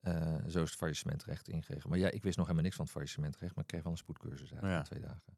Eh, 0.00 0.34
zo 0.48 0.62
is 0.62 0.70
het 0.70 0.78
faillissementrecht 0.78 1.48
ingegeven. 1.48 1.90
Maar 1.90 1.98
ja, 1.98 2.10
ik 2.10 2.22
wist 2.22 2.36
nog 2.36 2.44
helemaal 2.46 2.64
niks 2.64 2.76
van 2.76 2.84
het 2.84 2.94
faillissementrecht, 2.94 3.54
maar 3.54 3.64
ik 3.64 3.70
kreeg 3.70 3.82
wel 3.82 3.92
een 3.92 3.98
spoedcursus 3.98 4.50
eigenlijk 4.52 4.84
twee 4.84 5.00
dagen. 5.00 5.36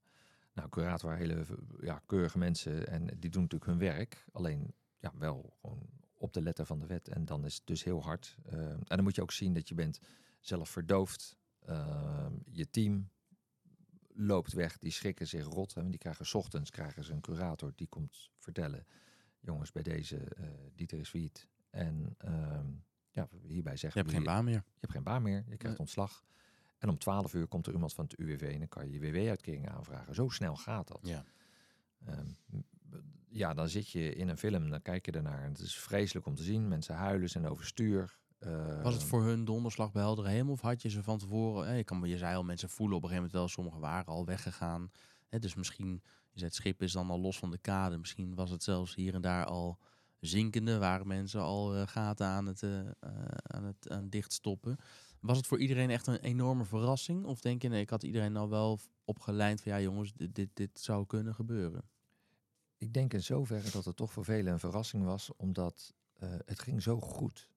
Nou, 0.53 0.69
curator 0.69 1.09
waren 1.11 1.27
hele 1.27 1.45
ja, 1.81 2.03
keurige 2.07 2.39
mensen 2.39 2.87
en 2.89 3.07
die 3.07 3.31
doen 3.31 3.43
natuurlijk 3.43 3.71
hun 3.71 3.79
werk. 3.79 4.25
Alleen 4.33 4.75
ja, 4.99 5.13
wel 5.19 5.57
gewoon 5.61 5.89
op 6.15 6.33
de 6.33 6.43
letter 6.43 6.67
van 6.67 6.79
de 6.79 6.87
wet. 6.87 7.09
En 7.09 7.25
dan 7.25 7.45
is 7.45 7.55
het 7.55 7.67
dus 7.67 7.85
heel 7.85 8.03
hard. 8.03 8.37
Eh, 8.45 8.71
en 8.71 8.85
dan 8.87 9.03
moet 9.03 9.15
je 9.15 9.23
ook 9.23 9.33
zien 9.33 9.55
dat 9.55 9.69
je 9.69 9.75
bent 9.75 10.01
zelf 10.41 10.69
verdoofd. 10.69 11.37
Uh, 11.69 12.27
je 12.45 12.71
team 12.71 13.11
loopt 14.15 14.53
weg, 14.53 14.79
die 14.79 14.91
schrikken 14.91 15.27
zich 15.27 15.45
rot. 15.45 15.77
En 15.77 15.91
die 15.91 15.99
krijgen 15.99 16.27
's 16.27 16.35
ochtends 16.35 16.71
krijgen 16.71 17.05
ze 17.05 17.13
een 17.13 17.21
curator 17.21 17.73
die 17.75 17.87
komt 17.87 18.31
vertellen. 18.37 18.87
Jongens, 19.41 19.73
bij 19.73 19.83
deze 19.83 20.17
uh, 20.17 20.47
Dieter 20.75 20.99
is 20.99 21.09
failliet. 21.09 21.49
En 21.71 22.17
uh, 22.25 22.61
ja, 23.11 23.29
hierbij 23.47 23.73
Je 23.73 23.79
zeggen 23.79 24.01
hebt 24.01 24.13
geen 24.13 24.25
baan 24.25 24.45
meer. 24.45 24.55
je 24.55 24.81
hebt 24.81 24.93
geen 24.93 25.03
baan 25.03 25.23
meer, 25.23 25.45
je 25.49 25.57
krijgt 25.57 25.79
ontslag. 25.79 26.25
En 26.79 26.89
om 26.89 26.99
12 26.99 27.35
uur 27.35 27.47
komt 27.47 27.67
er 27.67 27.73
iemand 27.73 27.95
van 27.95 28.05
het 28.05 28.19
UWV 28.19 28.43
en 28.53 28.59
dan 28.59 28.69
kan 28.69 28.91
je 28.91 28.93
je 28.93 29.01
WW-uitkering 29.01 29.69
aanvragen. 29.69 30.15
Zo 30.15 30.29
snel 30.29 30.57
gaat 30.57 30.89
dat. 30.89 31.01
Ja. 31.03 31.25
Ehm, 32.05 32.31
ja, 33.31 33.55
dan 33.55 33.69
zit 33.69 33.91
je 33.91 34.15
in 34.15 34.29
een 34.29 34.39
film, 34.39 34.71
dan 34.71 34.83
kijk 34.83 35.07
je 35.07 35.13
ernaar. 35.13 35.43
En 35.43 35.49
het 35.49 35.61
is 35.61 35.77
vreselijk 35.77 36.27
om 36.27 36.35
te 36.35 36.43
zien. 36.43 36.69
Mensen 36.69 36.95
huilen, 36.95 37.29
zijn 37.29 37.47
overstuur. 37.47 38.19
Ehm, 38.39 38.83
Was 38.83 38.95
het 38.95 39.03
voor 39.03 39.25
hun 39.25 39.45
donderslag 39.45 39.93
bij 39.93 40.03
heldere 40.03 40.29
hemel 40.29 40.53
of 40.53 40.61
had 40.61 40.83
je 40.83 40.91
ze 40.91 41.03
van 41.03 41.19
tevoren... 41.19 41.77
Je, 41.77 41.85
kan, 41.85 42.09
je 42.09 42.19
zei 42.19 42.37
al, 42.37 42.45
mensen 42.45 42.69
voelen 42.69 42.97
op 42.97 43.03
een 43.03 43.09
gegeven 43.09 43.31
moment 43.31 43.49
wel, 43.55 43.55
sommigen 43.55 43.81
waren 43.81 44.13
al 44.13 44.25
weggegaan. 44.25 44.91
Dus 45.29 45.55
misschien, 45.55 46.03
je 46.33 46.45
het 46.45 46.55
schip 46.55 46.83
is 46.83 46.93
dan 46.93 47.11
al 47.11 47.21
los 47.21 47.39
van 47.39 47.51
de 47.51 47.59
kade. 47.59 47.99
Misschien 47.99 48.35
was 48.35 48.51
het 48.51 48.63
zelfs 48.63 48.95
hier 48.95 49.15
en 49.15 49.21
daar 49.21 49.45
al 49.45 49.79
zinkende. 50.21 50.79
Waren 50.79 51.07
mensen 51.07 51.41
al 51.41 51.75
eh, 51.75 51.87
gaten 51.87 52.27
aan 52.27 52.47
het, 52.47 52.63
eh, 52.63 52.81
eh, 52.81 52.93
aan 53.43 53.65
het 53.65 53.91
aan 53.91 54.09
dichtstoppen. 54.09 54.77
Was 55.21 55.37
het 55.37 55.47
voor 55.47 55.59
iedereen 55.59 55.91
echt 55.91 56.07
een 56.07 56.21
enorme 56.21 56.65
verrassing? 56.65 57.25
Of 57.25 57.41
denk 57.41 57.63
je, 57.63 57.69
nee, 57.69 57.81
ik 57.81 57.91
had 57.91 58.03
iedereen 58.03 58.37
al 58.37 58.49
wel 58.49 58.79
opgeleid 59.05 59.63
van... 59.63 59.73
ja 59.73 59.81
jongens, 59.81 60.13
dit, 60.13 60.35
dit, 60.35 60.51
dit 60.55 60.81
zou 60.81 61.07
kunnen 61.07 61.35
gebeuren. 61.35 61.83
Ik 62.79 62.93
denk 62.93 63.13
in 63.15 63.23
zoverre 63.23 63.71
dat 63.71 63.85
het 63.85 63.97
toch 63.97 64.13
voor 64.13 64.25
velen 64.25 64.53
een 64.53 64.59
verrassing 64.59 65.05
was, 65.05 65.37
omdat 65.37 65.95
eh, 66.13 66.29
het 66.45 66.61
ging 66.61 66.83
zo 66.83 67.01
goed. 67.01 67.51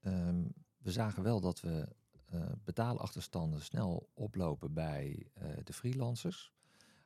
Ehm, 0.00 0.44
we 0.78 0.92
zagen 0.92 1.22
wel 1.22 1.40
dat 1.40 1.60
we 1.60 1.88
eh, 2.24 2.52
betaalachterstanden 2.64 3.62
snel 3.62 4.10
oplopen 4.14 4.72
bij 4.72 5.30
eh, 5.34 5.48
de 5.64 5.72
freelancers. 5.72 6.52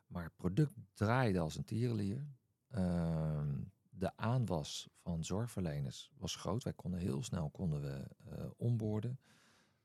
Maar 0.07 0.25
het 0.25 0.37
product 0.37 0.75
draaide 0.95 1.39
als 1.39 1.57
een 1.57 1.65
tierenlier. 1.65 2.27
Ehm, 2.69 3.61
de 3.91 4.17
aanwas 4.17 4.89
van 4.97 5.25
zorgverleners 5.25 6.13
was 6.17 6.37
groot. 6.37 6.65
Wij 6.65 6.73
konden 6.73 7.01
heel 7.01 7.23
snel 7.23 7.51
konden 7.51 7.81
we 7.81 8.09
onboorden. 8.57 9.21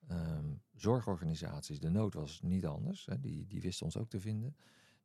Ehm, 0.07 0.53
zorgorganisaties, 0.75 1.79
de 1.79 1.89
nood 1.89 2.13
was 2.13 2.41
niet 2.41 2.65
anders. 2.65 3.05
Hè, 3.05 3.19
die, 3.19 3.47
die 3.47 3.61
wisten 3.61 3.85
ons 3.85 3.97
ook 3.97 4.09
te 4.09 4.19
vinden. 4.19 4.55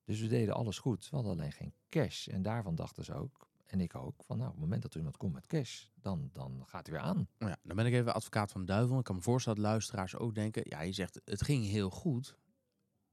Dus 0.05 0.20
we 0.20 0.26
deden 0.26 0.55
alles 0.55 0.78
goed. 0.78 1.09
We 1.11 1.16
hadden 1.16 1.32
alleen 1.32 1.53
geen 1.53 1.74
cash. 1.88 2.28
En 2.28 2.42
daarvan 2.42 2.74
dachten 2.74 3.05
ze 3.05 3.14
ook, 3.14 3.48
en 3.66 3.80
ik 3.80 3.94
ook, 3.94 4.22
van 4.24 4.36
nou, 4.36 4.48
op 4.48 4.55
het 4.55 4.64
moment 4.64 4.82
dat 4.82 4.92
er 4.92 4.98
iemand 4.98 5.16
komt 5.16 5.32
met 5.32 5.46
cash, 5.46 5.84
dan, 5.94 6.30
dan 6.32 6.62
gaat 6.66 6.86
hij 6.86 6.94
weer 6.96 7.05
aan. 7.05 7.28
Nou 7.38 7.50
ja, 7.50 7.57
dan 7.62 7.76
ben 7.76 7.86
ik 7.86 7.92
even 7.92 8.14
advocaat 8.14 8.53
van 8.53 8.61
de 8.61 8.66
duivel. 8.66 8.98
Ik 8.98 9.05
kan 9.05 9.14
me 9.14 9.22
voorstellen 9.22 9.59
dat 9.59 9.68
luisteraars 9.68 10.16
ook 10.16 10.34
denken... 10.34 10.62
ja, 10.64 10.80
je 10.80 10.92
zegt 10.92 11.20
het 11.24 11.42
ging 11.42 11.64
heel 11.64 11.90
goed... 11.90 12.36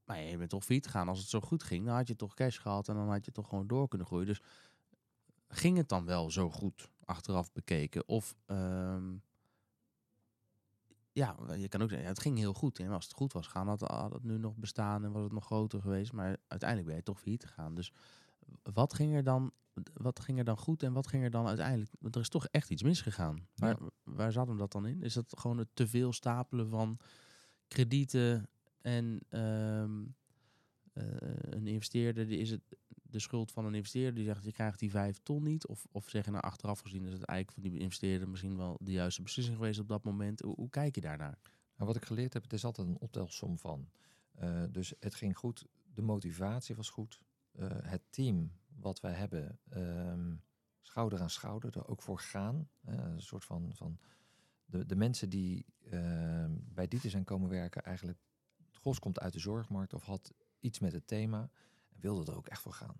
maar 0.04 0.22
je 0.22 0.36
bent 0.36 0.50
toch 0.50 0.64
failliet 0.64 0.86
gegaan. 0.86 1.08
Als 1.08 1.18
het 1.18 1.28
zo 1.28 1.40
goed 1.40 1.62
ging, 1.62 1.86
dan 1.86 1.94
had 1.94 2.08
je 2.08 2.16
toch 2.16 2.34
cash 2.34 2.60
gehad... 2.60 2.88
en 2.88 2.94
dan 2.94 3.08
had 3.08 3.24
je 3.24 3.32
toch 3.32 3.48
gewoon 3.48 3.66
door 3.66 3.88
kunnen 3.88 4.06
groeien. 4.06 4.26
Dus 4.26 4.42
ging 5.48 5.76
het 5.76 5.88
dan 5.88 6.04
wel 6.04 6.30
zo 6.30 6.50
goed 6.50 6.90
achteraf 7.04 7.52
bekeken? 7.52 8.08
Of 8.08 8.36
ehm, 8.46 9.14
ja, 11.12 11.36
je 11.56 11.68
kan 11.68 11.82
ook 11.82 11.88
zeggen, 11.88 12.06
ja, 12.06 12.12
het 12.12 12.20
ging 12.22 12.38
heel 12.38 12.54
goed. 12.54 12.78
En 12.78 12.90
als 12.90 13.04
het 13.04 13.14
goed 13.14 13.32
was 13.32 13.46
gaan, 13.46 13.68
had, 13.68 13.80
had 13.80 14.12
het 14.12 14.24
nu 14.24 14.38
nog 14.38 14.56
bestaan 14.56 15.04
en 15.04 15.12
was 15.12 15.22
het 15.22 15.32
nog 15.32 15.44
groter 15.44 15.80
geweest. 15.80 16.12
Maar 16.12 16.36
uiteindelijk 16.48 16.88
ben 16.88 16.98
je 16.98 17.02
toch 17.02 17.20
failliet 17.20 17.44
gegaan. 17.44 17.74
Dus 17.74 17.92
wat 18.62 18.94
ging 18.94 19.14
er 19.14 19.24
dan, 19.24 19.52
wat 19.92 20.20
ging 20.20 20.38
er 20.38 20.44
dan 20.44 20.56
goed 20.56 20.82
en 20.82 20.92
wat 20.92 21.06
ging 21.06 21.24
er 21.24 21.30
dan 21.30 21.46
uiteindelijk? 21.46 21.90
Want 21.98 22.14
er 22.14 22.20
is 22.20 22.28
toch 22.28 22.46
echt 22.46 22.70
iets 22.70 22.82
misgegaan. 22.82 23.46
Waar, 23.54 23.78
waar 24.02 24.32
zat 24.32 24.48
hem 24.48 24.58
dat 24.58 24.72
dan 24.72 24.86
in? 24.86 25.02
Is 25.02 25.14
dat 25.14 25.38
gewoon 25.38 25.58
het 25.58 25.68
te 25.74 25.86
veel 25.86 26.12
stapelen 26.12 26.68
van 26.68 26.98
kredieten 27.68 28.48
en 28.80 29.20
ehm, 29.28 30.02
eh, 30.92 31.04
een 31.40 31.66
investeerder, 31.66 32.26
die 32.26 32.38
is 32.38 32.50
het 32.50 32.76
de 33.10 33.18
schuld 33.18 33.52
van 33.52 33.64
een 33.64 33.74
investeerder 33.74 34.14
die 34.14 34.24
zegt 34.24 34.44
je 34.44 34.52
krijgt 34.52 34.78
die 34.78 34.90
vijf 34.90 35.18
ton 35.22 35.42
niet? 35.42 35.66
Of, 35.66 35.86
of 35.90 36.08
zeggen 36.08 36.32
nou 36.32 36.44
achteraf 36.44 36.80
gezien 36.80 37.04
is 37.04 37.12
het 37.12 37.22
eigenlijk 37.22 37.60
van 37.60 37.70
die 37.70 37.80
investeerder 37.80 38.28
misschien 38.28 38.56
wel 38.56 38.78
de 38.80 38.92
juiste 38.92 39.22
beslissing 39.22 39.56
geweest 39.56 39.80
op 39.80 39.88
dat 39.88 40.04
moment? 40.04 40.40
Hoe, 40.40 40.54
hoe 40.54 40.70
kijk 40.70 40.94
je 40.94 41.00
daarnaar? 41.00 41.38
Nou, 41.76 41.92
wat 41.92 41.96
ik 41.96 42.04
geleerd 42.04 42.32
heb, 42.32 42.42
het 42.42 42.52
is 42.52 42.64
altijd 42.64 42.88
een 42.88 43.00
optelsom 43.00 43.58
van. 43.58 43.90
Uh, 44.42 44.62
dus 44.70 44.94
het 45.00 45.14
ging 45.14 45.36
goed, 45.36 45.66
de 45.94 46.02
motivatie 46.02 46.74
was 46.74 46.90
goed. 46.90 47.22
Uh, 47.52 47.68
het 47.70 48.02
team 48.10 48.52
wat 48.76 49.00
wij 49.00 49.12
hebben, 49.12 49.58
um, 49.74 50.42
schouder 50.80 51.20
aan 51.20 51.30
schouder, 51.30 51.76
er 51.76 51.88
ook 51.88 52.02
voor 52.02 52.18
gaan. 52.18 52.68
Uh, 52.88 52.94
een 52.94 53.22
soort 53.22 53.44
van, 53.44 53.70
van 53.74 53.98
de, 54.64 54.86
de 54.86 54.96
mensen 54.96 55.28
die 55.28 55.66
ehm, 55.90 56.52
bij 56.58 56.88
Dieter 56.88 57.10
zijn 57.10 57.24
komen 57.24 57.48
werken, 57.48 57.82
eigenlijk 57.82 58.18
het 58.66 58.76
gros 58.76 58.98
komt 58.98 59.20
uit 59.20 59.32
de 59.32 59.38
zorgmarkt 59.38 59.94
of 59.94 60.02
had 60.02 60.34
iets 60.60 60.78
met 60.78 60.92
het 60.92 61.06
thema 61.06 61.50
wilde 62.00 62.30
er 62.30 62.36
ook 62.36 62.48
echt 62.48 62.62
voor 62.62 62.72
gaan. 62.72 62.96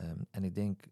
Um, 0.00 0.26
en 0.30 0.44
ik 0.44 0.54
denk, 0.54 0.88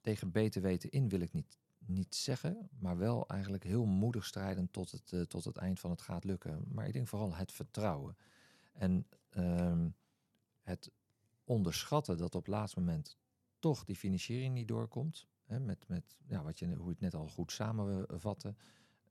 tegen 0.00 0.30
beter 0.30 0.62
weten 0.62 0.90
in 0.90 1.08
wil 1.08 1.20
ik 1.20 1.32
niet, 1.32 1.58
niet 1.78 2.14
zeggen, 2.14 2.68
maar 2.78 2.96
wel 2.96 3.28
eigenlijk 3.28 3.64
heel 3.64 3.84
moedig 3.84 4.26
strijden 4.26 4.70
tot 4.70 4.90
het, 4.90 5.12
uh, 5.12 5.22
tot 5.22 5.44
het 5.44 5.56
eind 5.56 5.80
van 5.80 5.90
het 5.90 6.02
gaat 6.02 6.24
lukken. 6.24 6.64
Maar 6.68 6.86
ik 6.86 6.92
denk 6.92 7.08
vooral 7.08 7.34
het 7.34 7.52
vertrouwen. 7.52 8.16
En 8.72 9.06
um, 9.36 9.94
het 10.60 10.90
onderschatten 11.44 12.16
dat 12.16 12.34
op 12.34 12.44
het 12.44 12.54
laatste 12.54 12.78
moment 12.78 13.18
toch 13.58 13.84
die 13.84 13.96
financiering 13.96 14.54
niet 14.54 14.68
doorkomt. 14.68 15.26
Hè, 15.44 15.60
met, 15.60 15.88
met 15.88 16.16
ja, 16.26 16.42
wat 16.42 16.58
je, 16.58 16.66
hoe 16.66 16.84
je 16.84 16.90
het 16.90 17.00
net 17.00 17.14
al 17.14 17.28
goed 17.28 17.52
samenvatte. 17.52 18.54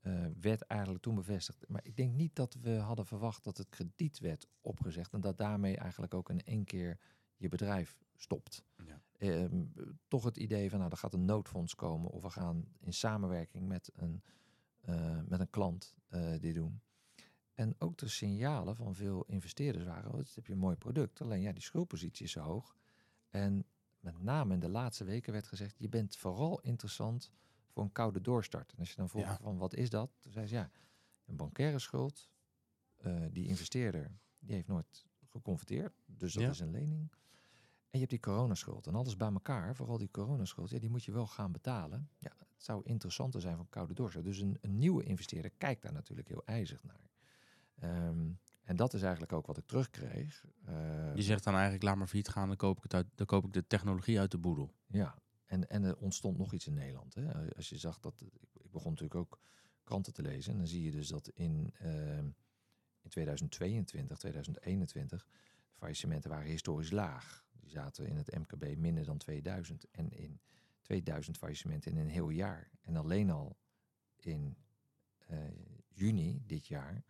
Uh, 0.02 0.26
werd 0.40 0.62
eigenlijk 0.62 1.02
toen 1.02 1.14
bevestigd. 1.14 1.68
Maar 1.68 1.84
ik 1.84 1.96
denk 1.96 2.14
niet 2.14 2.36
dat 2.36 2.54
we 2.54 2.76
hadden 2.76 3.06
verwacht 3.06 3.44
dat 3.44 3.56
het 3.56 3.68
krediet 3.68 4.18
werd 4.18 4.48
opgezegd. 4.60 5.12
En 5.12 5.20
dat 5.20 5.38
daarmee 5.38 5.76
eigenlijk 5.76 6.14
ook 6.14 6.30
in 6.30 6.44
één 6.44 6.64
keer 6.64 6.98
je 7.40 7.48
bedrijf 7.48 7.98
stopt. 8.16 8.64
Ja. 8.86 9.00
Uh, 9.18 9.62
toch 10.08 10.24
het 10.24 10.36
idee 10.36 10.70
van 10.70 10.78
nou, 10.78 10.90
er 10.90 10.96
gaat 10.96 11.14
een 11.14 11.24
noodfonds 11.24 11.74
komen. 11.74 12.10
Of 12.10 12.22
we 12.22 12.30
gaan 12.30 12.64
in 12.80 12.92
samenwerking 12.92 13.68
met 13.68 13.90
een, 13.94 14.22
uh, 14.88 15.20
met 15.26 15.40
een 15.40 15.50
klant 15.50 15.94
uh, 16.10 16.40
dit 16.40 16.54
doen. 16.54 16.80
En 17.54 17.74
ook 17.78 17.98
de 17.98 18.08
signalen 18.08 18.76
van 18.76 18.94
veel 18.94 19.24
investeerders 19.24 19.84
waren, 19.84 20.10
oh, 20.10 20.18
het 20.18 20.34
heb 20.34 20.46
je 20.46 20.52
een 20.52 20.58
mooi 20.58 20.76
product. 20.76 21.20
Alleen 21.20 21.40
ja, 21.40 21.52
die 21.52 21.62
schuldpositie 21.62 22.24
is 22.24 22.32
zo 22.32 22.40
hoog. 22.40 22.76
En 23.28 23.64
met 24.00 24.22
name 24.22 24.54
in 24.54 24.60
de 24.60 24.68
laatste 24.68 25.04
weken 25.04 25.32
werd 25.32 25.46
gezegd, 25.46 25.78
je 25.78 25.88
bent 25.88 26.16
vooral 26.16 26.60
interessant 26.60 27.30
voor 27.68 27.82
een 27.82 27.92
koude 27.92 28.20
doorstart. 28.20 28.72
En 28.72 28.78
als 28.78 28.90
je 28.90 28.96
dan 28.96 29.08
vroeg 29.08 29.22
ja. 29.22 29.38
van 29.40 29.58
wat 29.58 29.74
is 29.74 29.90
dat? 29.90 30.10
Dan 30.20 30.32
zei 30.32 30.46
ze 30.46 30.54
ja, 30.54 30.70
een 31.26 31.36
bankaire 31.36 31.78
schuld. 31.78 32.28
Uh, 33.06 33.24
die 33.30 33.46
investeerder 33.46 34.18
die 34.38 34.54
heeft 34.54 34.68
nooit 34.68 35.06
geconverteerd, 35.24 35.92
dus 36.06 36.32
dat 36.32 36.42
ja. 36.42 36.50
is 36.50 36.60
een 36.60 36.70
lening. 36.70 37.10
En 37.90 37.98
je 37.98 38.06
hebt 38.06 38.10
die 38.10 38.20
coronaschuld. 38.20 38.86
En 38.86 38.94
alles 38.94 39.16
bij 39.16 39.32
elkaar, 39.32 39.76
vooral 39.76 39.98
die 39.98 40.10
coronaschuld, 40.10 40.70
ja, 40.70 40.78
die 40.78 40.90
moet 40.90 41.04
je 41.04 41.12
wel 41.12 41.26
gaan 41.26 41.52
betalen. 41.52 42.08
Ja, 42.18 42.32
het 42.38 42.64
zou 42.64 42.82
interessanter 42.84 43.40
zijn 43.40 43.56
voor 43.56 43.66
koude 43.68 43.94
doorstart. 43.94 44.24
Dus 44.24 44.38
een, 44.38 44.58
een 44.60 44.78
nieuwe 44.78 45.02
investeerder 45.02 45.50
kijkt 45.58 45.82
daar 45.82 45.92
natuurlijk 45.92 46.28
heel 46.28 46.42
ijzig 46.44 46.82
naar. 46.84 47.10
Um, 48.08 48.38
en 48.62 48.76
dat 48.76 48.94
is 48.94 49.02
eigenlijk 49.02 49.32
ook 49.32 49.46
wat 49.46 49.56
ik 49.56 49.66
terugkreeg. 49.66 50.44
Uh, 50.68 51.14
je 51.14 51.22
zegt 51.22 51.44
dan 51.44 51.52
eigenlijk, 51.52 51.82
laat 51.82 51.96
maar 51.96 52.06
failliet 52.06 52.28
gaan, 52.28 52.48
dan 52.48 52.56
koop 52.56 52.76
ik, 52.76 52.82
het 52.82 52.94
uit, 52.94 53.06
dan 53.14 53.26
koop 53.26 53.44
ik 53.44 53.52
de 53.52 53.66
technologie 53.66 54.18
uit 54.18 54.30
de 54.30 54.38
boedel. 54.38 54.74
Ja, 54.86 55.18
en, 55.44 55.68
en 55.68 55.84
er 55.84 55.96
ontstond 55.96 56.38
nog 56.38 56.52
iets 56.52 56.66
in 56.66 56.74
Nederland. 56.74 57.14
Hè. 57.14 57.54
Als 57.56 57.68
je 57.68 57.78
zag 57.78 58.00
dat, 58.00 58.24
ik 58.52 58.70
begon 58.70 58.90
natuurlijk 58.90 59.20
ook 59.20 59.38
kranten 59.84 60.12
te 60.12 60.22
lezen. 60.22 60.52
En 60.52 60.58
dan 60.58 60.66
zie 60.66 60.82
je 60.82 60.90
dus 60.90 61.08
dat 61.08 61.28
in, 61.28 61.74
uh, 61.82 62.16
in 62.16 63.08
2022, 63.08 64.18
2021, 64.18 65.24
de 65.24 65.76
faillissementen 65.76 66.30
waren 66.30 66.50
historisch 66.50 66.90
laag. 66.90 67.44
Die 67.60 67.70
zaten 67.70 68.06
in 68.06 68.16
het 68.16 68.38
MKB 68.38 68.76
minder 68.76 69.04
dan 69.04 69.18
2000. 69.18 69.86
En 69.90 70.10
in 70.10 70.40
2000 70.82 71.38
faillissementen 71.38 71.90
in 71.90 71.98
een 71.98 72.08
heel 72.08 72.30
jaar. 72.30 72.70
En 72.80 72.96
alleen 72.96 73.30
al 73.30 73.56
in 74.16 74.56
uh, 75.30 75.38
juni 75.88 76.42
dit 76.46 76.66
jaar 76.66 77.04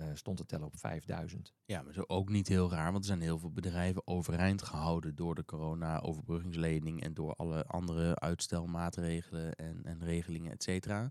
uh, 0.00 0.06
stond 0.14 0.36
te 0.36 0.46
tellen 0.46 0.66
op 0.66 0.78
5000. 0.78 1.54
Ja, 1.64 1.82
maar 1.82 1.92
zo 1.92 2.04
ook 2.06 2.28
niet 2.28 2.48
heel 2.48 2.70
raar, 2.70 2.92
want 2.92 2.98
er 2.98 3.10
zijn 3.10 3.20
heel 3.20 3.38
veel 3.38 3.52
bedrijven 3.52 4.06
overeind 4.06 4.62
gehouden 4.62 5.14
door 5.14 5.34
de 5.34 5.44
corona-overbruggingslening 5.44 7.02
en 7.02 7.14
door 7.14 7.34
alle 7.34 7.66
andere 7.66 8.18
uitstelmaatregelen 8.18 9.54
en, 9.54 9.84
en 9.84 10.04
regelingen, 10.04 10.52
et 10.52 10.62
cetera. 10.62 11.10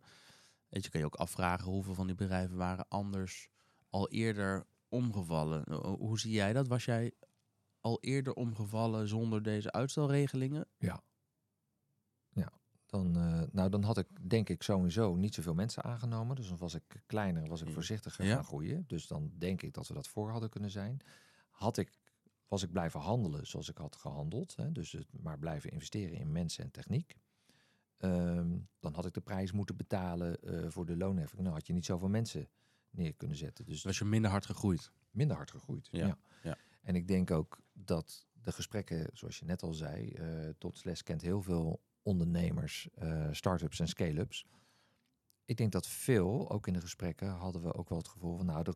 Weet 0.70 0.84
je, 0.84 0.90
kan 0.90 1.00
je 1.00 1.06
ook 1.06 1.16
afvragen 1.16 1.72
hoeveel 1.72 1.94
van 1.94 2.08
die 2.08 2.16
bedrijven 2.16 2.56
waren 2.56 2.88
anders 2.88 3.50
al 3.90 4.10
eerder 4.10 4.66
omgevallen. 4.90 5.74
Hoe 5.86 6.20
zie 6.20 6.32
jij 6.32 6.54
dat? 6.54 6.68
Was 6.68 6.86
jij 6.86 7.12
al 7.86 7.98
eerder 8.02 8.34
omgevallen 8.34 9.08
zonder 9.08 9.44
deze 9.44 9.72
uitstelregelingen? 9.72 10.68
Ja. 10.78 11.04
Ja, 12.30 12.52
dan, 12.86 13.18
uh, 13.18 13.42
nou, 13.52 13.70
dan 13.70 13.84
had 13.84 13.98
ik 13.98 14.08
denk 14.30 14.50
ik 14.50 14.64
sowieso 14.64 15.16
niet 15.16 15.34
zoveel 15.34 15.54
mensen 15.54 15.84
aangenomen. 15.84 16.36
Dus 16.36 16.48
dan 16.48 16.58
was 16.58 16.74
ik 16.74 17.04
kleiner, 17.06 17.48
was 17.48 17.62
ik 17.62 17.72
voorzichtiger 17.72 18.26
ja. 18.26 18.36
gaan 18.36 18.44
groeien. 18.44 18.84
Dus 18.88 19.08
dan 19.08 19.32
denk 19.38 19.62
ik 19.62 19.74
dat 19.74 19.88
we 19.88 19.94
dat 19.94 20.08
voor 20.08 20.30
hadden 20.30 20.50
kunnen 20.50 20.70
zijn. 20.70 21.02
Had 21.50 21.78
ik, 21.78 22.00
was 22.48 22.64
ik 22.64 22.72
blijven 22.72 23.00
handelen 23.00 23.48
zoals 23.48 23.70
ik 23.70 23.78
had 23.78 23.96
gehandeld. 23.96 24.56
Hè, 24.56 24.72
dus 24.72 24.92
het 24.92 25.22
maar 25.22 25.40
blijven 25.40 25.72
investeren 25.72 26.18
in 26.18 26.32
mensen 26.32 26.64
en 26.64 26.72
techniek. 26.72 27.18
Um, 28.00 28.68
dan 28.80 28.94
had 28.94 29.06
ik 29.06 29.14
de 29.14 29.22
prijs 29.22 29.52
moeten 29.52 29.76
betalen 29.76 30.38
uh, 30.44 30.70
voor 30.70 30.86
de 30.86 30.98
loonheffing. 30.98 31.42
Nou 31.42 31.54
had 31.54 31.68
je 31.68 31.74
niet 31.74 31.86
zoveel 31.86 32.10
mensen 32.10 32.50
neer 32.90 33.14
kunnen 33.14 33.38
zetten. 33.38 33.66
Dus 33.66 33.84
was 33.84 33.98
je 33.98 34.06
minder 34.06 34.32
hard 34.32 34.46
gegroeid? 34.46 34.92
Minder 35.12 35.36
hard 35.36 35.52
gegroeid, 35.52 35.88
ja. 35.92 36.06
ja. 36.06 36.18
ja. 36.44 36.58
En 36.86 36.96
ik 36.96 37.08
denk 37.08 37.32
ook 37.32 37.60
dat 37.74 38.26
de 38.34 38.52
gesprekken, 38.52 39.10
zoals 39.14 39.40
je 39.40 39.46
net 39.46 39.64
al 39.64 39.74
zei, 39.74 40.14
uh, 40.20 40.50
tot 40.58 40.84
les 40.84 41.04
kent 41.04 41.22
heel 41.22 41.42
veel 41.42 41.82
ondernemers, 42.02 42.90
uh, 43.04 43.28
start-ups 43.32 43.80
en 43.80 43.88
scale-ups. 43.88 44.46
Ik 45.46 45.58
denk 45.58 45.72
dat 45.72 45.88
veel, 45.88 46.52
ook 46.52 46.68
in 46.68 46.74
de 46.74 46.82
gesprekken, 46.82 47.30
hadden 47.30 47.62
we 47.62 47.74
ook 47.74 47.90
wel 47.90 47.98
het 47.98 48.08
gevoel 48.08 48.38
van, 48.38 48.46
nou, 48.46 48.64
de, 48.64 48.76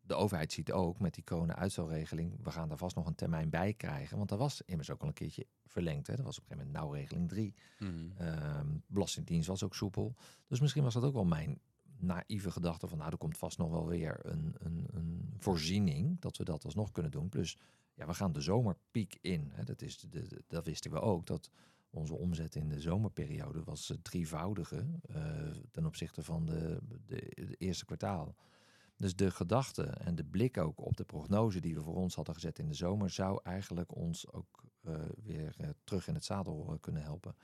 de 0.00 0.14
overheid 0.14 0.52
ziet 0.52 0.72
ook 0.72 0.98
met 0.98 1.14
die 1.14 1.24
corona-uitstelregeling, 1.24 2.42
we 2.42 2.50
gaan 2.50 2.68
daar 2.68 2.78
vast 2.78 2.96
nog 2.96 3.06
een 3.06 3.14
termijn 3.14 3.50
bij 3.50 3.74
krijgen. 3.74 4.16
Want 4.16 4.28
dat 4.28 4.38
was 4.38 4.62
immers 4.62 4.90
ook 4.90 5.00
al 5.00 5.08
een 5.08 5.14
keertje 5.14 5.46
verlengd. 5.66 6.06
Hè. 6.06 6.16
Dat 6.16 6.24
was 6.24 6.38
op 6.38 6.50
een 6.50 6.56
gegeven 6.56 6.72
moment 6.72 6.84
nauwregeling 6.84 7.28
3. 7.28 7.54
Mm. 7.78 8.12
Um, 8.20 8.82
Belastingdienst 8.86 9.48
was 9.48 9.62
ook 9.62 9.74
soepel. 9.74 10.14
Dus 10.46 10.60
misschien 10.60 10.82
was 10.82 10.94
dat 10.94 11.04
ook 11.04 11.12
wel 11.12 11.24
mijn 11.24 11.60
naïeve 12.02 12.50
gedachte 12.50 12.88
van, 12.88 12.98
nou, 12.98 13.10
er 13.10 13.18
komt 13.18 13.38
vast 13.38 13.58
nog 13.58 13.70
wel 13.70 13.86
weer 13.86 14.20
een, 14.22 14.54
een, 14.58 14.86
een 14.92 15.34
voorziening 15.38 16.20
dat 16.20 16.36
we 16.36 16.44
dat 16.44 16.64
alsnog 16.64 16.92
kunnen 16.92 17.12
doen. 17.12 17.28
Plus, 17.28 17.58
ja, 17.94 18.06
we 18.06 18.14
gaan 18.14 18.32
de 18.32 18.40
zomerpiek 18.40 19.18
in. 19.20 19.50
Hè. 19.52 19.64
Dat, 19.64 19.82
is 19.82 20.00
de, 20.00 20.42
dat 20.46 20.64
wisten 20.64 20.90
we 20.90 21.00
ook, 21.00 21.26
dat 21.26 21.50
onze 21.90 22.14
omzet 22.14 22.54
in 22.54 22.68
de 22.68 22.80
zomerperiode 22.80 23.62
was 23.64 23.88
het 23.88 24.04
drievoudige 24.04 24.86
uh, 25.10 25.16
ten 25.70 25.86
opzichte 25.86 26.22
van 26.22 26.46
de, 26.46 26.78
de, 27.06 27.54
eerste 27.58 27.84
kwartaal. 27.84 28.34
Dus 28.96 29.16
de 29.16 29.30
gedachte 29.30 29.82
en 29.82 30.14
de 30.14 30.24
blik 30.24 30.58
ook 30.58 30.80
op 30.80 30.96
de 30.96 31.04
prognose 31.04 31.60
die 31.60 31.74
we 31.74 31.82
voor 31.82 31.96
ons 31.96 32.14
hadden 32.14 32.34
gezet 32.34 32.58
in 32.58 32.68
de 32.68 32.74
zomer, 32.74 33.10
zou 33.10 33.40
eigenlijk 33.42 33.96
ons 33.96 34.32
ook 34.32 34.64
uh, 34.82 34.94
weer 35.22 35.54
terug 35.84 36.08
in 36.08 36.14
het 36.14 36.24
zadel 36.24 36.78
kunnen 36.80 37.02
helpen. 37.02 37.36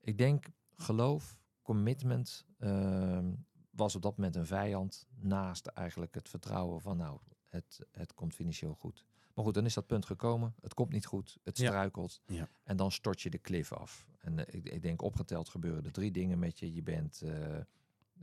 Ik 0.00 0.18
denk 0.18 0.46
geloof, 0.76 1.38
commitment 1.62 2.46
ehm, 2.58 3.32
was 3.72 3.94
op 3.94 4.02
dat 4.02 4.16
moment 4.16 4.36
een 4.36 4.46
vijand 4.46 5.06
naast 5.14 5.66
eigenlijk 5.66 6.14
het 6.14 6.28
vertrouwen 6.28 6.80
van 6.80 6.96
nou, 6.96 7.18
het, 7.48 7.80
het 7.90 8.14
komt 8.14 8.34
financieel 8.34 8.74
goed. 8.74 9.06
Maar 9.34 9.44
goed, 9.44 9.54
dan 9.54 9.64
is 9.64 9.74
dat 9.74 9.86
punt 9.86 10.06
gekomen. 10.06 10.54
Het 10.60 10.74
komt 10.74 10.92
niet 10.92 11.06
goed. 11.06 11.38
Het 11.42 11.58
struikelt. 11.58 12.20
Ja. 12.26 12.48
En 12.62 12.76
dan 12.76 12.92
stort 12.92 13.20
je 13.20 13.30
de 13.30 13.38
klif 13.38 13.72
af. 13.72 14.06
En 14.18 14.38
uh, 14.38 14.44
ik, 14.46 14.68
ik, 14.68 14.82
denk 14.82 15.02
opgeteld 15.02 15.48
gebeuren 15.48 15.84
er 15.84 15.92
drie 15.92 16.10
dingen 16.10 16.38
met 16.38 16.58
je. 16.58 16.72
Je 16.72 16.82
bent 16.82 17.22
uh, 17.24 17.56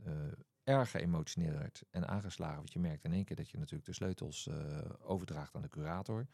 uh, 0.06 0.12
erg 0.64 0.90
geëmotioneerd 0.90 1.84
en 1.90 2.08
aangeslagen. 2.08 2.56
Want 2.56 2.72
je 2.72 2.78
merkt 2.78 3.04
in 3.04 3.12
één 3.12 3.24
keer 3.24 3.36
dat 3.36 3.50
je 3.50 3.58
natuurlijk 3.58 3.86
de 3.86 3.92
sleutels 3.92 4.48
overdraagt 5.00 5.54
aan 5.54 5.62
de 5.62 5.68
curator. 5.68 6.26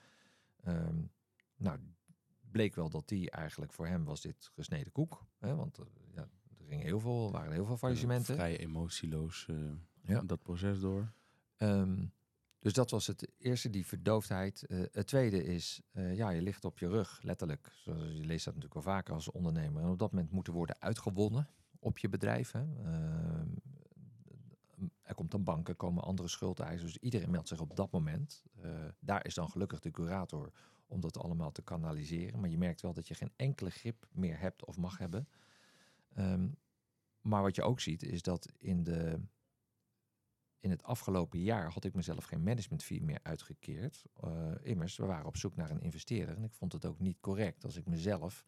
Um, 0.67 1.11
nou, 1.57 1.79
bleek 2.51 2.75
wel 2.75 2.89
dat 2.89 3.09
die 3.09 3.31
eigenlijk 3.31 3.73
voor 3.73 3.87
hem 3.87 4.05
was 4.05 4.21
dit 4.21 4.51
gesneden 4.55 4.93
koek. 4.93 5.27
Hè? 5.39 5.55
Want 5.55 5.79
ja, 6.15 6.29
ging 6.67 6.83
heel 6.83 7.01
veel, 7.01 7.33
waren 7.33 7.53
heel 7.53 7.65
veel 7.67 7.77
faillissementen. 7.77 8.35
vrij 8.35 8.59
emotieloos 8.59 9.47
ja. 10.03 10.23
dat 10.23 10.43
proces 10.43 10.81
door. 10.81 11.13
Um, 11.59 12.13
Dus 12.67 12.75
dat 12.75 12.91
was 12.91 13.07
het 13.07 13.29
eerste, 13.39 13.71
die 13.71 13.87
verdoofdheid. 13.87 14.63
Eh, 14.63 14.79
het 14.93 15.07
tweede 15.07 15.45
is, 15.45 15.81
eh, 15.93 16.17
ja, 16.17 16.31
je 16.31 16.43
ligt 16.43 16.65
op 16.65 16.79
je 16.79 16.89
rug, 16.89 17.21
letterlijk. 17.23 17.73
Zoals 17.75 18.01
je 18.01 18.25
leest 18.25 18.45
dat 18.45 18.55
natuurlijk 18.55 18.85
wel 18.85 18.95
vaker 18.95 19.15
als 19.15 19.31
ondernemer. 19.31 19.83
En 19.83 19.89
op 19.89 19.99
dat 19.99 20.13
moment 20.13 20.31
moeten 20.31 20.53
worden 20.53 20.77
uitgewonnen 20.81 21.49
op 21.79 21.99
je 21.99 22.09
bedrijf. 22.09 22.53
Hè. 22.53 22.61
Ehm, 22.85 23.49
er 25.03 25.15
komt 25.15 25.35
een 25.35 25.45
bank, 25.45 25.69
er 25.69 25.75
komen 25.75 26.03
andere 26.03 26.29
schuldeisers. 26.29 26.93
Dus 26.93 27.03
iedereen 27.03 27.31
meldt 27.31 27.49
zich 27.49 27.61
op 27.61 27.77
dat 27.77 27.91
moment. 27.91 28.43
Eh, 28.61 28.71
daar 29.01 29.27
is 29.27 29.35
dan 29.35 29.51
gelukkig 29.51 29.81
de 29.81 29.91
curator 29.91 30.51
om 30.87 31.01
dat 31.01 31.19
allemaal 31.19 31.53
te 31.53 31.63
kanaliseren. 31.63 32.41
Maar 32.41 32.51
je 32.51 32.59
merkt 32.59 32.81
wel 32.81 32.93
dat 32.93 33.09
je 33.09 33.15
geen 33.15 33.33
enkele 33.37 33.71
grip 33.71 34.07
meer 34.13 34.41
hebt 34.41 34.65
of 34.65 34.77
mag 34.77 34.99
hebben. 34.99 35.29
Ehm, 36.17 36.49
maar 37.21 37.43
wat 37.43 37.55
je 37.55 37.63
ook 37.63 37.81
ziet 37.81 38.03
is 38.03 38.23
dat 38.23 38.53
in, 38.59 38.83
de, 38.83 39.21
in 40.61 40.71
het 40.71 40.83
afgelopen 40.83 41.41
jaar 41.41 41.73
had 41.73 41.85
ik 41.85 41.95
mezelf 41.95 42.25
geen 42.25 42.43
management 42.43 42.83
fee 42.83 43.03
meer 43.03 43.21
uitgekeerd. 43.23 44.05
Uh, 44.25 44.53
immers, 44.63 44.97
we 44.97 45.07
waren 45.07 45.27
op 45.27 45.37
zoek 45.37 45.57
naar 45.57 45.71
een 45.71 45.81
investeerder 45.81 46.37
en 46.37 46.45
ik 46.45 46.53
vond 46.53 46.73
het 46.73 46.85
ook 46.85 46.99
niet 46.99 47.21
correct 47.21 47.65
als 47.65 47.77
ik 47.77 47.87
mezelf 47.87 48.47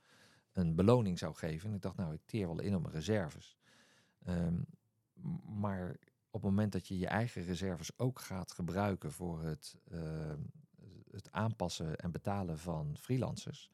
een 0.53 0.75
beloning 0.75 1.19
zou 1.19 1.35
geven. 1.35 1.69
En 1.69 1.75
ik 1.75 1.83
dacht, 1.83 1.97
nou, 1.97 2.15
ik 2.15 2.23
teer 2.25 2.47
wel 2.47 2.61
in 2.61 2.75
op 2.75 2.83
mijn 2.83 2.95
reserves. 2.95 3.59
Ehm, 4.25 4.61
maar 5.61 5.97
op 6.31 6.43
het 6.43 6.51
moment 6.51 6.73
dat 6.73 6.89
je 6.89 6.99
je 6.99 7.07
eigen 7.07 7.43
reserves 7.43 7.99
ook 7.99 8.21
gaat 8.21 8.53
gebruiken 8.53 9.13
voor 9.13 9.43
het, 9.43 9.79
uh, 9.93 10.33
het 11.11 11.33
aanpassen 11.33 11.97
en 11.97 12.11
betalen 12.11 12.59
van 12.59 12.97
freelancers, 12.99 13.71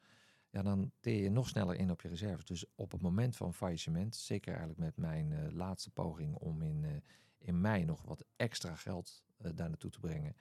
ja, 0.55 0.63
dan 0.63 0.93
teer 1.01 1.23
je 1.23 1.31
nog 1.31 1.49
sneller 1.49 1.77
in 1.77 1.91
op 1.91 2.01
je 2.01 2.09
reserves. 2.09 2.45
Dus 2.45 2.67
op 2.75 2.93
het 2.93 3.01
moment 3.01 3.37
van 3.37 3.55
faillissement, 3.55 4.17
zeker 4.17 4.49
eigenlijk 4.49 4.81
met 4.81 4.97
mijn 4.97 5.31
uh, 5.31 5.51
laatste 5.51 5.91
poging 5.91 6.35
om 6.35 6.63
in, 6.63 6.83
uh, 6.83 6.91
in 7.39 7.61
mei 7.61 7.85
nog 7.85 8.03
wat 8.03 8.25
extra 8.37 8.75
geld 8.75 9.25
uh, 9.39 9.51
daar 9.55 9.69
naartoe 9.69 9.91
te 9.91 10.01
brengen, 10.01 10.37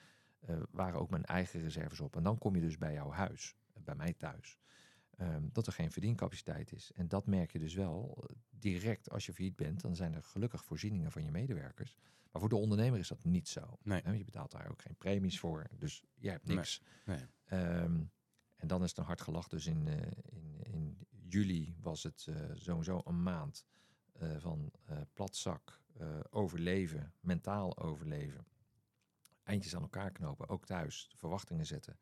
waren 0.72 0.99
ook 0.99 1.09
mijn 1.09 1.26
eigen 1.26 1.61
reserves 1.61 1.99
op. 1.99 2.16
En 2.16 2.24
dan 2.24 2.38
kom 2.38 2.55
je 2.55 2.61
dus 2.61 2.78
bij 2.78 2.93
jouw 2.93 3.09
huis, 3.09 3.55
bij 3.84 3.95
mij 3.95 4.14
thuis. 4.14 4.57
Um, 5.18 5.49
dat 5.51 5.68
er 5.68 5.74
geen 5.74 5.91
verdiencapaciteit 5.91 6.72
is. 6.72 6.91
En 6.95 7.07
dat 7.07 7.28
merk 7.28 7.51
je 7.51 7.59
dus 7.59 7.74
wel 7.74 8.28
direct 8.49 9.09
als 9.09 9.26
je 9.26 9.34
failliet 9.34 9.55
bent. 9.55 9.82
Dan 9.82 9.95
zijn 9.95 10.14
er 10.14 10.24
gelukkig 10.24 10.66
voorzieningen 10.66 11.11
van 11.11 11.24
je 11.24 11.32
medewerkers. 11.32 11.95
Maar 12.32 12.41
voor 12.41 12.49
de 12.49 12.55
ondernemer 12.55 12.99
is 12.99 13.07
dat 13.07 13.24
niet 13.24 13.47
zo. 13.47 13.78
Nee. 13.84 14.18
Je 14.18 14.24
betaalt 14.24 14.51
daar 14.51 14.70
ook 14.70 14.82
geen 14.82 14.95
premies 14.95 15.39
voor. 15.39 15.68
Dus 15.78 16.03
je 16.16 16.30
hebt 16.30 16.45
niks. 16.45 16.82
Nee. 17.05 17.20
Nee. 17.49 17.61
Um, 17.61 18.11
en 18.64 18.70
dan 18.70 18.84
is 18.84 18.89
het 18.89 18.97
een 18.97 19.05
hard 19.05 19.22
gelach. 19.22 19.47
Dus 19.47 19.66
in, 19.66 19.88
uh, 19.88 19.93
in, 20.26 20.59
in 20.64 20.97
juli 21.30 21.76
was 21.82 22.03
het 22.03 22.26
uh, 22.30 22.36
sowieso 22.53 23.01
een 23.05 23.24
maand 23.24 23.66
uh, 24.22 24.38
van 24.38 24.72
platzak, 25.14 25.82
overleven, 26.30 27.14
mentaal 27.20 27.78
overleven. 27.78 28.45
Eindjes 29.43 29.76
aan 29.76 29.82
elkaar 29.82 30.11
knopen, 30.11 30.49
ook 30.49 30.66
thuis, 30.66 31.09
verwachtingen 31.16 31.66
zetten 31.66 31.97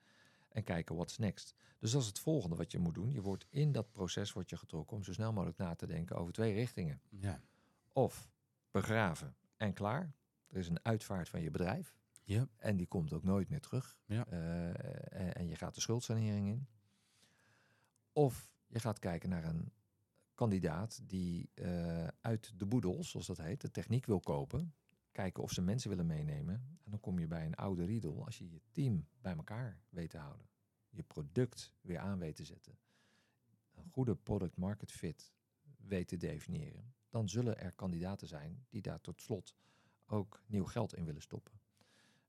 en 0.50 0.64
kijken 0.64 0.96
what's 0.96 1.18
next. 1.18 1.56
Dus 1.80 1.92
dat 1.92 2.02
is 2.02 2.08
het 2.08 2.20
volgende 2.20 2.56
wat 2.56 2.72
je 2.72 2.80
moet 2.80 2.94
doen. 2.94 3.12
Je 3.12 3.22
wordt 3.22 3.46
in 3.50 3.72
dat 3.72 3.92
proces 3.92 4.34
wordt 4.34 4.50
je 4.50 4.58
getrokken 4.58 4.98
om 4.98 5.04
zo 5.04 5.14
snel 5.14 5.34
mogelijk 5.34 5.58
na 5.58 5.76
te 5.76 5.88
denken 5.88 6.16
over 6.16 6.34
twee 6.34 6.54
richtingen. 6.54 7.02
Ja. 7.10 7.42
Of 7.94 8.30
begraven 8.72 9.36
en 9.58 9.74
klaar. 9.74 10.14
Er 10.48 10.58
is 10.58 10.68
een 10.68 10.86
uitvaart 10.86 11.30
van 11.30 11.42
je 11.42 11.52
bedrijf. 11.52 11.96
Ja. 12.24 12.48
En 12.58 12.78
die 12.78 12.88
komt 12.88 13.14
ook 13.14 13.24
nooit 13.24 13.50
meer 13.50 13.62
terug. 13.62 14.00
Ja. 14.06 14.32
Uh, 14.32 15.38
en 15.38 15.48
je 15.48 15.56
gaat 15.56 15.76
de 15.76 15.82
schuldsanering 15.82 16.48
in. 16.48 16.68
Of 18.14 18.52
je 18.68 18.80
gaat 18.80 19.00
kijken 19.00 19.30
naar 19.30 19.44
een 19.44 19.72
kandidaat 20.34 21.10
die 21.10 21.50
uh, 21.56 22.08
uit 22.22 22.60
de 22.60 22.66
boedel, 22.66 23.04
zoals 23.04 23.28
dat 23.28 23.38
heet, 23.38 23.62
de 23.62 23.72
techniek 23.72 24.06
wil 24.06 24.20
kopen. 24.20 24.74
Kijken 25.12 25.44
of 25.44 25.52
ze 25.52 25.62
mensen 25.62 25.90
willen 25.90 26.06
meenemen. 26.06 26.54
En 26.56 26.92
dan 26.92 27.00
kom 27.00 27.20
je 27.20 27.28
bij 27.28 27.46
een 27.46 27.56
oude 27.56 27.86
riedel 27.86 28.26
als 28.26 28.38
je 28.38 28.50
je 28.50 28.62
team 28.72 29.08
bij 29.22 29.36
elkaar 29.36 29.82
weet 29.90 30.10
te 30.10 30.18
houden. 30.18 30.50
Je 30.90 31.04
product 31.04 31.74
weer 31.82 32.00
aan 32.00 32.20
weet 32.20 32.36
te 32.36 32.46
zetten. 32.46 32.78
Een 33.76 33.90
goede 33.92 34.16
product 34.16 34.58
market 34.58 34.92
fit 34.92 35.34
weet 35.78 36.08
te 36.08 36.18
definiëren. 36.18 36.94
Dan 37.10 37.30
zullen 37.30 37.60
er 37.60 37.72
kandidaten 37.72 38.28
zijn 38.28 38.66
die 38.70 38.82
daar 38.82 39.02
tot 39.02 39.22
slot 39.22 39.56
ook 40.06 40.44
nieuw 40.46 40.66
geld 40.66 40.96
in 40.96 41.06
willen 41.06 41.22
stoppen. 41.22 41.61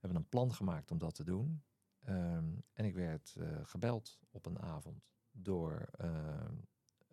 Hebben 0.02 0.20
een 0.20 0.28
plan 0.28 0.54
gemaakt 0.54 0.90
om 0.90 0.98
dat 0.98 1.14
te 1.14 1.24
doen. 1.24 1.62
Um, 2.08 2.64
en 2.72 2.84
ik 2.84 2.94
werd 2.94 3.34
uh, 3.38 3.58
gebeld 3.62 4.18
op 4.30 4.46
een 4.46 4.58
avond 4.58 5.10
door 5.30 5.88
uh, 6.00 6.48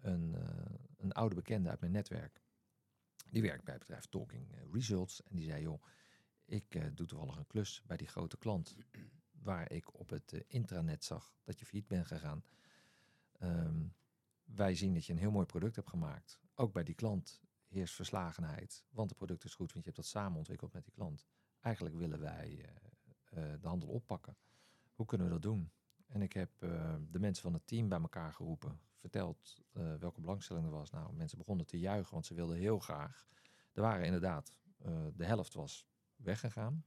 een, 0.02 0.34
uh, 0.34 0.42
een 0.98 1.12
oude 1.12 1.36
bekende 1.36 1.70
uit 1.70 1.80
mijn 1.80 1.92
netwerk. 1.92 2.44
Die 3.32 3.42
werkt 3.42 3.64
bij 3.64 3.74
het 3.74 3.84
bedrijf 3.84 4.06
Talking 4.06 4.48
Results. 4.72 5.24
En 5.24 5.36
die 5.36 5.46
zei, 5.46 5.62
joh, 5.62 5.84
ik 6.46 6.98
doe 6.98 7.08
toevallig 7.08 7.38
een 7.38 7.48
klus 7.48 7.82
bij 7.86 7.98
die 7.98 8.08
grote 8.08 8.38
klant. 8.38 8.76
Waar 9.32 9.72
ik 9.72 10.00
op 10.00 10.10
het 10.10 10.44
intranet 10.48 11.04
zag 11.04 11.34
dat 11.44 11.60
je 11.60 11.66
failliet 11.66 11.88
bent 11.88 12.08
gegaan. 12.08 12.44
Um, 13.42 13.96
wij 14.44 14.76
zien 14.76 14.94
dat 14.94 15.06
je 15.06 15.14
een 15.14 15.20
heel 15.20 15.32
mooi 15.32 15.46
product 15.46 15.76
hebt 15.76 15.90
gemaakt. 15.90 16.40
Ook 16.56 16.74
bij 16.74 16.84
die 16.84 16.96
klant 16.96 17.42
heerst 17.68 17.96
verslagenheid. 17.96 18.86
Want 18.90 19.10
het 19.10 19.18
product 19.18 19.44
is 19.44 19.56
goed, 19.56 19.74
want 19.74 19.86
je 19.86 19.92
hebt 19.92 20.04
dat 20.04 20.12
samen 20.12 20.38
ontwikkeld 20.38 20.74
met 20.74 20.84
die 20.84 20.94
klant. 20.94 21.28
Eigenlijk 21.62 21.96
willen 21.96 22.20
wij 22.20 22.50
uh, 22.50 23.44
uh, 23.44 23.54
de 23.62 23.68
handel 23.68 23.90
oppakken. 23.90 24.38
Hoe 24.94 25.06
kunnen 25.06 25.28
we 25.28 25.34
dat 25.34 25.42
doen? 25.42 25.72
En 26.08 26.22
ik 26.22 26.34
heb 26.34 26.64
uh, 26.64 26.96
de 27.12 27.20
mensen 27.20 27.44
van 27.44 27.54
het 27.54 27.68
team 27.68 27.90
bij 27.90 28.00
elkaar 28.00 28.34
geroepen. 28.34 28.80
Verteld 28.96 29.62
welke 30.00 30.22
belangstelling 30.22 30.66
er 30.66 30.72
was. 30.72 30.90
Nou, 30.90 31.14
mensen 31.14 31.38
begonnen 31.38 31.66
te 31.66 31.80
juichen, 31.80 32.14
want 32.14 32.26
ze 32.26 32.34
wilden 32.34 32.58
heel 32.58 32.80
graag. 32.80 33.28
Er 33.74 33.82
waren 33.82 34.06
inderdaad, 34.06 34.54
de 35.14 35.26
helft 35.26 35.54
was 35.54 35.88
weggegaan. 36.16 36.86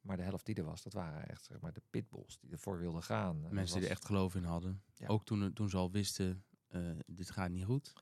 Maar 0.00 0.16
de 0.16 0.22
helft 0.22 0.46
die 0.46 0.54
er 0.54 0.64
was, 0.64 0.82
dat 0.82 0.92
waren 0.92 1.28
echt 1.28 1.44
zeg 1.44 1.60
maar, 1.60 1.72
de 1.72 1.82
pitbulls 1.90 2.38
die 2.38 2.50
ervoor 2.50 2.78
wilden 2.78 3.02
gaan. 3.02 3.40
Mensen 3.40 3.56
was... 3.56 3.72
die 3.72 3.82
er 3.82 3.90
echt 3.90 4.04
geloof 4.04 4.34
in 4.34 4.44
hadden. 4.44 4.82
Ja. 4.94 5.06
Ook 5.06 5.24
toen, 5.24 5.52
toen 5.52 5.68
ze 5.68 5.76
al 5.76 5.90
wisten, 5.90 6.44
dit 7.06 7.30
gaat 7.30 7.50
niet 7.50 7.64
goed. 7.64 7.92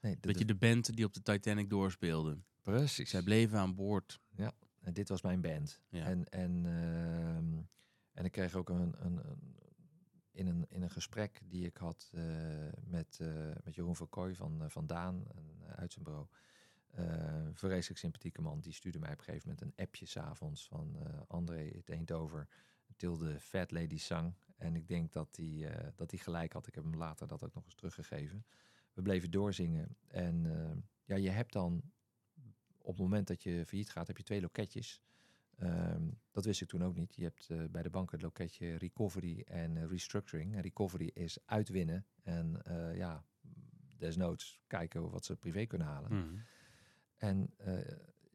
Nee, 0.00 0.16
dat 0.20 0.38
je 0.38 0.44
de 0.44 0.54
band 0.54 0.96
die 0.96 1.04
op 1.04 1.14
de 1.14 1.22
Titanic 1.22 1.70
doorspeelde. 1.70 2.38
Precies. 2.62 3.10
Zij 3.10 3.22
bleven 3.22 3.58
aan 3.58 3.74
boord. 3.74 4.20
Ja, 4.30 4.52
en 4.86 4.92
dit 4.92 5.08
was 5.08 5.22
mijn 5.22 5.40
band. 5.40 5.80
Ja. 5.88 6.04
En, 6.04 6.28
en, 6.28 6.64
uh, 6.64 7.36
en 8.12 8.24
ik 8.24 8.32
kreeg 8.32 8.54
ook 8.54 8.68
een, 8.68 8.94
een, 9.04 9.16
een, 9.26 9.56
in, 10.30 10.46
een, 10.46 10.66
in 10.68 10.82
een 10.82 10.90
gesprek 10.90 11.40
die 11.44 11.66
ik 11.66 11.76
had 11.76 12.10
uh, 12.14 12.22
met, 12.84 13.18
uh, 13.22 13.28
met 13.64 13.74
Jeroen 13.74 13.96
van 13.96 14.08
Kooi 14.08 14.34
van, 14.34 14.70
van 14.70 14.86
Daan, 14.86 15.24
uit 15.76 15.92
zijn 15.92 16.04
bureau. 16.04 16.26
Vreselijk 17.52 18.00
sympathieke 18.00 18.42
man. 18.42 18.60
Die 18.60 18.72
stuurde 18.72 18.98
mij 18.98 19.12
op 19.12 19.18
een 19.18 19.24
gegeven 19.24 19.48
moment 19.48 19.66
een 19.66 19.84
appje 19.84 20.06
s'avonds 20.06 20.68
van 20.68 20.96
André, 21.26 21.82
het 21.84 22.12
over. 22.12 22.48
Tilde 22.96 23.40
Fat 23.40 23.70
Lady 23.70 23.98
Sang. 23.98 24.34
En 24.56 24.76
ik 24.76 24.88
denk 24.88 25.12
dat 25.12 25.36
hij 25.36 25.92
dat 25.94 26.10
hij 26.10 26.20
gelijk 26.20 26.52
had. 26.52 26.66
Ik 26.66 26.74
heb 26.74 26.84
hem 26.84 26.96
later 26.96 27.26
dat 27.26 27.44
ook 27.44 27.54
nog 27.54 27.64
eens 27.64 27.74
teruggegeven 27.74 28.44
we 28.96 29.02
bleven 29.02 29.30
doorzingen. 29.30 29.96
En 30.06 30.44
uh, 30.44 30.70
ja, 31.04 31.16
je 31.16 31.30
hebt 31.30 31.52
dan 31.52 31.82
op 32.86 32.92
het 32.92 33.02
moment 33.02 33.26
dat 33.26 33.42
je 33.42 33.64
failliet 33.66 33.90
gaat, 33.90 34.06
heb 34.06 34.16
je 34.16 34.22
twee 34.22 34.40
loketjes. 34.40 35.02
Um, 35.62 36.20
dat 36.30 36.44
wist 36.44 36.60
ik 36.60 36.68
toen 36.68 36.84
ook 36.84 36.96
niet. 36.96 37.14
Je 37.14 37.22
hebt 37.22 37.48
uh, 37.50 37.64
bij 37.70 37.82
de 37.82 37.90
bank 37.90 38.10
het 38.10 38.22
loketje 38.22 38.76
recovery 38.76 39.40
en 39.40 39.76
uh, 39.76 39.84
restructuring. 39.86 40.54
En 40.54 40.60
recovery 40.60 41.10
is 41.14 41.38
uitwinnen 41.44 42.06
en 42.22 42.62
ja, 42.94 43.24
desnoods 43.96 44.60
kijken 44.66 45.10
wat 45.10 45.24
ze 45.24 45.36
privé 45.36 45.66
kunnen 45.66 45.86
halen. 45.86 46.12
Mm. 46.12 46.42
En 47.16 47.50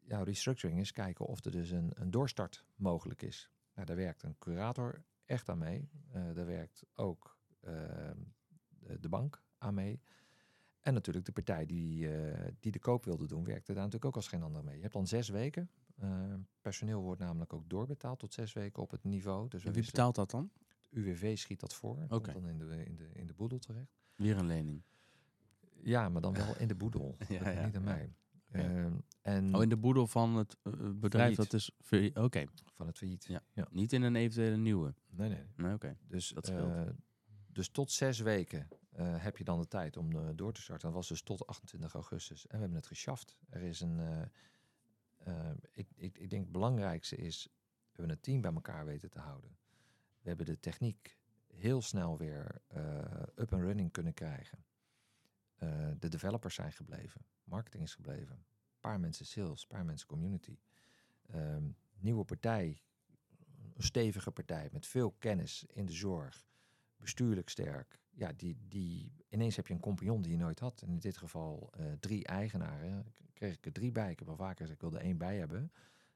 ja, 0.04 0.22
restructuring 0.22 0.80
is 0.80 0.92
kijken 0.92 1.26
of 1.26 1.44
er 1.44 1.50
dus 1.50 1.70
een, 1.70 1.90
een 1.94 2.10
doorstart 2.10 2.64
mogelijk 2.74 3.22
is. 3.22 3.50
Nou, 3.74 3.86
daar 3.86 3.96
werkt 3.96 4.22
een 4.22 4.38
curator 4.38 5.04
echt 5.24 5.48
aan 5.48 5.58
mee. 5.58 5.88
daar 6.12 6.46
werkt 6.46 6.84
ook 6.94 7.38
ehm, 7.60 8.18
de 9.00 9.08
bank 9.08 9.42
aan 9.58 9.74
mee. 9.74 10.00
En 10.82 10.94
natuurlijk 10.94 11.26
de 11.26 11.32
partij 11.32 11.66
die, 11.66 12.08
uh, 12.08 12.34
die 12.60 12.72
de 12.72 12.78
koop 12.78 13.04
wilde 13.04 13.26
doen, 13.26 13.44
werkte 13.44 13.72
daar 13.72 13.82
natuurlijk 13.82 14.04
ook 14.04 14.16
als 14.16 14.28
geen 14.28 14.42
ander 14.42 14.64
mee. 14.64 14.74
Je 14.74 14.80
hebt 14.80 14.92
dan 14.92 15.06
zes 15.06 15.28
weken. 15.28 15.70
Uh, 16.02 16.34
personeel 16.60 17.00
wordt 17.00 17.20
namelijk 17.20 17.52
ook 17.52 17.68
doorbetaald 17.68 18.18
tot 18.18 18.32
zes 18.32 18.52
weken 18.52 18.82
op 18.82 18.90
het 18.90 19.04
niveau. 19.04 19.48
Dus 19.48 19.64
en 19.64 19.72
wie 19.72 19.84
betaalt 19.84 20.14
dat 20.14 20.30
dan? 20.30 20.50
Het 20.88 20.98
UWV 20.98 21.38
schiet 21.38 21.60
dat 21.60 21.74
voor. 21.74 22.06
Dan 22.08 22.48
in 22.48 22.58
de, 22.58 22.84
in, 22.84 22.96
de, 22.96 23.08
in 23.12 23.26
de 23.26 23.34
boedel 23.34 23.58
terecht. 23.58 23.92
Weer 24.14 24.36
een 24.36 24.46
lening. 24.46 24.82
Ja, 25.82 26.08
maar 26.08 26.22
dan 26.22 26.34
wel 26.34 26.58
in 26.58 26.68
de 26.68 26.74
boedel. 26.74 27.16
ja, 27.28 27.50
ja, 27.50 27.66
niet 27.66 27.76
aan 27.76 27.82
ja. 27.82 27.88
mij. 27.92 28.14
Uh, 28.52 28.86
en 29.22 29.54
oh, 29.54 29.62
in 29.62 29.68
de 29.68 29.76
boedel 29.76 30.06
van 30.06 30.36
het 30.36 30.56
uh, 30.62 30.72
bedrijf 30.94 31.36
failliet. 31.36 31.36
dat 31.36 31.52
is... 31.52 31.70
Oké. 32.10 32.20
Okay. 32.20 32.48
Van 32.74 32.86
het 32.86 32.98
failliet. 32.98 33.24
Ja. 33.24 33.66
Niet 33.70 33.92
in 33.92 34.02
een 34.02 34.16
eventuele 34.16 34.56
nieuwe. 34.56 34.94
Nee, 35.10 35.28
nee. 35.28 35.38
nee 35.56 35.66
Oké. 35.66 35.74
Okay. 35.74 35.96
Dus, 36.08 36.28
dat 36.28 36.46
scheelt. 36.46 36.90
dus 37.46 37.68
tot 37.68 37.90
zes 37.90 38.20
weken 38.20 38.68
uh, 38.98 39.22
heb 39.22 39.36
je 39.36 39.44
dan 39.44 39.60
de 39.60 39.68
tijd 39.68 39.96
om 39.96 40.12
uh, 40.12 40.28
door 40.34 40.52
te 40.52 40.62
starten. 40.62 40.86
Dat 40.86 40.96
was 40.96 41.08
dus 41.08 41.22
tot 41.22 41.46
28 41.46 41.94
augustus. 41.94 42.46
En 42.46 42.52
we 42.52 42.58
hebben 42.58 42.76
het 42.76 42.86
geschaft. 42.86 43.36
Er 43.48 43.62
is 43.62 43.80
een. 43.80 43.98
Uh, 45.26 45.50
ik, 45.70 45.88
ik, 45.94 46.18
ik, 46.18 46.30
denk 46.30 46.42
het 46.42 46.52
belangrijkste 46.52 47.16
is. 47.16 47.48
We 47.52 47.98
hebben 47.98 48.16
een 48.16 48.22
team 48.22 48.40
bij 48.40 48.52
elkaar 48.52 48.84
weten 48.84 49.10
te 49.10 49.18
houden. 49.18 49.56
We 50.20 50.28
hebben 50.28 50.46
de 50.46 50.60
techniek 50.60 51.18
heel 51.46 51.82
snel 51.82 52.18
weer 52.18 52.60
up 53.36 53.52
and 53.52 53.62
running 53.62 53.92
kunnen 53.92 54.14
krijgen. 54.14 54.64
de 55.98 56.08
developers 56.08 56.54
zijn 56.54 56.72
gebleven. 56.72 57.24
Marketing 57.44 57.82
is 57.82 57.94
gebleven. 57.94 58.34
Een 58.36 58.80
paar 58.80 59.00
mensen 59.00 59.26
sales, 59.26 59.62
een 59.62 59.68
paar 59.68 59.84
mensen 59.84 60.08
community. 60.08 60.58
nieuwe 61.98 62.24
partij. 62.24 62.82
een 63.74 63.82
stevige 63.82 64.30
partij 64.30 64.68
met 64.72 64.86
veel 64.86 65.12
kennis 65.18 65.64
in 65.68 65.86
de 65.86 65.92
zorg, 65.92 66.46
bestuurlijk 66.96 67.48
sterk. 67.48 68.01
Ja, 68.14 68.32
die, 68.36 68.56
die, 68.68 69.12
ineens 69.28 69.56
heb 69.56 69.66
je 69.66 69.74
een 69.74 69.80
compagnon 69.80 70.22
die 70.22 70.30
je 70.30 70.36
nooit 70.36 70.58
had. 70.58 70.82
En 70.82 70.88
in 70.88 70.98
dit 70.98 71.16
geval 71.16 71.70
eh, 71.72 71.86
drie 72.00 72.24
eigenaren. 72.26 73.14
Kreeg 73.32 73.54
ik 73.54 73.66
er 73.66 73.72
drie 73.72 73.92
bij. 73.92 74.10
Ik 74.10 74.18
heb 74.18 74.28
al 74.28 74.36
vaker 74.36 74.56
gezegd, 74.56 74.72
ik 74.72 74.80
wilde 74.80 74.98
één 74.98 75.18
bij 75.18 75.38
hebben. 75.38 75.72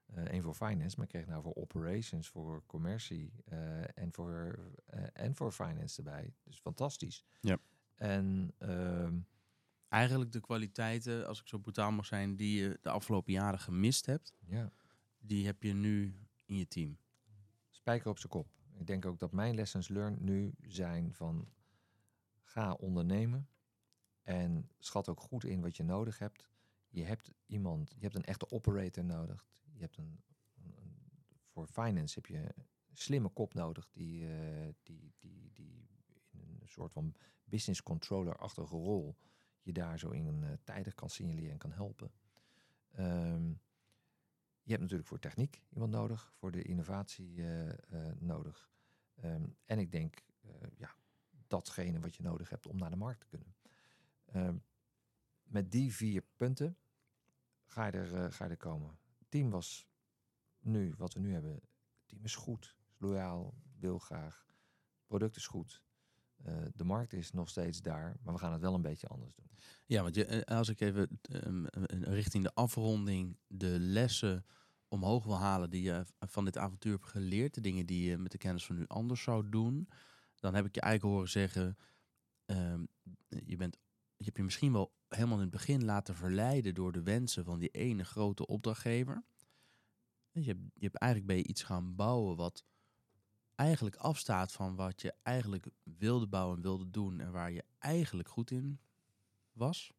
Eén 0.07 0.42
voor 0.42 0.55
finance, 0.55 0.97
maar 0.97 1.05
ik 1.05 1.12
kreeg 1.12 1.26
nou 1.26 1.42
voor 1.42 1.55
operations, 1.55 2.28
voor 2.28 2.62
commercie 2.66 3.32
eh, 3.44 3.99
en, 3.99 4.12
voor, 4.12 4.59
eh, 4.86 5.05
en 5.12 5.34
voor 5.34 5.53
finance 5.53 5.97
erbij. 5.97 6.34
Dus 6.42 6.59
fantastisch. 6.59 7.24
Ja. 7.40 7.59
En 7.94 8.53
ehm, 8.59 9.18
Eigenlijk 9.88 10.32
de 10.32 10.40
kwaliteiten, 10.40 11.26
als 11.26 11.40
ik 11.40 11.47
zo 11.47 11.59
brutaal 11.59 11.92
mag 11.92 12.07
zijn, 12.07 12.36
die 12.36 12.61
je 12.61 12.78
de 12.82 12.90
afgelopen 12.90 13.32
jaren 13.32 13.59
gemist 13.59 14.07
hebt, 14.07 14.34
ja, 14.47 14.72
die 15.18 15.47
heb 15.47 15.62
je 15.62 15.74
nu 15.74 16.14
in 16.44 16.57
je 16.57 16.68
team. 16.68 16.99
spijker 17.70 18.11
op 18.11 18.18
zijn 18.18 18.32
kop. 18.32 18.49
Ik 18.78 18.86
denk 18.86 19.07
ook 19.07 19.18
dat 19.18 19.32
mijn 19.32 19.55
lessons 19.55 19.88
learned 19.88 20.20
nu 20.20 20.55
zijn 20.61 21.14
van 21.14 21.49
ga 22.57 22.73
ondernemen 22.73 23.49
en 24.23 24.71
schat 24.79 25.09
ook 25.09 25.21
goed 25.21 25.45
in 25.45 25.61
wat 25.61 25.77
je 25.77 25.83
nodig 25.83 26.19
hebt. 26.19 26.51
Je 26.89 27.05
hebt 27.05 27.33
iemand, 27.47 27.91
je 27.97 28.03
hebt 28.03 28.15
een 28.15 28.25
echte 28.25 28.51
operator 28.51 29.05
nodig. 29.05 29.47
Je 29.73 29.81
hebt 29.81 29.97
een, 29.97 30.25
voor 31.49 31.67
finance 31.67 32.15
heb 32.15 32.27
je 32.27 32.37
een 32.37 32.67
slimme 32.93 33.29
kop 33.29 33.55
nodig 33.55 33.91
die, 33.91 34.29
eh, 34.29 34.75
die, 34.83 35.15
die, 35.19 35.51
die 35.53 35.89
in 36.31 36.59
een 36.61 36.69
soort 36.69 36.93
van 36.93 37.15
business 37.45 37.83
controller-achtige 37.83 38.77
rol 38.77 39.17
je 39.61 39.73
daar 39.73 39.99
zo 39.99 40.11
in 40.11 40.43
uh, 40.43 40.53
tijdig 40.65 40.95
kan 40.95 41.11
signaleren 41.11 41.51
en 41.51 41.59
kan 41.59 41.73
helpen. 41.73 42.11
Ehm, 42.91 43.49
je 44.63 44.71
hebt 44.71 44.81
natuurlijk 44.81 45.09
voor 45.09 45.19
techniek 45.19 45.63
iemand 45.69 45.93
nodig, 45.93 46.33
voor 46.37 46.51
de 46.51 46.63
innovatie 46.63 47.47
eh, 47.47 47.73
nodig. 48.19 48.71
Ehm, 49.15 49.47
en 49.65 49.79
ik 49.79 49.93
denk, 49.93 50.25
ja, 50.77 50.97
datgene 51.49 52.01
wat 52.01 52.16
je 52.16 52.22
nodig 52.22 52.51
hebt 52.51 52.66
om 52.66 52.78
naar 52.78 52.90
de 52.90 52.97
markt 52.97 53.20
te 53.20 53.26
kunnen. 53.26 53.55
Ehm, 54.24 54.57
met 55.42 55.72
die 55.72 55.94
vier 55.94 56.22
punten 56.36 56.76
ga 57.64 57.86
je 57.86 57.92
er, 57.92 58.14
eh, 58.14 58.32
ga 58.32 58.44
je 58.44 58.51
er 58.51 58.57
komen. 58.57 58.99
Team 59.28 59.51
was 59.51 59.88
nu, 60.59 60.94
wat 60.97 61.14
we 61.14 61.20
nu 61.20 61.32
hebben, 61.32 61.61
team 62.07 62.24
is 62.24 62.34
goed, 62.34 62.76
is 62.88 62.99
loyaal, 62.99 63.55
wil 63.78 63.99
graag. 63.99 64.47
Product 65.07 65.36
is 65.36 65.47
goed. 65.47 65.82
Eh, 66.42 66.55
de 66.74 66.84
markt 66.84 67.12
is 67.12 67.32
nog 67.32 67.49
steeds 67.49 67.82
daar, 67.82 68.16
maar 68.22 68.34
we 68.34 68.40
gaan 68.40 68.53
het 68.53 68.61
wel 68.61 68.74
een 68.74 68.82
beetje 68.82 69.07
anders 69.07 69.34
doen. 69.34 69.51
Ja, 69.86 70.03
want 70.03 70.14
je, 70.14 70.24
eh, 70.24 70.57
als 70.57 70.68
ik 70.68 70.80
even 70.80 71.20
ehm, 71.22 71.64
eh, 71.64 72.12
richting 72.12 72.44
de 72.44 72.55
afronding 72.55 73.38
de 73.47 73.76
lessen 73.80 74.44
omhoog 74.88 75.24
wil 75.24 75.38
halen 75.38 75.70
die 75.70 75.82
je 75.82 76.05
van 76.18 76.44
dit 76.44 76.59
avontuur 76.59 76.92
hebt 76.92 77.07
geleerd, 77.07 77.55
de 77.55 77.61
dingen 77.61 77.86
die 77.86 78.09
je 78.09 78.18
met 78.18 78.32
de 78.32 78.38
kennis 78.38 78.66
van 78.66 78.76
nu 78.76 78.84
anders 78.86 79.22
zou 79.22 79.49
doen, 79.49 79.88
dan 80.41 80.55
heb 80.55 80.64
ik 80.64 80.74
je 80.74 80.80
eigenlijk 80.80 81.14
horen 81.14 81.30
zeggen, 81.30 81.76
ehm, 82.45 82.84
je, 83.28 83.57
bent, 83.57 83.78
je 84.16 84.24
hebt 84.24 84.37
je 84.37 84.43
misschien 84.43 84.72
wel 84.72 84.95
helemaal 85.09 85.37
in 85.37 85.43
het 85.43 85.51
begin 85.51 85.84
laten 85.84 86.14
verleiden 86.14 86.74
door 86.74 86.93
de 86.93 87.03
wensen 87.03 87.45
van 87.45 87.59
die 87.59 87.68
ene 87.68 88.05
grote 88.05 88.47
opdrachtgever. 88.47 89.24
Je 90.30 90.45
hebt, 90.45 90.61
je 90.74 90.84
hebt 90.84 90.97
eigenlijk 90.97 91.32
bij 91.32 91.41
je 91.41 91.49
iets 91.49 91.62
gaan 91.62 91.95
bouwen 91.95 92.37
wat 92.37 92.64
eigenlijk 93.55 93.97
afstaat 93.97 94.53
van 94.53 94.76
wat 94.76 95.03
je 95.03 95.14
eigenlijk 95.22 95.68
wilde 95.82 96.26
bouwen 96.26 96.57
en 96.57 96.62
wilde 96.62 96.91
doen 96.91 97.20
en 97.20 97.32
waar 97.32 97.53
je 97.53 97.64
eigenlijk 97.78 98.28
goed 98.28 98.51
in 98.51 98.80
was. 99.53 99.93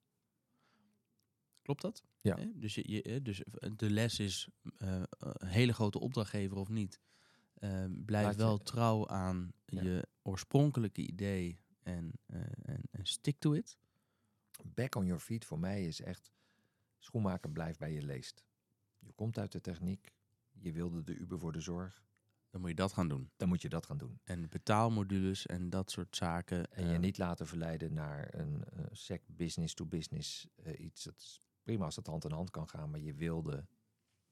Klopt 1.61 1.81
dat? 1.81 2.03
Ja. 2.21 2.37
Eh, 2.37 2.47
Dus, 2.53 2.75
je, 2.75 2.91
je, 2.91 3.01
eh, 3.01 3.23
dus 3.23 3.43
de 3.75 3.89
les 3.89 4.19
is 4.19 4.47
eh, 4.77 5.01
een 5.09 5.47
hele 5.47 5.73
grote 5.73 5.99
opdrachtgever 5.99 6.57
of 6.57 6.69
niet. 6.69 6.99
Eh, 7.59 7.85
blijf 8.05 8.31
je- 8.31 8.37
wel 8.37 8.57
trouw 8.57 9.07
aan 9.07 9.53
Ja. 9.65 9.81
je 9.81 10.07
oorspronkelijke 10.21 11.01
idee 11.01 11.59
en, 11.83 12.11
eh, 12.25 12.39
en, 12.63 12.81
en 12.91 13.05
stick 13.05 13.39
to 13.39 13.53
it. 13.53 13.77
Back 14.65 14.95
on 14.95 15.05
your 15.05 15.21
feet 15.21 15.45
voor 15.45 15.59
mij 15.59 15.85
is 15.85 16.01
echt 16.01 16.31
schoenmaker 16.99 17.49
blijft 17.51 17.79
bij 17.79 17.91
je 17.93 18.01
leest. 18.01 18.43
Je 18.99 19.11
komt 19.13 19.37
uit 19.37 19.51
de 19.51 19.61
techniek, 19.61 20.13
je 20.51 20.71
wilde 20.71 21.03
de 21.03 21.15
Uber 21.15 21.39
voor 21.39 21.51
de 21.51 21.59
zorg, 21.61 22.03
Dan 22.49 22.61
moet 22.61 22.69
je 22.69 22.75
dat 22.75 22.93
gaan 22.93 23.07
doen. 23.07 23.31
dan 23.35 23.47
moet 23.47 23.61
je 23.61 23.69
dat 23.69 23.85
gaan 23.85 23.97
doen. 23.97 24.19
En 24.23 24.49
betaalmodules 24.49 25.45
en 25.45 25.69
dat 25.69 25.91
soort 25.91 26.15
zaken. 26.15 26.71
En 26.71 26.87
je 26.87 26.93
eh, 26.93 26.99
niet 26.99 27.17
laten 27.17 27.47
verleiden 27.47 27.93
naar 27.93 28.33
een 28.39 28.63
eh, 28.63 28.85
sec 28.91 29.21
business 29.27 29.73
to 29.73 29.85
business 29.85 30.47
eh, 30.55 30.79
iets. 30.79 31.03
Dat 31.03 31.15
is 31.17 31.41
prima 31.63 31.85
als 31.85 31.95
dat 31.95 32.07
hand 32.07 32.25
in 32.25 32.31
hand 32.31 32.49
kan 32.51 32.69
gaan, 32.69 32.89
maar 32.89 32.99
je 32.99 33.13
wilde 33.13 33.65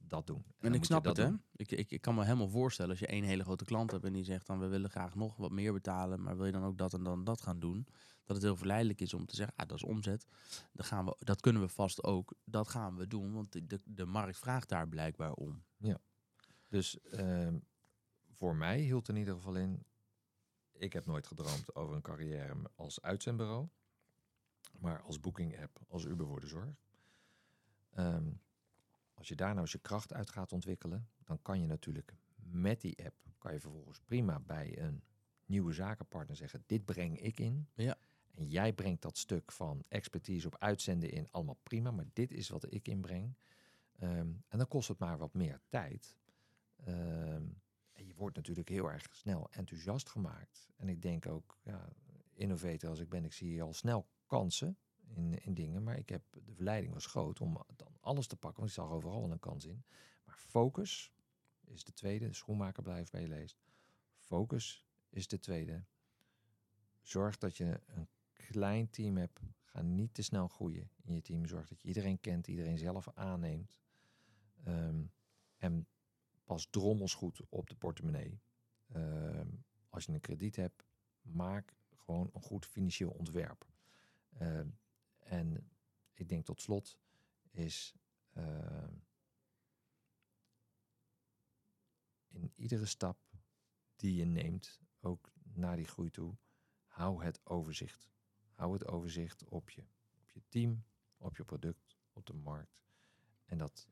dat 0.07 0.27
doen. 0.27 0.45
En 0.59 0.73
ik 0.73 0.83
snap 0.83 1.05
het, 1.05 1.15
dat 1.15 1.27
hè? 1.27 1.35
Ik, 1.55 1.71
ik, 1.71 1.91
ik 1.91 2.01
kan 2.01 2.15
me 2.15 2.23
helemaal 2.23 2.49
voorstellen 2.49 2.91
als 2.91 2.99
je 2.99 3.07
één 3.07 3.23
hele 3.23 3.43
grote 3.43 3.65
klant 3.65 3.91
hebt 3.91 4.03
en 4.03 4.13
die 4.13 4.23
zegt 4.23 4.47
dan 4.47 4.59
we 4.59 4.67
willen 4.67 4.89
graag 4.89 5.15
nog 5.15 5.37
wat 5.37 5.51
meer 5.51 5.73
betalen, 5.73 6.21
maar 6.23 6.37
wil 6.37 6.45
je 6.45 6.51
dan 6.51 6.63
ook 6.63 6.77
dat 6.77 6.93
en 6.93 7.03
dan 7.03 7.23
dat 7.23 7.41
gaan 7.41 7.59
doen? 7.59 7.87
Dat 8.23 8.35
het 8.35 8.45
heel 8.45 8.55
verleidelijk 8.55 9.01
is 9.01 9.13
om 9.13 9.25
te 9.25 9.35
zeggen, 9.35 9.55
ah, 9.57 9.67
dat 9.67 9.77
is 9.77 9.83
omzet. 9.83 10.25
Dan 10.71 10.85
gaan 10.85 11.05
we, 11.05 11.15
dat 11.19 11.41
kunnen 11.41 11.61
we 11.61 11.67
vast 11.67 12.03
ook. 12.03 12.33
Dat 12.43 12.67
gaan 12.67 12.95
we 12.95 13.07
doen, 13.07 13.33
want 13.33 13.51
de, 13.51 13.67
de, 13.67 13.81
de 13.83 14.05
markt 14.05 14.37
vraagt 14.37 14.69
daar 14.69 14.87
blijkbaar 14.87 15.33
om. 15.33 15.63
Dus 16.69 17.01
ehm, 17.01 17.57
voor 18.31 18.55
mij 18.55 18.79
hield 18.79 19.09
in 19.09 19.15
ieder 19.15 19.33
geval 19.33 19.55
in. 19.55 19.85
Ik 20.71 20.93
heb 20.93 21.05
nooit 21.05 21.27
gedroomd 21.27 21.75
over 21.75 21.95
een 21.95 22.01
carrière 22.01 22.55
als 22.75 23.01
uitzendbureau. 23.01 23.67
Maar 24.79 25.01
als 25.01 25.19
booking 25.19 25.61
app, 25.61 25.79
als 25.87 26.05
Uber 26.05 26.27
voor 26.27 26.39
de 26.39 26.47
zorg. 26.47 26.75
Ehm, 27.91 28.31
als 29.15 29.27
je 29.27 29.35
daar 29.35 29.49
nou 29.49 29.61
eens 29.61 29.71
je 29.71 29.79
kracht 29.79 30.13
uit 30.13 30.29
gaat 30.29 30.51
ontwikkelen, 30.51 31.09
dan 31.23 31.41
kan 31.41 31.61
je 31.61 31.67
natuurlijk 31.67 32.13
met 32.35 32.81
die 32.81 33.05
app, 33.05 33.15
kan 33.37 33.53
je 33.53 33.59
vervolgens 33.59 33.99
prima 33.99 34.39
bij 34.39 34.79
een 34.79 35.03
nieuwe 35.45 35.73
zakenpartner 35.73 36.35
zeggen, 36.35 36.63
dit 36.65 36.85
breng 36.85 37.19
ik 37.19 37.39
in. 37.39 37.67
Ja. 37.73 37.97
En 38.33 38.47
jij 38.47 38.73
brengt 38.73 39.01
dat 39.01 39.17
stuk 39.17 39.51
van 39.51 39.83
expertise 39.87 40.47
op 40.47 40.57
uitzenden 40.59 41.11
in, 41.11 41.27
allemaal 41.31 41.59
prima, 41.63 41.91
maar 41.91 42.05
dit 42.13 42.31
is 42.31 42.49
wat 42.49 42.73
ik 42.73 42.87
inbreng. 42.87 43.37
Ehm, 43.99 44.29
en 44.47 44.57
dan 44.57 44.67
kost 44.67 44.87
het 44.87 44.99
maar 44.99 45.17
wat 45.17 45.33
meer 45.33 45.61
tijd. 45.69 46.17
Ehm, 46.75 47.43
en 47.91 48.05
je 48.05 48.13
wordt 48.15 48.35
natuurlijk 48.35 48.69
heel 48.69 48.91
erg 48.91 49.07
snel 49.11 49.47
enthousiast 49.51 50.09
gemaakt. 50.09 50.69
En 50.75 50.89
ik 50.89 51.01
denk 51.01 51.25
ook, 51.27 51.59
ja, 51.63 51.89
innovator 52.33 52.89
als 52.89 52.99
ik 52.99 53.09
ben, 53.09 53.25
ik 53.25 53.33
zie 53.33 53.61
al 53.61 53.73
snel 53.73 54.07
kansen 54.25 54.77
in, 55.13 55.43
in 55.43 55.53
dingen. 55.53 55.83
Maar 55.83 55.97
ik 55.97 56.09
heb, 56.09 56.23
de 56.31 56.53
verleiding 56.53 56.93
was 56.93 57.05
groot 57.05 57.41
om 57.41 57.65
dan 57.75 57.97
alles 57.99 58.27
te 58.27 58.35
pakken, 58.35 58.59
want 58.59 58.69
ik 58.69 58.77
zag 58.77 58.89
overal 58.89 59.31
een 59.31 59.39
kans 59.39 59.65
in. 59.65 59.83
Maar 60.23 60.37
focus 60.37 61.11
is 61.63 61.83
de 61.83 61.93
tweede. 61.93 62.27
De 62.27 62.33
schoenmaker 62.33 62.83
blijft 62.83 63.11
bij 63.11 63.21
je 63.21 63.27
leest. 63.27 63.57
Focus 64.17 64.85
is 65.09 65.27
de 65.27 65.39
tweede. 65.39 65.83
Zorg 67.01 67.37
dat 67.37 67.57
je 67.57 67.79
een 67.85 68.07
klein 68.33 68.89
team 68.89 69.17
hebt. 69.17 69.39
Ga 69.63 69.81
niet 69.81 70.13
te 70.13 70.21
snel 70.21 70.47
groeien 70.47 70.89
in 71.03 71.13
je 71.13 71.21
team. 71.21 71.45
Zorg 71.45 71.67
dat 71.67 71.81
je 71.81 71.87
iedereen 71.87 72.19
kent, 72.19 72.47
iedereen 72.47 72.77
zelf 72.77 73.07
aanneemt. 73.13 73.79
Ehm, 74.63 75.03
en 75.57 75.87
pas 76.43 76.67
drommels 76.69 77.13
goed 77.13 77.41
op 77.49 77.69
de 77.69 77.75
portemonnee. 77.75 78.39
Ehm, 78.91 79.47
als 79.89 80.05
je 80.05 80.11
een 80.11 80.19
krediet 80.19 80.55
hebt, 80.55 80.85
maak 81.21 81.75
gewoon 81.95 82.29
een 82.33 82.41
goed 82.41 82.65
financieel 82.65 83.11
ontwerp. 83.11 83.65
Ehm, 84.37 84.67
en 85.25 85.71
ik 86.13 86.29
denk 86.29 86.45
tot 86.45 86.61
slot 86.61 86.99
is 87.49 87.95
ehm, 88.29 88.93
in 92.27 92.51
iedere 92.55 92.85
stap 92.85 93.17
die 93.95 94.15
je 94.15 94.25
neemt, 94.25 94.79
ook 94.99 95.33
naar 95.43 95.75
die 95.75 95.87
groei 95.87 96.09
toe, 96.09 96.37
hou 96.85 97.23
het 97.23 97.45
overzicht. 97.45 98.09
Hou 98.51 98.73
het 98.73 98.87
overzicht 98.87 99.43
op 99.43 99.69
je, 99.69 99.83
op 100.21 100.31
je 100.31 100.41
team, 100.49 100.85
op 101.17 101.37
je 101.37 101.45
product, 101.45 101.97
op 102.13 102.25
de 102.25 102.33
markt 102.33 102.85
en 103.45 103.57
dat 103.57 103.87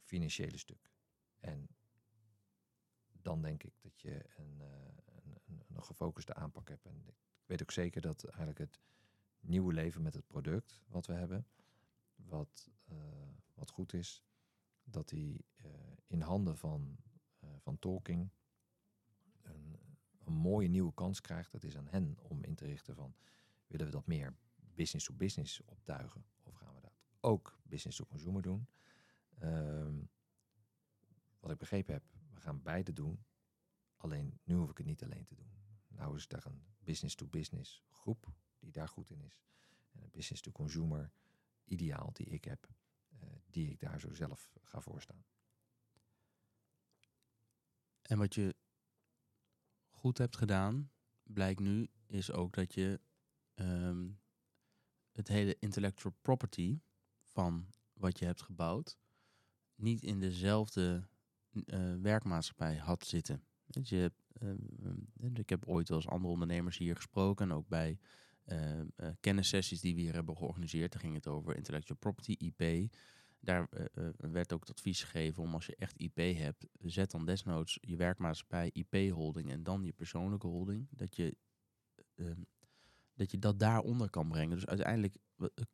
financiële 0.00 0.56
stuk. 0.56 0.90
En 1.40 1.68
dan 3.12 3.42
denk 3.42 3.62
ik 3.62 3.74
dat 3.80 4.00
je 4.00 4.24
een, 4.36 4.60
eh, 4.60 4.68
een, 5.04 5.40
een, 5.44 5.62
een 5.68 5.84
gefocuste 5.84 6.34
aanpak 6.34 6.68
hebt. 6.68 6.86
En 6.86 7.06
ik 7.06 7.14
weet 7.46 7.62
ook 7.62 7.70
zeker 7.70 8.00
dat 8.00 8.24
eigenlijk 8.24 8.58
het 8.58 8.80
nieuwe 9.46 9.72
leven 9.72 10.02
met 10.02 10.14
het 10.14 10.26
product 10.26 10.82
wat 10.88 11.06
we 11.06 11.12
hebben, 11.12 11.46
wat, 12.14 12.70
eh, 12.84 12.96
wat 13.54 13.70
goed 13.70 13.92
is, 13.92 14.24
dat 14.84 15.08
die 15.08 15.44
eh, 15.56 15.70
in 16.06 16.20
handen 16.20 16.56
van, 16.56 16.96
eh, 17.38 17.48
van 17.58 17.78
Talking 17.78 18.30
een, 19.42 19.78
een 20.24 20.32
mooie 20.32 20.68
nieuwe 20.68 20.94
kans 20.94 21.20
krijgt. 21.20 21.52
Het 21.52 21.64
is 21.64 21.76
aan 21.76 21.88
hen 21.88 22.18
om 22.18 22.44
in 22.44 22.54
te 22.54 22.64
richten 22.64 22.94
van, 22.94 23.14
willen 23.66 23.86
we 23.86 23.92
dat 23.92 24.06
meer 24.06 24.34
business 24.74 25.06
to 25.06 25.14
business 25.14 25.62
optuigen? 25.64 26.24
Of 26.42 26.54
gaan 26.54 26.74
we 26.74 26.80
dat 26.80 26.98
ook 27.20 27.58
business 27.62 27.96
to 27.96 28.04
consumer 28.04 28.42
doen? 28.42 28.66
Ehm, 29.38 30.02
wat 31.40 31.50
ik 31.50 31.58
begrepen 31.58 31.94
heb, 31.94 32.04
we 32.34 32.40
gaan 32.40 32.62
beide 32.62 32.92
doen. 32.92 33.24
Alleen 33.96 34.40
nu 34.44 34.54
hoef 34.54 34.70
ik 34.70 34.76
het 34.76 34.86
niet 34.86 35.02
alleen 35.02 35.24
te 35.24 35.34
doen. 35.34 35.50
Nou 35.88 36.16
is 36.16 36.28
daar 36.28 36.46
een 36.46 36.64
business-to-business 36.78 37.84
groep 37.88 38.32
die 38.64 38.72
daar 38.72 38.88
goed 38.88 39.10
in 39.10 39.20
is. 39.20 39.40
En 39.92 40.02
een 40.02 40.10
business-to-consumer 40.10 41.12
ideaal 41.64 42.12
die 42.12 42.26
ik 42.26 42.44
heb, 42.44 42.68
eh, 43.18 43.28
die 43.50 43.70
ik 43.70 43.80
daar 43.80 44.00
zo 44.00 44.14
zelf 44.14 44.50
ga 44.62 44.80
voorstaan. 44.80 45.24
En 48.02 48.18
wat 48.18 48.34
je 48.34 48.56
goed 49.90 50.18
hebt 50.18 50.36
gedaan, 50.36 50.90
blijkt 51.22 51.60
nu, 51.60 51.90
is 52.06 52.30
ook 52.30 52.54
dat 52.54 52.74
je 52.74 53.00
ehm, 53.54 54.10
het 55.12 55.28
hele 55.28 55.56
intellectual 55.58 56.14
property 56.20 56.80
van 57.22 57.72
wat 57.92 58.18
je 58.18 58.24
hebt 58.24 58.42
gebouwd 58.42 58.98
niet 59.74 60.02
in 60.02 60.20
dezelfde 60.20 61.08
eh, 61.66 61.94
werkmaatschappij 62.00 62.76
had 62.76 63.06
zitten. 63.06 63.44
Dus 63.66 63.88
je 63.88 63.96
hebt, 63.96 64.22
eh, 64.32 65.30
ik 65.34 65.48
heb 65.48 65.66
ooit 65.66 65.90
eens 65.90 66.08
andere 66.08 66.32
ondernemers 66.32 66.78
hier 66.78 66.96
gesproken, 66.96 67.52
ook 67.52 67.68
bij 67.68 67.98
kennissessies 69.20 69.80
die 69.80 69.94
we 69.94 70.00
hier 70.00 70.14
hebben 70.14 70.36
georganiseerd. 70.36 70.92
Daar 70.92 71.00
ging 71.00 71.14
het 71.14 71.26
over 71.26 71.56
intellectual 71.56 71.98
property, 71.98 72.36
IP. 72.38 72.92
Daar 73.40 73.68
werd 74.16 74.52
ook 74.52 74.60
het 74.60 74.70
advies 74.70 75.02
gegeven 75.02 75.42
om 75.42 75.54
als 75.54 75.66
je 75.66 75.76
echt 75.76 75.96
IP 75.96 76.16
hebt, 76.16 76.66
zet 76.80 77.10
dan 77.10 77.26
desnoods 77.26 77.78
je 77.80 77.96
werkmaatschappij 77.96 78.70
IP-holding 78.72 79.50
en 79.50 79.62
dan 79.62 79.84
je 79.84 79.92
persoonlijke 79.92 80.46
holding. 80.46 80.88
Dat 80.90 81.16
je, 81.16 81.36
ehm, 82.14 82.42
dat 83.14 83.30
je 83.30 83.38
dat 83.38 83.58
daaronder 83.58 84.10
kan 84.10 84.28
brengen. 84.28 84.56
Dus 84.56 84.66
uiteindelijk 84.66 85.16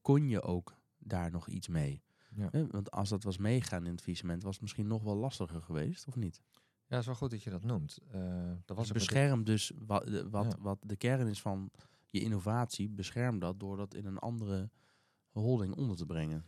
kon 0.00 0.28
je 0.28 0.42
ook 0.42 0.78
daar 0.98 1.30
nog 1.30 1.48
iets 1.48 1.68
mee. 1.68 2.02
Ja. 2.34 2.66
Want 2.70 2.90
als 2.90 3.08
dat 3.08 3.22
was 3.22 3.38
meegaan 3.38 3.84
in 3.84 3.90
het 3.90 4.00
faillissement, 4.00 4.42
was 4.42 4.52
het 4.52 4.62
misschien 4.62 4.86
nog 4.86 5.02
wel 5.02 5.16
lastiger 5.16 5.62
geweest, 5.62 6.06
of 6.06 6.16
niet? 6.16 6.40
Ja, 6.90 6.96
het 6.96 7.00
is 7.00 7.06
wel 7.06 7.14
goed 7.14 7.30
dat 7.30 7.42
je 7.42 7.50
dat 7.50 7.64
noemt. 7.64 7.98
Uh, 8.14 8.52
dat 8.64 8.76
was 8.76 8.92
bescherm 8.92 9.44
dus 9.44 9.72
wat, 9.78 10.24
wat, 10.30 10.56
wat 10.60 10.78
de 10.86 10.96
kern 10.96 11.28
is 11.28 11.40
van 11.40 11.70
je 12.10 12.20
innovatie, 12.20 12.88
bescherm 12.88 13.38
dat 13.38 13.60
door 13.60 13.76
dat 13.76 13.94
in 13.94 14.06
een 14.06 14.18
andere 14.18 14.70
holding 15.30 15.74
onder 15.76 15.96
te 15.96 16.06
brengen. 16.06 16.44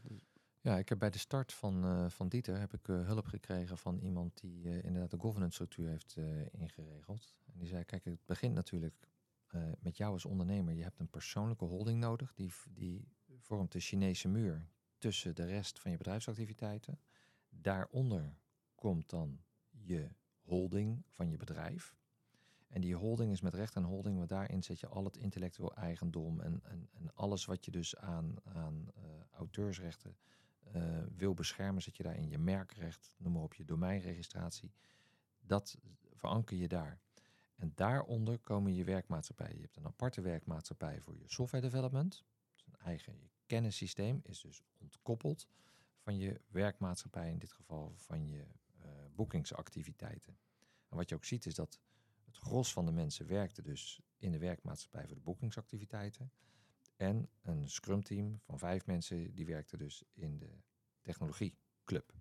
Ja, 0.61 0.79
ik 0.79 0.89
heb 0.89 0.99
bij 0.99 1.11
de 1.11 1.19
start 1.19 1.53
van, 1.53 1.85
uh, 1.85 2.09
van 2.09 2.29
Dieter 2.29 2.59
heb 2.59 2.73
ik 2.73 2.89
uh, 2.89 3.07
hulp 3.07 3.27
gekregen 3.27 3.79
van 3.79 3.99
iemand 3.99 4.41
die 4.41 4.83
inderdaad 4.83 5.11
de 5.11 5.19
governance 5.19 5.55
structuur 5.55 5.89
heeft 5.89 6.17
ingeregeld. 6.51 7.37
En 7.53 7.59
die 7.59 7.69
zei, 7.69 7.85
kijk, 7.85 8.05
het 8.05 8.27
begint 8.27 8.55
natuurlijk 8.55 9.11
met 9.79 9.97
jou 9.97 10.13
als 10.13 10.25
ondernemer. 10.25 10.75
Je 10.75 10.83
hebt 10.83 10.99
een 10.99 11.11
persoonlijke 11.11 11.65
holding 11.65 12.01
nodig, 12.01 12.35
die, 12.35 12.53
die 12.71 13.09
vormt 13.39 13.73
de 13.73 13.81
Chinese 13.81 14.29
muur 14.29 14.69
tussen 14.99 15.35
de 15.35 15.45
rest 15.45 15.79
van 15.79 15.91
je 15.91 15.97
bedrijfsactiviteiten. 15.97 17.01
Daaronder 17.49 18.37
komt 18.75 19.11
dan 19.11 19.41
je 19.71 20.11
holding 20.41 21.05
van 21.09 21.31
je 21.31 21.37
bedrijf. 21.37 21.97
En 22.73 22.81
die 22.81 22.97
holding 22.97 23.33
is 23.33 23.41
met 23.41 23.55
recht 23.55 23.77
en 23.77 23.83
holding, 23.83 24.17
want 24.17 24.29
daarin 24.29 24.63
zet 24.63 24.81
je 24.81 24.87
al 24.87 25.05
het 25.05 25.17
intellectueel 25.17 25.75
eigendom 25.75 26.41
en, 26.41 26.61
en, 26.65 26.89
en 26.93 27.15
alles 27.15 27.45
wat 27.45 27.65
je 27.65 27.71
dus 27.71 27.97
aan, 27.97 28.35
aan 28.45 28.89
uh, 28.97 29.03
auteursrechten 29.31 30.17
uh, 30.77 30.99
wil 31.17 31.35
beschermen, 31.35 31.83
zet 31.83 31.97
je 31.97 32.03
daar 32.03 32.17
in 32.17 32.29
je 32.29 32.39
merkrecht, 32.39 33.15
noem 33.19 33.33
maar 33.33 33.43
op 33.43 33.55
je 33.55 33.65
domeinregistratie. 33.65 34.73
Dat 35.41 35.79
veranker 36.13 36.57
je 36.57 36.69
daar. 36.69 36.99
En 37.57 37.73
daaronder 37.75 38.39
komen 38.39 38.75
je 38.75 38.85
werkmaatschappijen. 38.85 39.57
Je 39.57 39.63
hebt 39.63 39.77
een 39.77 39.87
aparte 39.87 40.21
werkmaatschappij 40.21 41.01
voor 41.01 41.17
je 41.17 41.25
software 41.27 41.65
development. 41.65 42.25
Een 42.65 42.79
eigen 42.79 43.19
je 43.21 43.29
kennissysteem 43.47 44.21
is 44.23 44.41
dus 44.41 44.63
ontkoppeld 44.79 45.49
van 45.99 46.19
je 46.19 46.41
werkmaatschappij, 46.49 47.31
in 47.31 47.39
dit 47.39 47.53
geval 47.53 47.93
van 47.97 48.29
je 48.29 48.45
uh, 48.85 48.85
boekingsactiviteiten. 49.15 50.39
En 50.89 50.97
wat 50.97 51.09
je 51.09 51.15
ook 51.15 51.25
ziet 51.25 51.47
is 51.47 51.55
dat 51.55 51.81
het 52.33 52.43
gros 52.43 52.73
van 52.73 52.87
de 52.87 52.93
mensen 52.93 53.27
werkte 53.27 53.63
dus 53.63 54.01
in 54.17 54.33
de 54.33 54.39
werkmaatschappij 54.39 55.07
voor 55.07 55.17
de 55.17 55.23
boekingsactiviteiten. 55.23 56.33
En 56.97 57.29
een 57.43 57.69
scrum 57.69 58.03
team 58.03 58.41
van 58.45 58.59
vijf 58.59 58.87
mensen 58.87 59.35
die 59.35 59.47
werkte 59.47 59.77
dus 59.77 60.05
in 60.13 60.39
de 60.39 60.51
technologieclub. 61.01 62.15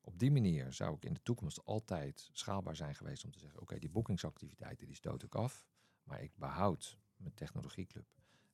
Op 0.00 0.18
die 0.18 0.30
manier 0.30 0.72
zou 0.72 0.96
ik 0.96 1.04
in 1.04 1.12
de 1.12 1.22
toekomst 1.22 1.64
altijd 1.64 2.28
schaalbaar 2.32 2.76
zijn 2.76 2.94
geweest 2.94 3.24
om 3.24 3.30
te 3.30 3.38
zeggen: 3.38 3.60
oké, 3.60 3.78
die 3.78 3.90
boekingsactiviteiten 3.90 4.86
die 4.86 4.96
stoot 4.96 5.22
ik 5.22 5.34
af, 5.34 5.66
maar 6.02 6.22
ik 6.22 6.36
behoud 6.36 6.98
mijn 7.16 7.34
technologieclub 7.34 8.06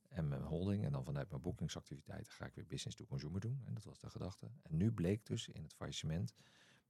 en 0.08 0.28
mijn 0.28 0.42
holding. 0.42 0.84
En 0.84 0.92
dan 0.92 1.04
vanuit 1.04 1.30
mijn 1.30 1.42
boekingsactiviteiten 1.42 2.32
ga 2.32 2.46
ik 2.46 2.54
weer 2.54 2.66
business 2.66 2.96
to 2.96 3.04
consumer 3.04 3.40
doen. 3.40 3.62
En 3.64 3.74
dat 3.74 3.84
was 3.84 3.98
de 3.98 4.10
gedachte. 4.10 4.50
En 4.62 4.76
nu 4.76 4.92
bleek 4.92 5.26
dus 5.26 5.48
in 5.48 5.62
het 5.62 5.74
faillissement 5.74 6.34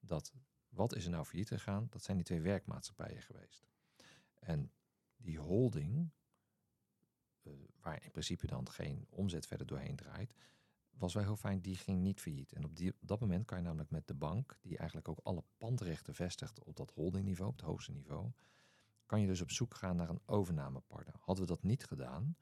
dat 0.00 0.32
wat 0.68 0.94
is 0.94 1.04
er 1.04 1.10
nou 1.10 1.24
failliet 1.24 1.48
gegaan? 1.48 1.86
Dat 1.90 2.02
zijn 2.02 2.16
die 2.16 2.26
twee 2.26 2.40
werkmaatschappijen 2.40 3.22
geweest. 3.22 3.66
En 4.38 4.72
die 5.16 5.38
holding, 5.38 6.10
uh, 7.42 7.52
waar 7.80 8.04
in 8.04 8.10
principe 8.10 8.46
dan 8.46 8.68
geen 8.68 9.06
omzet 9.10 9.46
verder 9.46 9.66
doorheen 9.66 9.96
draait, 9.96 10.34
was 10.90 11.14
wel 11.14 11.22
heel 11.22 11.36
fijn, 11.36 11.60
die 11.60 11.76
ging 11.76 12.02
niet 12.02 12.20
failliet. 12.20 12.52
En 12.52 12.64
op, 12.64 12.76
die, 12.76 12.94
dat 13.00 13.20
moment 13.20 13.44
kan 13.44 13.58
je 13.58 13.64
namelijk 13.64 13.90
met 13.90 14.06
de 14.06 14.14
bank, 14.14 14.58
die 14.62 14.76
eigenlijk 14.76 15.08
ook 15.08 15.20
alle 15.22 15.44
pandrechten 15.56 16.14
vestigt 16.14 16.64
op 16.64 16.76
dat 16.76 16.90
holdingniveau, 16.90 17.50
op 17.50 17.56
het 17.56 17.66
hoogste 17.66 17.92
niveau, 17.92 18.30
kan 19.06 19.20
je 19.20 19.26
dus 19.26 19.40
op 19.40 19.50
zoek 19.50 19.74
gaan 19.74 19.96
naar 19.96 20.08
een 20.08 20.22
overnamepartner. 20.26 21.14
Hadden 21.20 21.46
we 21.46 21.52
dat 21.52 21.62
niet 21.62 21.84
gedaan, 21.84 22.36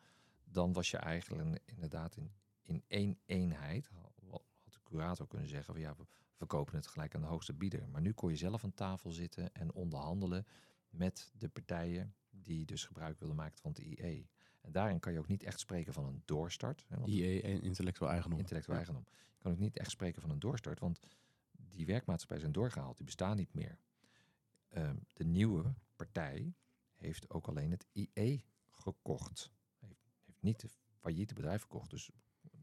dan 0.45 0.73
was 0.73 0.91
je 0.91 0.97
eigenlijk 0.97 1.63
inderdaad 1.65 2.17
in, 2.17 2.33
in 2.63 2.85
één 2.87 3.19
eenheid, 3.25 3.87
had 3.87 4.15
de 4.65 4.81
curator 4.83 5.27
kunnen 5.27 5.49
zeggen, 5.49 5.75
van, 5.75 5.83
ja, 5.83 5.95
we 5.97 6.07
verkopen 6.33 6.75
het 6.75 6.87
gelijk 6.87 7.15
aan 7.15 7.21
de 7.21 7.27
hoogste 7.27 7.55
bieder. 7.55 7.89
Maar 7.89 8.01
nu 8.01 8.13
kon 8.13 8.31
je 8.31 8.37
zelf 8.37 8.65
aan 8.65 8.75
tafel 8.75 9.11
zitten 9.11 9.55
en 9.55 9.73
onderhandelen 9.73 10.47
met 10.97 11.33
de 11.39 11.49
partijen 11.49 12.15
die 12.31 12.65
dus 12.65 12.85
gebruik 12.85 13.19
wilden 13.19 13.37
maken 13.37 13.59
van 13.59 13.71
het 13.71 13.81
IE. 13.81 14.29
En 14.61 14.73
daarin 14.73 15.01
kan 15.01 15.13
je 15.13 15.19
ook 15.19 15.29
niet 15.29 15.43
echt 15.43 15.61
spreken 15.61 15.93
van 15.93 16.05
een 16.05 16.23
doorstart. 16.25 16.85
Hè, 16.89 17.05
IE 17.05 17.43
en 17.43 17.63
intellectueel 17.63 18.11
eigendom. 18.11 18.39
Intellectueel 18.39 18.77
eigendom. 18.77 19.05
Je 19.09 19.43
kan 19.43 19.53
ook 19.53 19.59
niet 19.59 19.77
echt 19.77 19.91
spreken 19.91 20.21
van 20.21 20.31
een 20.31 20.39
doorstart, 20.39 20.81
want 20.81 21.01
die 21.51 21.87
werkmaatschappijen 21.87 22.43
zijn 22.43 22.53
doorgehaald, 22.53 22.97
die 22.97 23.07
bestaan 23.07 23.37
niet 23.37 23.55
meer. 23.55 23.79
Ehm, 24.69 24.97
de 25.13 25.25
nieuwe 25.25 25.75
partij 25.97 26.55
heeft 26.95 27.31
ook 27.31 27.47
alleen 27.49 27.71
het 27.71 27.87
IE 27.93 28.45
gekocht 28.71 29.53
niet 30.45 30.61
de 30.61 30.69
failliete 31.01 31.35
bedrijf 31.35 31.61
verkocht. 31.61 31.91
Dus 31.91 32.11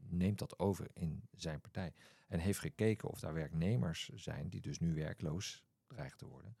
neemt 0.08 0.38
dat 0.38 0.58
over 0.58 0.88
in 0.94 1.22
zijn 1.30 1.60
partij. 1.60 1.94
En 2.28 2.38
heeft 2.38 2.58
gekeken 2.58 3.08
of 3.08 3.20
daar 3.20 3.34
werknemers 3.34 4.08
zijn 4.08 4.48
die 4.48 4.60
dus 4.60 4.78
nu 4.78 4.94
werkloos 4.94 5.64
dreigen 5.86 6.18
te 6.18 6.26
worden. 6.26 6.56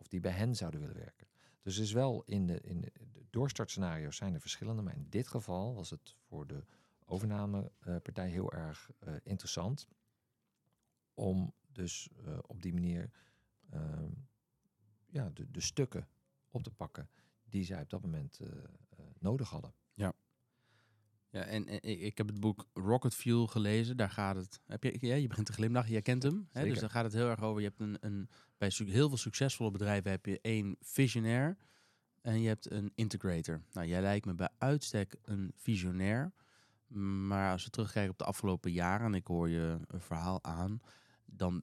Of 0.00 0.08
die 0.08 0.20
bij 0.20 0.32
hen 0.32 0.56
zouden 0.56 0.80
willen 0.80 0.96
werken. 0.96 1.26
Dus 1.62 1.78
is 1.78 1.92
wel 1.92 2.22
in 2.26 2.46
de, 2.46 2.60
in 2.60 2.80
de, 2.80 2.92
doorstartscenario's 3.30 4.16
zijn 4.16 4.34
er 4.34 4.40
verschillende. 4.40 4.82
Maar 4.82 4.96
in 4.96 5.06
dit 5.08 5.28
geval 5.28 5.74
was 5.74 5.90
het 5.90 6.16
voor 6.26 6.46
de 6.46 6.64
overnamepartij 7.04 8.28
heel 8.28 8.52
erg 8.52 8.90
uh, 9.00 9.14
interessant. 9.22 9.88
Om 11.14 11.54
dus 11.72 12.08
uh, 12.26 12.38
op 12.46 12.62
die 12.62 12.72
manier 12.72 13.10
uh, 13.74 13.80
ja, 15.06 15.30
de, 15.30 15.50
de 15.50 15.60
stukken 15.60 16.08
op 16.50 16.62
te 16.62 16.70
pakken 16.70 17.08
die 17.44 17.64
zij 17.64 17.82
op 17.82 17.90
dat 17.90 18.02
moment 18.02 18.40
uh, 18.40 18.48
nodig 19.18 19.48
hadden. 19.48 19.74
Ja. 21.30 21.42
En, 21.42 21.82
ik 21.82 22.18
heb 22.18 22.26
het 22.26 22.40
boek 22.40 22.66
Rocket 22.72 23.14
Fuel 23.14 23.46
gelezen. 23.46 23.96
Daar 23.96 24.10
gaat 24.10 24.36
het. 24.36 24.60
Heb 24.66 24.82
je, 24.82 24.96
ja, 25.00 25.14
je 25.14 25.26
begint 25.26 25.46
te 25.46 25.52
glimlachen, 25.52 25.92
jij 25.92 26.02
kent 26.02 26.22
hem. 26.22 26.48
Hè? 26.50 26.64
Dus 26.64 26.78
daar 26.78 26.90
gaat 26.90 27.04
het 27.04 27.12
heel 27.12 27.28
erg 27.28 27.42
over. 27.42 27.62
Je 27.62 27.68
hebt 27.68 27.80
een, 27.80 27.96
een, 28.00 28.28
bij 28.58 28.72
heel 28.74 29.08
veel 29.08 29.18
succesvolle 29.18 29.70
bedrijven 29.70 30.10
heb 30.10 30.26
je 30.26 30.38
één 30.40 30.76
visionair 30.80 31.56
en 32.20 32.40
je 32.40 32.48
hebt 32.48 32.70
een 32.70 32.92
integrator. 32.94 33.62
Nou, 33.72 33.86
jij 33.86 34.00
lijkt 34.00 34.26
me 34.26 34.34
bij 34.34 34.48
uitstek 34.58 35.16
een 35.22 35.52
visionair. 35.54 36.32
Maar 37.26 37.52
als 37.52 37.64
we 37.64 37.70
terugkijken 37.70 38.12
op 38.12 38.18
de 38.18 38.24
afgelopen 38.24 38.72
jaren, 38.72 39.06
en 39.06 39.14
ik 39.14 39.26
hoor 39.26 39.48
je 39.48 39.78
een 39.86 40.00
verhaal 40.00 40.44
aan, 40.44 40.80
dan 41.24 41.62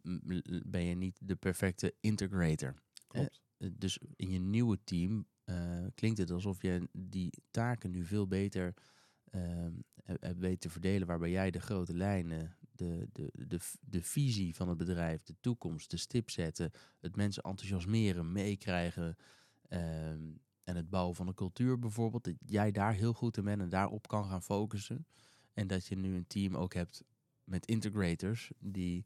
ben 0.66 0.84
je 0.84 0.96
niet 0.96 1.20
de 1.22 1.36
perfecte 1.36 1.94
integrator. 2.00 2.74
Klopt. 3.08 3.42
Dus 3.72 4.00
in 4.16 4.30
je 4.30 4.40
nieuwe 4.40 4.80
team 4.84 5.28
uh, 5.46 5.86
klinkt 5.96 6.18
het 6.18 6.32
alsof 6.32 6.62
je 6.62 6.90
die 6.92 7.34
taken 7.52 7.92
nu 7.92 8.06
veel 8.06 8.28
beter 8.28 8.74
weet 10.38 10.62
te 10.62 10.70
verdelen, 10.70 11.08
waarbij 11.08 11.30
jij 11.30 11.52
de 11.52 11.60
grote 11.60 11.94
lijnen, 11.94 12.58
de, 12.72 13.08
de, 13.12 13.32
de, 13.48 13.60
de 13.82 14.02
visie 14.02 14.56
van 14.56 14.70
het 14.70 14.78
bedrijf, 14.78 15.24
de 15.24 15.36
toekomst, 15.40 15.92
de 15.92 15.98
stip 15.98 16.30
zetten, 16.30 16.72
het 17.00 17.16
mensen 17.16 17.44
enthousiasmeren, 17.44 18.32
meekrijgen 18.32 19.16
ehm, 19.68 20.22
en 20.64 20.76
het 20.76 20.90
bouwen 20.90 21.16
van 21.16 21.28
een 21.28 21.34
cultuur 21.34 21.80
bijvoorbeeld, 21.80 22.24
dat 22.24 22.36
jij 22.46 22.72
daar 22.72 22.94
heel 22.94 23.14
goed 23.14 23.38
in 23.38 23.44
bent 23.44 23.62
en 23.62 23.70
daarop 23.70 24.08
kan 24.08 24.26
gaan 24.26 24.44
focussen. 24.44 25.08
En 25.54 25.68
dat 25.68 25.88
je 25.88 25.96
nu 25.96 26.16
een 26.16 26.28
team 26.28 26.56
ook 26.56 26.74
hebt 26.74 27.04
met 27.44 27.66
integrators 27.66 28.52
die 28.60 29.06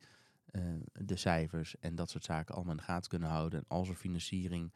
uh, 0.51 0.73
de 0.91 1.15
cijfers 1.15 1.79
en 1.79 1.95
dat 1.95 2.09
soort 2.09 2.23
zaken 2.23 2.55
allemaal 2.55 2.73
in 2.73 2.79
de 2.79 2.83
gaten 2.83 3.09
kunnen 3.09 3.29
houden. 3.29 3.59
En 3.59 3.65
als 3.67 3.89
er 3.89 3.95
financiering 3.95 4.73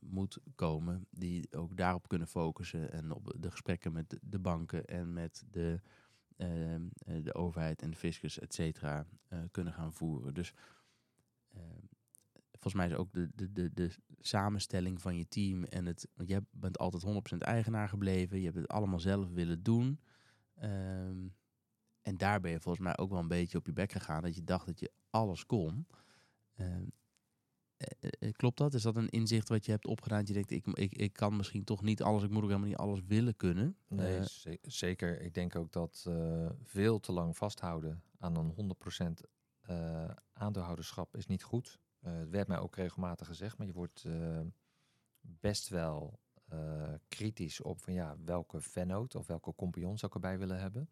moet 0.00 0.38
komen, 0.54 1.06
die 1.10 1.52
ook 1.52 1.76
daarop 1.76 2.08
kunnen 2.08 2.28
focussen 2.28 2.92
en 2.92 3.12
op 3.12 3.34
de 3.38 3.50
gesprekken 3.50 3.92
met 3.92 4.18
de 4.22 4.38
banken 4.38 4.84
en 4.84 5.12
met 5.12 5.44
de, 5.50 5.80
ehm, 6.36 6.88
de 7.22 7.34
overheid 7.34 7.82
en 7.82 7.90
de 7.90 7.96
fiscus, 7.96 8.38
et 8.38 8.54
cetera, 8.54 9.06
kunnen 9.50 9.72
gaan 9.72 9.92
voeren. 9.92 10.34
Dus 10.34 10.54
ehm, 11.52 11.84
volgens 12.52 12.74
mij 12.74 12.86
is 12.86 12.94
ook 12.94 13.12
de, 13.12 13.30
de, 13.34 13.52
de, 13.52 13.72
de 13.74 13.90
samenstelling 14.20 15.00
van 15.00 15.16
je 15.16 15.28
team 15.28 15.64
en 15.64 15.86
het, 15.86 16.08
want 16.14 16.28
jij 16.28 16.40
bent 16.50 16.78
altijd 16.78 17.34
100% 17.34 17.36
eigenaar 17.38 17.88
gebleven, 17.88 18.38
je 18.38 18.44
hebt 18.44 18.56
het 18.56 18.68
allemaal 18.68 19.00
zelf 19.00 19.28
willen 19.28 19.62
doen. 19.62 20.00
Ehm, 20.54 21.28
en 22.02 22.16
daar 22.16 22.40
ben 22.40 22.50
je 22.50 22.60
volgens 22.60 22.84
mij 22.84 22.98
ook 22.98 23.10
wel 23.10 23.18
een 23.20 23.28
beetje 23.28 23.58
op 23.58 23.66
je 23.66 23.72
bek 23.72 23.92
gegaan, 23.92 24.22
dat 24.22 24.34
je 24.34 24.44
dacht 24.44 24.66
dat 24.66 24.80
je 24.80 24.92
alles 25.10 25.46
kon. 25.46 25.86
eh, 26.54 26.76
eh, 26.76 26.82
klopt 28.32 28.58
dat? 28.58 28.74
Is 28.74 28.82
dat 28.82 28.96
een 28.96 29.08
inzicht 29.08 29.48
wat 29.48 29.64
je 29.64 29.70
hebt 29.70 29.86
opgedaan? 29.86 30.22
Je 30.26 30.32
denkt, 30.32 30.50
ik, 30.50 30.66
ik, 30.66 30.92
ik 30.92 31.12
kan 31.12 31.36
misschien 31.36 31.64
toch 31.64 31.82
niet 31.82 32.02
alles, 32.02 32.22
ik 32.22 32.30
moet 32.30 32.42
ook 32.42 32.48
helemaal 32.48 32.68
niet 32.68 32.76
alles 32.76 33.00
willen 33.06 33.36
kunnen. 33.36 33.76
Nee, 33.88 34.16
Eh, 34.18 34.22
ze- 34.24 34.58
zeker. 34.62 35.20
Ik 35.20 35.34
denk 35.34 35.56
ook 35.56 35.72
dat 35.72 36.04
eh, 36.08 36.50
veel 36.62 37.00
te 37.00 37.12
lang 37.12 37.36
vasthouden 37.36 38.02
aan 38.18 38.36
een 38.36 38.52
100% 38.52 39.20
eh 39.62 40.10
aandeelhouderschap 40.32 41.16
is 41.16 41.26
niet 41.26 41.42
goed. 41.42 41.78
Eh 42.00 42.12
het 42.12 42.30
werd 42.30 42.48
mij 42.48 42.58
ook 42.58 42.76
regelmatig 42.76 43.26
gezegd, 43.26 43.58
maar 43.58 43.66
je 43.66 43.72
wordt 43.72 44.04
eh, 44.04 44.40
best 45.20 45.68
wel 45.68 46.20
eh, 46.48 46.92
kritisch 47.08 47.60
op 47.62 47.80
van 47.80 47.92
ja, 47.92 48.16
welke 48.24 48.60
vennoot 48.60 49.14
of 49.14 49.26
welke 49.26 49.54
compagnon 49.54 49.98
zou 49.98 50.06
ik 50.06 50.14
erbij 50.22 50.38
willen 50.38 50.60
hebben. 50.60 50.88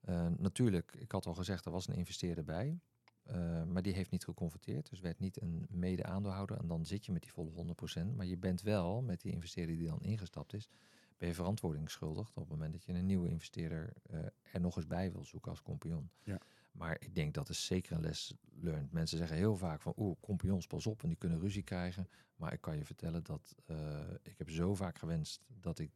Eh, 0.00 0.26
natuurlijk, 0.36 0.94
ik 0.98 1.12
had 1.12 1.26
al 1.26 1.34
gezegd, 1.34 1.64
er 1.64 1.72
was 1.72 1.88
een 1.88 1.94
investeerder 1.94 2.44
bij. 2.44 2.80
Eh, 3.28 3.62
maar 3.64 3.82
die 3.82 3.92
heeft 3.92 4.10
niet 4.10 4.24
geconverteerd, 4.24 4.90
dus 4.90 5.00
werd 5.00 5.18
niet 5.18 5.42
een 5.42 5.66
mede-aandeelhouder. 5.70 6.56
En 6.58 6.66
dan 6.66 6.86
zit 6.86 7.06
je 7.06 7.12
met 7.12 7.22
die 7.22 7.32
volle 7.32 7.50
100%. 7.50 8.14
Maar 8.16 8.26
je 8.26 8.36
bent 8.36 8.62
wel, 8.62 9.02
met 9.02 9.20
die 9.20 9.32
investeerder 9.32 9.76
die 9.76 9.88
dan 9.88 10.02
ingestapt 10.02 10.52
is, 10.52 10.68
ben 11.18 11.28
je 11.28 11.34
verantwoording 11.34 11.90
schuldig 11.90 12.28
op 12.28 12.34
het 12.36 12.48
moment 12.48 12.72
dat 12.72 12.84
je 12.84 12.92
een 12.92 13.06
nieuwe 13.06 13.28
investeerder 13.28 13.92
eh, 14.02 14.18
er 14.52 14.60
nog 14.60 14.76
eens 14.76 14.86
bij 14.86 15.12
wil 15.12 15.24
zoeken 15.24 15.50
als 15.50 15.62
compagnon. 15.62 16.10
Ja. 16.22 16.38
Maar 16.72 16.96
ik 17.00 17.14
denk 17.14 17.34
dat 17.34 17.48
is 17.48 17.66
zeker 17.66 17.92
een 17.92 18.00
les 18.00 18.34
learned. 18.60 18.92
Mensen 18.92 19.18
zeggen 19.18 19.36
heel 19.36 19.56
vaak 19.56 19.82
van, 19.82 19.92
oeh, 19.96 20.16
compagnons, 20.20 20.66
pas 20.66 20.86
op, 20.86 21.02
en 21.02 21.08
die 21.08 21.18
kunnen 21.18 21.40
ruzie 21.40 21.62
krijgen. 21.62 22.08
Maar 22.36 22.52
ik 22.52 22.60
kan 22.60 22.76
je 22.76 22.84
vertellen 22.84 23.24
dat 23.24 23.54
eh, 23.66 24.00
ik 24.22 24.38
heb 24.38 24.50
zo 24.50 24.74
vaak 24.74 24.98
gewenst 24.98 25.44
dat 25.60 25.78
ik 25.78 25.90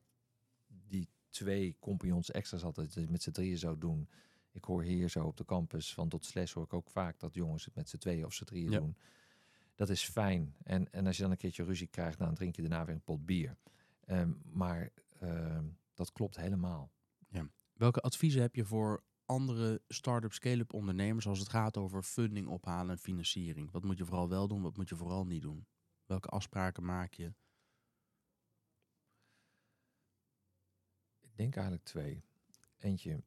die 0.66 1.08
twee 1.30 1.76
compagnons 1.78 2.30
extra's 2.30 2.62
had, 2.62 2.74
dat 2.74 2.84
ik 2.84 2.94
het 2.94 3.10
met 3.10 3.22
z'n 3.22 3.30
drieën 3.30 3.58
zou 3.58 3.78
doen. 3.78 4.08
Ik 4.53 4.64
hoor 4.64 4.82
hier 4.82 5.09
zo 5.09 5.24
op 5.24 5.36
de 5.36 5.44
campus 5.44 5.94
van 5.94 6.09
tot 6.09 6.24
slash 6.24 6.53
hoor 6.53 6.64
ik 6.64 6.72
ook 6.72 6.90
vaak 6.90 7.18
dat 7.20 7.34
jongens 7.34 7.64
het 7.64 7.74
met 7.74 7.88
z'n 7.88 7.96
tweeën 7.98 8.24
of 8.24 8.32
z'n 8.32 8.44
drieën 8.44 8.70
Ja. 8.70 8.78
doen. 8.78 8.96
Dat 9.74 9.88
is 9.88 10.05
fijn. 10.09 10.55
En, 10.62 10.92
en 10.92 11.07
als 11.07 11.16
je 11.16 11.22
dan 11.22 11.30
een 11.30 11.36
keertje 11.36 11.64
ruzie 11.64 11.86
krijgt, 11.86 12.18
dan 12.18 12.34
drink 12.34 12.57
je 12.57 12.62
daarna 12.62 12.84
weer 12.84 12.94
een 12.94 13.03
pot 13.03 13.26
bier. 13.26 13.57
Ehm, 14.05 14.32
maar 14.44 14.90
ehm, 15.18 15.66
dat 15.94 16.12
klopt 16.12 16.36
helemaal. 16.36 16.92
Welke 17.72 18.00
adviezen 18.00 18.40
heb 18.40 18.55
je 18.55 18.64
voor 18.64 19.03
andere 19.26 19.82
start-up, 19.88 20.32
scale-up 20.32 20.72
ondernemers 20.72 21.26
als 21.26 21.38
het 21.38 21.48
gaat 21.48 21.76
over 21.76 22.03
funding 22.03 22.46
ophalen 22.48 22.90
en 22.90 22.98
financiering? 22.98 23.70
Wat 23.70 23.84
moet 23.84 23.98
je 23.98 24.05
vooral 24.05 24.28
wel 24.28 24.48
doen, 24.48 24.62
wat 24.62 24.76
moet 24.76 24.88
je 24.88 24.96
vooral 24.96 25.26
niet 25.26 25.42
doen? 25.42 25.66
Welke 26.07 26.28
afspraken 26.28 26.84
maak 26.84 27.14
je? 27.14 27.32
Ik 31.20 31.36
denk 31.36 31.55
eigenlijk 31.55 31.84
twee. 31.84 32.22
Eentje, 32.78 33.22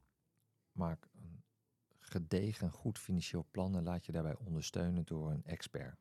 maak 0.72 1.08
gedegen, 2.06 2.72
goed 2.72 3.00
financieel 3.00 3.46
plan 3.52 3.76
en 3.76 3.84
laat 3.84 4.06
je 4.06 4.12
daarbij 4.12 4.36
ondersteunen 4.36 5.06
door 5.06 5.32
een 5.32 5.44
expert. 5.44 6.00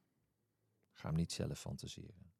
Ga 0.93 1.09
hem 1.09 1.17
niet 1.17 1.33
zelf 1.33 1.59
fantaseren. 1.59 2.33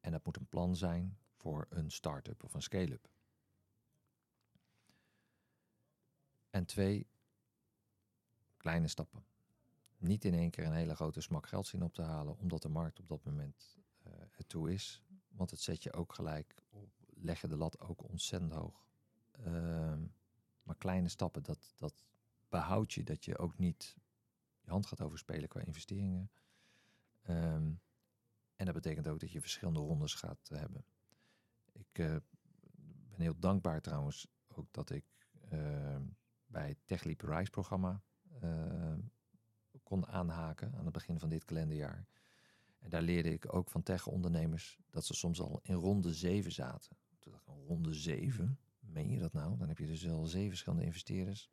En 0.00 0.12
dat 0.12 0.24
moet 0.24 0.36
een 0.36 0.48
plan 0.48 0.76
zijn 0.76 1.18
voor 1.34 1.66
een 1.68 1.90
start-up 1.90 2.44
of 2.44 2.54
een 2.54 2.62
scale-up. 2.62 3.08
En 6.50 6.64
twee, 6.66 7.06
kleine 8.56 8.88
stappen. 8.88 9.24
Niet 9.96 10.24
in 10.24 10.34
één 10.34 10.50
keer 10.50 10.64
een 10.66 10.72
hele 10.72 10.94
grote 10.94 11.20
smak 11.20 11.46
geld 11.46 11.66
zien 11.66 11.82
op 11.82 11.94
te 11.94 12.02
halen, 12.02 12.38
omdat 12.38 12.62
de 12.62 12.68
markt 12.68 13.00
op 13.00 13.08
dat 13.08 13.24
moment 13.24 13.76
eh 14.02 14.12
ertoe 14.36 14.72
is. 14.72 15.02
Want 15.28 15.50
het 15.50 15.60
zet 15.60 15.82
je 15.82 15.92
ook 15.92 16.14
gelijk 16.14 16.54
op, 16.70 16.90
leg 17.14 17.40
je 17.40 17.48
de 17.48 17.56
lat 17.56 17.80
ook 17.80 18.08
ontzettend 18.08 18.52
hoog. 18.52 18.86
Ehm, 19.30 20.06
maar 20.62 20.76
kleine 20.76 21.08
stappen, 21.08 21.42
dat, 21.42 21.74
dat 21.76 22.04
behoudt 22.48 22.92
je 22.92 23.04
dat 23.04 23.24
je 23.24 23.38
ook 23.38 23.58
niet 23.58 23.96
je 24.60 24.70
hand 24.70 24.86
gaat 24.86 25.00
overspelen 25.00 25.48
qua 25.48 25.60
investeringen. 25.60 26.30
Ehm, 27.22 27.72
en 28.56 28.64
dat 28.64 28.74
betekent 28.74 29.08
ook 29.08 29.20
dat 29.20 29.32
je 29.32 29.40
verschillende 29.40 29.80
rondes 29.80 30.14
gaat 30.14 30.50
eh, 30.50 30.58
hebben. 30.58 30.84
Ik 31.72 31.98
eh, 31.98 32.16
ben 33.08 33.20
heel 33.20 33.38
dankbaar 33.38 33.80
trouwens 33.80 34.28
ook 34.48 34.72
dat 34.72 34.90
ik 34.90 35.04
ehm, 35.48 36.02
bij 36.46 36.68
het 36.68 36.78
Tech 36.84 37.04
Leap 37.04 37.20
Rise 37.20 37.50
programma 37.50 38.02
ehm, 38.40 39.00
kon 39.82 40.06
aanhaken 40.06 40.74
aan 40.74 40.84
het 40.84 40.92
begin 40.92 41.18
van 41.18 41.28
dit 41.28 41.44
kalenderjaar. 41.44 42.06
En 42.78 42.90
daar 42.90 43.02
leerde 43.02 43.32
ik 43.32 43.54
ook 43.54 43.70
van 43.70 43.82
tech-ondernemers 43.82 44.78
dat 44.90 45.04
ze 45.04 45.14
soms 45.14 45.40
al 45.40 45.60
in 45.62 45.74
ronde 45.74 46.14
7 46.14 46.52
zaten. 46.52 46.96
Ronde 47.44 47.94
7? 47.94 48.58
Meen 48.80 49.10
je 49.10 49.18
dat 49.18 49.32
nou? 49.32 49.58
Dan 49.58 49.68
heb 49.68 49.78
je 49.78 49.86
dus 49.86 50.08
al 50.08 50.26
zeven 50.26 50.48
verschillende 50.48 50.84
investeerders. 50.84 51.50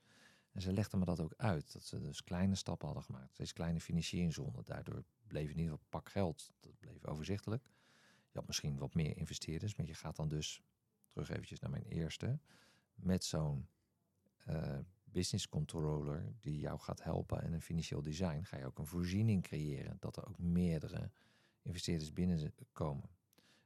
En 0.55 0.61
ze 0.61 0.73
legden 0.73 0.99
me 0.99 1.05
dat 1.05 1.19
ook 1.19 1.33
uit. 1.37 1.73
Dat 1.73 1.83
ze 1.83 1.99
dus 1.99 2.23
kleine 2.23 2.55
stappen 2.55 2.85
hadden 2.85 3.05
gemaakt. 3.05 3.33
Steeds 3.33 3.53
kleine 3.53 3.79
financieringsronden. 3.79 4.65
Daardoor 4.65 5.03
bleef 5.27 5.49
in 5.49 5.57
ieder 5.57 5.71
geval 5.71 5.87
pak 5.89 6.09
geld. 6.09 6.51
Dat 6.59 6.79
bleef 6.79 7.05
overzichtelijk. 7.05 7.63
Je 8.31 8.37
had 8.37 8.47
misschien 8.47 8.77
wat 8.77 8.93
meer 8.93 9.17
investeerders. 9.17 9.75
Maar 9.75 9.85
je 9.85 9.93
gaat 9.93 10.15
dan 10.15 10.27
dus, 10.27 10.61
terug 11.09 11.29
eventjes 11.29 11.59
naar 11.59 11.69
mijn 11.69 11.85
eerste. 11.85 12.39
Met 12.93 13.23
zo'n 13.23 13.67
eh, 14.37 14.77
business 15.03 15.49
controller 15.49 16.33
die 16.39 16.59
jou 16.59 16.79
gaat 16.79 17.03
helpen 17.03 17.41
en 17.41 17.53
een 17.53 17.61
financieel 17.61 18.01
design. 18.01 18.43
Ga 18.43 18.57
je 18.57 18.65
ook 18.65 18.79
een 18.79 18.85
voorziening 18.85 19.43
creëren. 19.43 19.97
Dat 19.99 20.17
er 20.17 20.27
ook 20.27 20.39
meerdere 20.39 21.11
investeerders 21.61 22.13
binnenkomen. 22.13 23.09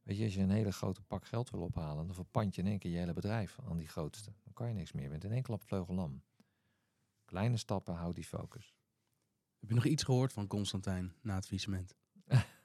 Weet 0.03 0.17
je, 0.17 0.23
als 0.23 0.33
je 0.33 0.41
een 0.41 0.49
hele 0.49 0.71
grote 0.71 1.01
pak 1.01 1.25
geld 1.25 1.49
wil 1.49 1.61
ophalen, 1.61 2.05
dan 2.05 2.15
verpand 2.15 2.55
je 2.55 2.61
in 2.61 2.67
één 2.67 2.79
keer 2.79 2.91
je 2.91 2.97
hele 2.97 3.13
bedrijf 3.13 3.59
aan 3.67 3.77
die 3.77 3.87
grootste. 3.87 4.31
Dan 4.43 4.53
kan 4.53 4.67
je 4.67 4.73
niks 4.73 4.91
meer. 4.91 5.03
Je 5.03 5.09
bent 5.09 5.23
in 5.23 5.31
één 5.31 5.43
klap 5.43 5.63
vleugellam. 5.63 6.21
Kleine 7.29 7.57
stappen, 7.57 7.93
houd 7.93 8.15
die 8.15 8.23
focus. 8.23 8.75
Heb 9.59 9.69
je 9.69 9.75
nog 9.75 9.85
iets 9.85 10.03
gehoord 10.03 10.33
van 10.33 10.47
Constantijn 10.47 11.13
na 11.21 11.35
het 11.35 11.45
faillissement? 11.45 11.95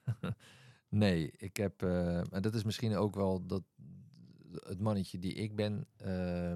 nee, 0.89 1.31
ik 1.31 1.57
heb, 1.57 1.81
maar 2.29 2.41
dat 2.41 2.53
is 2.55 2.63
misschien 2.63 2.95
ook 2.95 3.15
wel 3.15 3.45
dat, 3.45 3.63
het 4.51 4.79
mannetje 4.79 5.19
die 5.19 5.33
ik 5.33 5.55
ben. 5.55 5.87
eh, 5.97 6.53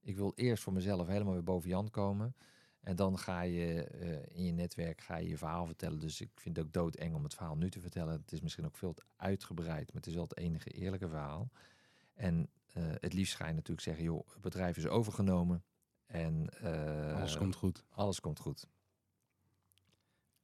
ik 0.00 0.16
wil 0.16 0.32
eerst 0.34 0.62
voor 0.62 0.72
mezelf 0.72 1.06
helemaal 1.06 1.32
weer 1.32 1.42
boven 1.42 1.68
Jan 1.68 1.90
komen. 1.90 2.36
En 2.80 2.96
dan 2.96 3.18
ga 3.18 3.40
je 3.40 3.84
eh, 3.84 4.36
in 4.36 4.44
je 4.44 4.52
netwerk 4.52 5.00
ga 5.00 5.16
je, 5.16 5.28
je 5.28 5.36
verhaal 5.38 5.66
vertellen. 5.66 5.98
Dus 5.98 6.20
ik 6.20 6.30
vind 6.34 6.56
het 6.56 6.66
ook 6.66 6.72
doodeng 6.72 7.14
om 7.14 7.22
het 7.22 7.34
verhaal 7.34 7.56
nu 7.56 7.70
te 7.70 7.80
vertellen. 7.80 8.12
Het 8.12 8.32
is 8.32 8.40
misschien 8.40 8.64
ook 8.64 8.76
veel 8.76 8.94
te 8.94 9.02
uitgebreid, 9.16 9.86
maar 9.86 9.96
het 9.96 10.06
is 10.06 10.14
wel 10.14 10.22
het 10.22 10.36
enige 10.36 10.70
eerlijke 10.70 11.08
verhaal. 11.08 11.50
En 12.14 12.50
eh, 12.72 12.82
het 12.86 13.12
liefst 13.12 13.34
ga 13.34 13.46
je 13.46 13.52
natuurlijk 13.52 13.86
zeggen, 13.86 14.04
joh, 14.04 14.28
het 14.28 14.40
bedrijf 14.40 14.76
is 14.76 14.86
overgenomen. 14.86 15.64
En 16.06 16.48
eh, 16.48 17.14
Alles 17.16 17.36
komt 17.36 17.54
goed. 17.54 17.84
alles 17.90 18.20
komt 18.20 18.38
goed. 18.40 18.68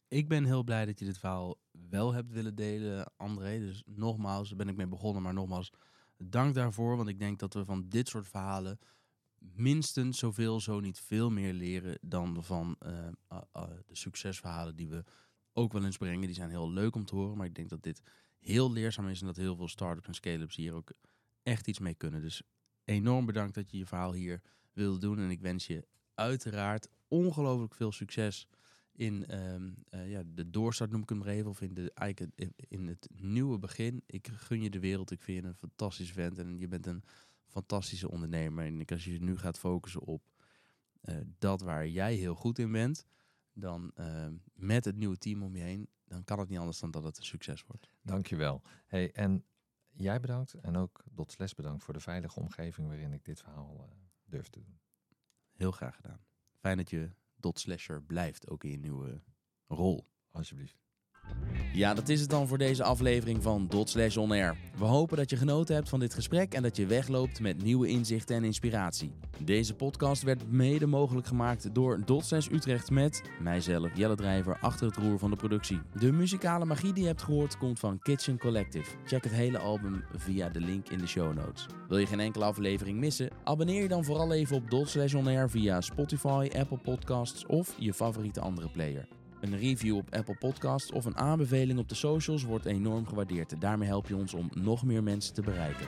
Ik 0.08 0.28
ben 0.28 0.44
heel 0.44 0.62
blij 0.62 0.86
dat 0.86 0.98
je 0.98 1.04
dit 1.04 1.18
verhaal 1.18 1.58
wel 1.90 2.12
hebt 2.12 2.32
willen 2.32 2.54
delen, 2.54 3.12
André. 3.16 3.58
Dus 3.58 3.82
nogmaals, 3.86 4.48
daar 4.48 4.58
ben 4.58 4.68
ik 4.68 4.76
mee 4.76 4.86
begonnen. 4.86 5.22
Maar 5.22 5.34
nogmaals, 5.34 5.72
dank 6.16 6.54
daarvoor. 6.54 6.96
Want 6.96 7.08
ik 7.08 7.18
denk 7.18 7.38
dat 7.38 7.54
we 7.54 7.64
van 7.64 7.88
dit 7.88 8.08
soort 8.08 8.28
verhalen 8.28 8.78
minstens 9.38 10.18
zoveel, 10.18 10.60
zo 10.60 10.80
niet 10.80 11.00
veel 11.00 11.30
meer 11.30 11.52
leren 11.52 11.98
dan 12.00 12.44
van 12.44 12.76
eh, 12.78 13.08
de 13.86 13.96
succesverhalen 13.96 14.76
die 14.76 14.88
we 14.88 15.04
ook 15.52 15.72
wel 15.72 15.84
eens 15.84 15.96
brengen. 15.96 16.26
Die 16.26 16.34
zijn 16.34 16.50
heel 16.50 16.70
leuk 16.70 16.94
om 16.94 17.04
te 17.04 17.14
horen. 17.14 17.36
Maar 17.36 17.46
ik 17.46 17.54
denk 17.54 17.68
dat 17.68 17.82
dit 17.82 18.02
heel 18.38 18.72
leerzaam 18.72 19.08
is 19.08 19.20
en 19.20 19.26
dat 19.26 19.36
heel 19.36 19.56
veel 19.56 19.68
start-ups 19.68 20.06
en 20.06 20.14
scale-ups 20.14 20.56
hier 20.56 20.74
ook 20.74 20.92
echt 21.42 21.66
iets 21.66 21.78
mee 21.78 21.94
kunnen. 21.94 22.20
Dus 22.20 22.42
enorm 22.84 23.26
bedankt 23.26 23.54
dat 23.54 23.70
je 23.70 23.78
je 23.78 23.86
verhaal 23.86 24.12
hier 24.12 24.40
wilde 24.72 24.98
doen. 24.98 25.18
En 25.18 25.30
ik 25.30 25.40
wens 25.40 25.66
je 25.66 25.86
uiteraard 26.14 26.88
ongelooflijk 27.08 27.74
veel 27.74 27.92
succes 27.92 28.48
in 28.92 29.26
ehm, 29.26 29.70
eh, 29.88 30.10
ja, 30.10 30.22
de 30.26 30.50
doorstart, 30.50 30.90
noem 30.90 31.02
ik 31.02 31.08
hem 31.08 31.18
maar 31.18 31.26
even, 31.26 31.50
of 31.50 31.60
in, 31.60 31.74
de, 31.74 31.92
in 32.68 32.86
het 32.86 33.08
nieuwe 33.14 33.58
begin. 33.58 34.02
Ik 34.06 34.28
gun 34.28 34.62
je 34.62 34.70
de 34.70 34.80
wereld. 34.80 35.10
Ik 35.10 35.22
vind 35.22 35.42
je 35.42 35.48
een 35.48 35.54
fantastisch 35.54 36.12
vent 36.12 36.38
en 36.38 36.58
je 36.58 36.68
bent 36.68 36.86
een 36.86 37.04
fantastische 37.46 38.10
ondernemer. 38.10 38.64
En 38.64 38.84
als 38.84 39.04
je 39.04 39.22
nu 39.22 39.38
gaat 39.38 39.58
focussen 39.58 40.00
op 40.00 40.22
eh, 41.00 41.16
dat 41.38 41.60
waar 41.60 41.88
jij 41.88 42.14
heel 42.14 42.34
goed 42.34 42.58
in 42.58 42.72
bent, 42.72 43.06
dan 43.52 43.90
ehm, 43.94 44.34
met 44.54 44.84
het 44.84 44.96
nieuwe 44.96 45.18
team 45.18 45.42
om 45.42 45.56
je 45.56 45.62
heen, 45.62 45.88
dan 46.04 46.24
kan 46.24 46.38
het 46.38 46.48
niet 46.48 46.58
anders 46.58 46.80
dan 46.80 46.90
dat 46.90 47.04
het 47.04 47.18
een 47.18 47.24
succes 47.24 47.64
wordt. 47.66 47.90
Dankjewel. 48.02 48.62
Hey, 48.86 49.12
en 49.12 49.44
jij 49.90 50.20
bedankt 50.20 50.54
en 50.54 50.76
ook 50.76 51.04
Dotsles 51.10 51.54
bedankt 51.54 51.84
voor 51.84 51.94
de 51.94 52.00
veilige 52.00 52.40
omgeving 52.40 52.86
waarin 52.86 53.12
ik 53.12 53.24
dit 53.24 53.40
verhaal 53.40 53.88
eh, 54.32 54.38
durf 54.38 54.48
te 54.48 54.60
doen. 54.60 54.80
Heel 55.52 55.72
graag 55.72 55.96
gedaan. 55.96 56.20
Fijn 56.58 56.76
dat 56.76 56.90
je 56.90 57.10
dot 57.36 57.58
slasher 57.58 58.02
blijft, 58.02 58.48
ook 58.48 58.64
in 58.64 58.70
je 58.70 58.78
nieuwe 58.78 59.22
rol. 59.66 60.08
Alsjeblieft. 60.30 60.80
Ja, 61.72 61.94
dat 61.94 62.08
is 62.08 62.20
het 62.20 62.30
dan 62.30 62.48
voor 62.48 62.58
deze 62.58 62.82
aflevering 62.82 63.42
van 63.42 63.66
Dot 63.68 64.16
On 64.16 64.30
Air. 64.30 64.56
We 64.78 64.84
hopen 64.84 65.16
dat 65.16 65.30
je 65.30 65.36
genoten 65.36 65.74
hebt 65.74 65.88
van 65.88 66.00
dit 66.00 66.14
gesprek 66.14 66.54
en 66.54 66.62
dat 66.62 66.76
je 66.76 66.86
wegloopt 66.86 67.40
met 67.40 67.62
nieuwe 67.62 67.88
inzichten 67.88 68.36
en 68.36 68.44
inspiratie. 68.44 69.12
Deze 69.44 69.74
podcast 69.74 70.22
werd 70.22 70.50
mede 70.50 70.86
mogelijk 70.86 71.26
gemaakt 71.26 71.74
door 71.74 72.00
Dot 72.04 72.30
Utrecht 72.30 72.90
met 72.90 73.22
mijzelf, 73.40 73.90
Jelle 73.94 74.16
Drijver, 74.16 74.58
achter 74.60 74.86
het 74.86 74.96
roer 74.96 75.18
van 75.18 75.30
de 75.30 75.36
productie. 75.36 75.80
De 75.98 76.12
muzikale 76.12 76.64
magie 76.64 76.92
die 76.92 77.02
je 77.02 77.08
hebt 77.08 77.22
gehoord 77.22 77.58
komt 77.58 77.78
van 77.78 77.98
Kitchen 77.98 78.38
Collective. 78.38 78.90
Check 79.04 79.24
het 79.24 79.32
hele 79.32 79.58
album 79.58 80.04
via 80.16 80.48
de 80.48 80.60
link 80.60 80.88
in 80.88 80.98
de 80.98 81.06
show 81.06 81.34
notes. 81.34 81.66
Wil 81.88 81.98
je 81.98 82.06
geen 82.06 82.20
enkele 82.20 82.44
aflevering 82.44 82.98
missen? 82.98 83.30
Abonneer 83.44 83.82
je 83.82 83.88
dan 83.88 84.04
vooral 84.04 84.32
even 84.32 84.56
op 84.56 84.70
Dot 84.70 85.14
On 85.14 85.26
Air 85.26 85.50
via 85.50 85.80
Spotify, 85.80 86.50
Apple 86.58 86.78
Podcasts 86.78 87.46
of 87.46 87.74
je 87.78 87.94
favoriete 87.94 88.40
andere 88.40 88.68
player. 88.68 89.08
Een 89.42 89.58
review 89.58 89.96
op 89.96 90.14
Apple 90.14 90.34
Podcasts 90.34 90.92
of 90.92 91.04
een 91.04 91.16
aanbeveling 91.16 91.78
op 91.78 91.88
de 91.88 91.94
socials 91.94 92.44
wordt 92.44 92.64
enorm 92.64 93.06
gewaardeerd. 93.06 93.60
Daarmee 93.60 93.88
help 93.88 94.08
je 94.08 94.16
ons 94.16 94.34
om 94.34 94.50
nog 94.54 94.84
meer 94.84 95.02
mensen 95.02 95.34
te 95.34 95.42
bereiken. 95.42 95.86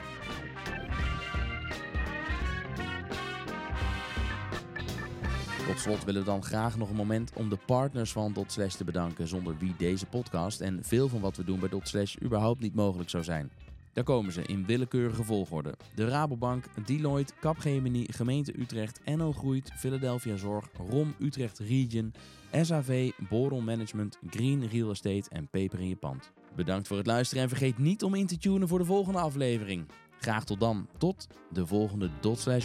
Tot 5.67 5.79
slot 5.79 6.03
willen 6.03 6.21
we 6.21 6.27
dan 6.27 6.43
graag 6.43 6.77
nog 6.77 6.89
een 6.89 6.95
moment 6.95 7.31
om 7.33 7.49
de 7.49 7.57
partners 7.65 8.11
van 8.11 8.33
Dotslash 8.33 8.73
te 8.73 8.83
bedanken, 8.83 9.27
zonder 9.27 9.57
wie 9.57 9.73
deze 9.77 10.05
podcast 10.05 10.61
en 10.61 10.79
veel 10.83 11.07
van 11.07 11.19
wat 11.21 11.37
we 11.37 11.43
doen 11.43 11.59
bij 11.59 11.69
Dotslash 11.69 12.15
überhaupt 12.23 12.61
niet 12.61 12.75
mogelijk 12.75 13.09
zou 13.09 13.23
zijn. 13.23 13.51
Daar 13.95 14.03
komen 14.03 14.33
ze 14.33 14.41
in 14.41 14.65
willekeurige 14.65 15.23
volgorde. 15.23 15.73
De 15.93 16.07
Rabobank, 16.07 16.65
Deloitte, 16.85 17.33
Capgemini, 17.39 18.05
Gemeente 18.11 18.59
Utrecht, 18.59 18.99
NL 19.05 19.31
Groeit, 19.31 19.71
Philadelphia 19.75 20.35
Zorg, 20.35 20.65
ROM 20.89 21.15
Utrecht 21.19 21.59
Region, 21.59 22.13
SAV, 22.61 23.11
Boron 23.29 23.63
Management, 23.63 24.19
Green 24.29 24.67
Real 24.67 24.89
Estate 24.89 25.29
en 25.29 25.47
Peper 25.47 25.79
in 25.79 25.87
je 25.87 25.95
pand. 25.95 26.31
Bedankt 26.55 26.87
voor 26.87 26.97
het 26.97 27.05
luisteren 27.05 27.43
en 27.43 27.49
vergeet 27.49 27.77
niet 27.77 28.03
om 28.03 28.13
in 28.13 28.27
te 28.27 28.37
tunen 28.37 28.67
voor 28.67 28.79
de 28.79 28.85
volgende 28.85 29.19
aflevering. 29.19 29.85
Graag 30.19 30.45
tot 30.45 30.59
dan. 30.59 30.87
Tot 30.97 31.27
de 31.51 31.65
volgende 31.65 32.09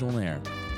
On 0.03 0.15
Air. 0.15 0.70